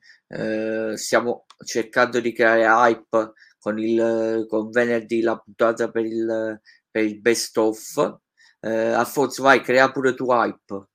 eh 0.91 0.97
stiamo 0.97 1.45
cercando 1.63 2.19
di 2.19 2.33
creare 2.33 2.65
hype 2.65 3.33
con 3.59 3.77
il 3.79 4.45
con 4.47 4.69
venerdì 4.69 5.21
la 5.21 5.37
puntata 5.37 5.89
per 5.91 6.05
il 6.05 6.59
per 6.89 7.03
il 7.03 7.19
best 7.19 7.57
of. 7.57 8.19
Eh, 8.61 8.69
Alfonso, 8.69 9.43
vai, 9.43 9.61
crea 9.61 9.91
pure 9.91 10.13
tu 10.15 10.25
hype. 10.31 10.87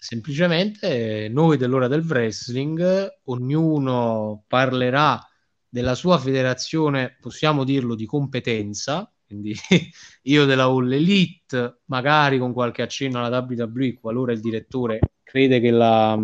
Semplicemente 0.00 1.28
noi 1.30 1.58
dell'ora 1.58 1.86
del 1.86 2.04
wrestling, 2.04 3.20
ognuno 3.24 4.44
parlerà 4.46 5.20
della 5.68 5.94
sua 5.94 6.18
federazione, 6.18 7.16
possiamo 7.20 7.62
dirlo, 7.62 7.94
di 7.94 8.06
competenza, 8.06 9.12
quindi 9.26 9.54
io 10.22 10.44
della 10.46 10.64
All 10.64 10.90
Elite, 10.90 11.80
magari 11.86 12.38
con 12.38 12.52
qualche 12.54 12.82
accenno 12.82 13.22
alla 13.22 13.46
WWE, 13.46 13.98
qualora 14.00 14.32
il 14.32 14.40
direttore 14.40 15.00
crede 15.22 15.60
che, 15.60 15.70
la, 15.70 16.18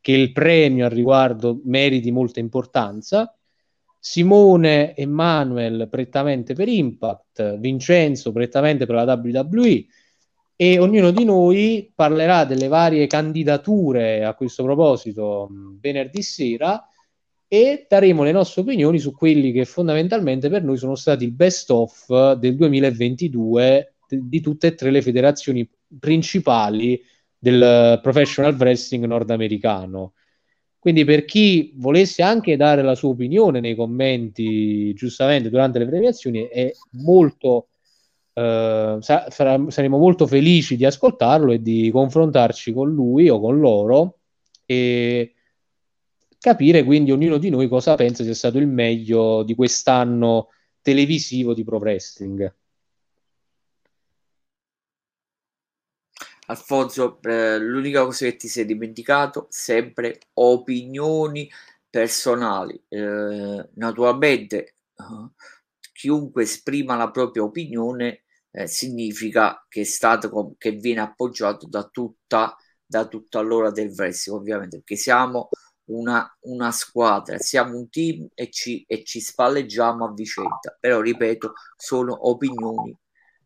che 0.00 0.12
il 0.12 0.30
premio 0.30 0.84
al 0.84 0.92
riguardo 0.92 1.60
meriti 1.64 2.12
molta 2.12 2.38
importanza, 2.38 3.36
Simone 3.98 4.94
e 4.94 5.06
Manuel 5.06 5.88
prettamente 5.90 6.54
per 6.54 6.68
Impact, 6.68 7.58
Vincenzo 7.58 8.30
prettamente 8.30 8.84
per 8.86 8.96
la 8.96 9.14
WWE 9.14 9.86
e 10.56 10.78
ognuno 10.78 11.10
di 11.10 11.24
noi 11.24 11.90
parlerà 11.94 12.44
delle 12.44 12.68
varie 12.68 13.06
candidature 13.06 14.24
a 14.24 14.34
questo 14.34 14.62
proposito 14.62 15.48
venerdì 15.80 16.22
sera 16.22 16.88
e 17.48 17.86
daremo 17.88 18.22
le 18.22 18.32
nostre 18.32 18.62
opinioni 18.62 18.98
su 18.98 19.12
quelli 19.12 19.52
che 19.52 19.64
fondamentalmente 19.64 20.48
per 20.48 20.62
noi 20.62 20.76
sono 20.76 20.94
stati 20.94 21.24
il 21.24 21.32
best 21.32 21.70
of 21.70 22.34
del 22.34 22.56
2022 22.56 23.94
di 24.08 24.40
tutte 24.40 24.68
e 24.68 24.74
tre 24.74 24.90
le 24.90 25.02
federazioni 25.02 25.68
principali 25.98 27.00
del 27.38 28.00
professional 28.02 28.54
wrestling 28.54 29.04
nordamericano. 29.04 30.14
Quindi 30.78 31.04
per 31.04 31.24
chi 31.24 31.72
volesse 31.76 32.22
anche 32.22 32.56
dare 32.56 32.82
la 32.82 32.94
sua 32.94 33.10
opinione 33.10 33.60
nei 33.60 33.74
commenti, 33.74 34.92
giustamente 34.94 35.48
durante 35.48 35.78
le 35.78 35.86
premiazioni, 35.86 36.46
è 36.46 36.70
molto, 37.02 37.68
eh, 38.34 38.98
sa- 39.00 39.30
saremo 39.30 39.98
molto 39.98 40.26
felici 40.26 40.76
di 40.76 40.84
ascoltarlo 40.84 41.52
e 41.52 41.62
di 41.62 41.90
confrontarci 41.90 42.72
con 42.72 42.92
lui 42.92 43.28
o 43.28 43.40
con 43.40 43.60
loro 43.60 44.18
e 44.66 45.34
capire 46.38 46.84
quindi 46.84 47.12
ognuno 47.12 47.38
di 47.38 47.48
noi 47.48 47.68
cosa 47.68 47.94
pensa 47.94 48.22
sia 48.22 48.34
stato 48.34 48.58
il 48.58 48.66
meglio 48.66 49.42
di 49.44 49.54
quest'anno 49.54 50.48
televisivo 50.82 51.54
di 51.54 51.64
Pro 51.64 51.78
Wrestling. 51.78 52.54
Alfonso, 56.46 57.18
eh, 57.22 57.58
l'unica 57.58 58.04
cosa 58.04 58.26
che 58.26 58.36
ti 58.36 58.48
sei 58.48 58.66
dimenticato, 58.66 59.46
sempre 59.48 60.18
opinioni 60.34 61.50
personali. 61.88 62.78
Eh, 62.88 63.68
naturalmente, 63.74 64.74
eh, 64.96 65.30
chiunque 65.92 66.42
esprima 66.42 66.96
la 66.96 67.10
propria 67.10 67.44
opinione 67.44 68.23
eh, 68.56 68.68
significa 68.68 69.64
che 69.68 69.80
è 69.80 69.84
stato 69.84 70.54
che 70.58 70.72
viene 70.72 71.00
appoggiato 71.00 71.66
da 71.66 71.84
tutta, 71.84 72.56
da 72.84 73.06
tutta 73.06 73.40
l'ora 73.40 73.70
del 73.70 73.90
wrestling, 73.90 74.38
ovviamente, 74.38 74.76
perché 74.76 74.96
siamo 74.96 75.48
una, 75.86 76.24
una 76.42 76.70
squadra, 76.70 77.38
siamo 77.38 77.76
un 77.76 77.88
team 77.90 78.28
e 78.32 78.50
ci, 78.50 78.84
e 78.86 79.02
ci 79.04 79.20
spalleggiamo 79.20 80.04
a 80.06 80.12
vicenda. 80.12 80.76
Però, 80.78 81.00
ripeto, 81.00 81.52
sono 81.76 82.28
opinioni 82.28 82.96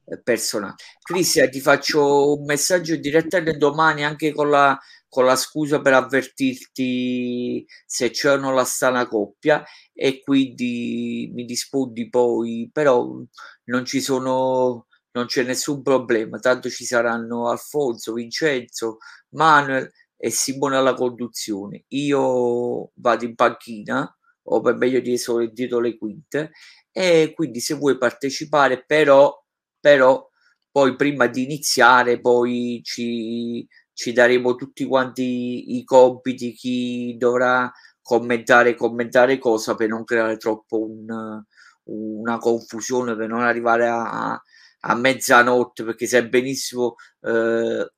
eh, 0.05 0.21
personali. 0.21 0.75
Cristian, 1.03 1.51
ti 1.51 1.61
faccio 1.61 2.37
un 2.39 2.45
messaggio 2.45 2.97
direttamente 2.97 3.57
domani 3.59 4.05
anche 4.05 4.33
con 4.33 4.51
la, 4.51 4.79
con 5.09 5.25
la 5.25 5.37
scusa 5.37 5.81
per 5.81 5.95
avvertirti 5.95 7.67
se 7.87 8.11
c'è 8.11 8.33
o 8.33 8.37
non 8.37 8.55
la 8.55 8.65
strana 8.65 9.09
coppia 9.09 9.65
e 9.95 10.21
quindi 10.21 11.31
mi 11.33 11.47
rispondi 11.47 12.11
poi, 12.11 12.69
però 12.71 13.17
non 13.65 13.85
ci 13.87 14.01
sono 14.03 14.88
non 15.19 15.27
c'è 15.27 15.43
nessun 15.43 15.83
problema, 15.83 16.39
tanto 16.39 16.71
ci 16.71 16.85
saranno 16.85 17.49
Alfonso, 17.49 18.13
Vincenzo, 18.13 18.99
Manuel 19.31 19.91
e 20.17 20.31
Simone 20.31 20.77
alla 20.77 20.95
conduzione. 20.95 21.85
Io 21.89 22.91
vado 22.95 23.25
in 23.25 23.35
panchina, 23.35 24.17
o 24.51 24.61
per 24.61 24.77
meglio 24.77 25.01
dire 25.01 25.19
solo 25.19 25.47
dietro 25.47 25.81
le 25.81 25.99
quinte, 25.99 26.53
e 26.93 27.33
quindi 27.35 27.61
se 27.61 27.75
vuoi 27.75 27.99
partecipare, 27.99 28.85
però, 28.87 29.33
però 29.81 30.27
poi 30.71 30.97
prima 30.97 31.27
di 31.27 31.43
iniziare, 31.45 32.21
poi 32.21 32.81
ci, 32.85 33.67
ci 33.93 34.13
daremo 34.13 34.55
tutti 34.55 34.85
quanti 34.85 35.77
i 35.79 35.85
compiti, 35.85 36.53
chi 36.53 37.17
dovrà 37.19 37.71
commentare, 38.01 38.75
commentare 38.75 39.39
cosa 39.39 39.75
per 39.75 39.89
non 39.89 40.05
creare 40.05 40.37
troppo 40.37 40.81
un, 40.83 41.43
una 41.85 42.39
confusione, 42.39 43.17
per 43.17 43.29
non 43.29 43.43
arrivare 43.43 43.87
a, 43.87 44.33
a 44.33 44.43
mezzanotte, 44.95 45.85
perché 45.85 46.07
sai 46.07 46.29
benissimo 46.29 46.97
eh, 47.23 47.93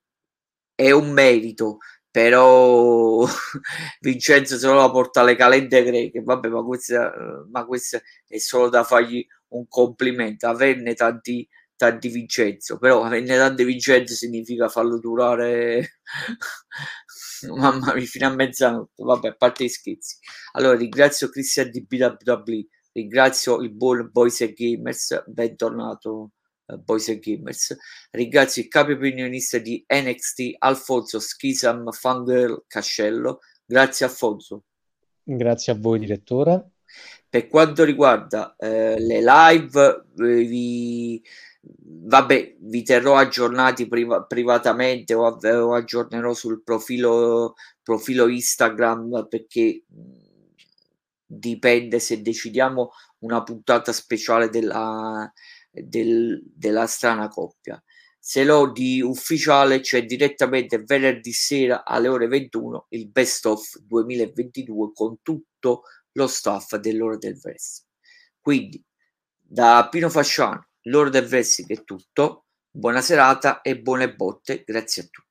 è 0.74 0.90
un 0.93 1.11
merito, 1.12 1.78
però 2.11 3.24
Vincenzo 4.01 4.59
se 4.59 4.66
no 4.66 4.74
la 4.74 4.90
porta 4.90 5.20
alle 5.20 5.36
calende 5.36 5.82
greche, 5.85 6.23
vabbè, 6.23 6.48
ma 6.48 6.62
questa, 6.65 7.12
ma 7.51 7.65
questo 7.66 8.01
è 8.27 8.39
solo 8.39 8.69
da 8.69 8.85
fargli 8.85 9.24
un 9.48 9.66
complimento, 9.69 10.47
averne 10.48 10.94
tanti, 10.94 11.47
tanti 11.77 12.09
Vincenzo, 12.09 12.78
però 12.78 13.02
averne 13.05 13.36
tanti 13.36 13.65
Vincenzo 13.65 14.15
significa 14.15 14.69
farlo 14.69 14.98
durare 14.98 16.01
mamma 17.57 17.94
mia 17.94 18.07
fino 18.07 18.27
a 18.27 18.35
mezzanotte, 18.35 19.02
vabbè, 19.05 19.28
a 19.28 19.35
parte 19.36 19.65
gli 19.65 19.69
scherzi. 19.69 20.16
Allora 20.52 20.77
ringrazio 20.77 21.28
Cristian 21.28 21.70
di 21.70 21.85
BWW, 21.85 22.61
ringrazio 22.93 23.61
il 23.61 23.73
buon 23.73 24.09
Boys 24.12 24.40
e 24.40 24.52
Gamers, 24.52 25.23
bentornato. 25.27 26.32
eh, 26.32 26.40
Boys 26.79 27.09
and 27.09 27.21
Gamers. 27.21 27.77
Ringrazio 28.11 28.63
il 28.63 28.69
capo 28.69 28.93
opinionista 28.93 29.59
di 29.59 29.85
NXT 29.87 30.57
Alfonso 30.59 31.19
Schisam 31.19 31.91
Fangirl 31.91 32.65
Cascello. 32.67 33.41
Grazie 33.65 34.07
Alfonso. 34.07 34.65
Grazie 35.23 35.73
a 35.73 35.77
voi 35.79 35.99
direttore. 35.99 36.71
Per 37.29 37.47
quanto 37.47 37.85
riguarda 37.85 38.57
eh, 38.59 38.99
le 38.99 39.23
live, 39.23 40.07
eh, 40.17 40.45
vi, 40.45 41.23
vabbè, 41.61 42.57
vi 42.59 42.83
terrò 42.83 43.17
aggiornati 43.17 43.87
priva- 43.87 44.25
privatamente 44.25 45.15
o, 45.15 45.27
o, 45.27 45.75
aggiornerò 45.75 46.35
sul 46.35 46.63
profilo, 46.65 47.55
profilo 47.83 48.27
Instagram 48.27 49.29
perché 49.29 49.85
dipende 51.25 52.01
se 52.01 52.23
decidiamo 52.23 52.91
una 53.19 53.43
puntata 53.45 53.93
speciale 53.93 54.49
della, 54.49 55.31
del, 55.71 56.43
della 56.45 56.87
strana 56.87 57.29
coppia. 57.29 57.83
Se 58.19 58.45
lo 58.45 58.71
di 58.71 59.01
ufficiale 59.01 59.81
c'è 59.81 60.05
direttamente 60.05 60.83
venerdì 60.83 61.33
sera 61.33 61.85
alle 61.85 62.09
ore 62.09 62.27
21 62.27 62.87
il 62.91 63.09
best 63.09 63.47
of 63.47 63.79
2022 63.79 64.93
con 64.93 65.23
tutto 65.23 65.83
lo 66.13 66.27
staff 66.27 66.77
dell'ora 66.77 67.17
del 67.17 67.41
wrestling. 67.43 67.89
Quindi 68.41 68.85
da 69.37 69.89
Pino 69.91 70.11
Fasciano, 70.11 70.69
l'ora 70.83 71.09
del 71.09 71.27
wrestling 71.27 71.71
è 71.71 71.85
tutto. 71.85 72.45
Buona 72.71 73.01
serata 73.01 73.63
e 73.63 73.81
buone 73.81 74.15
botte. 74.15 74.63
Grazie 74.65 75.03
a 75.03 75.07
tutti. 75.11 75.30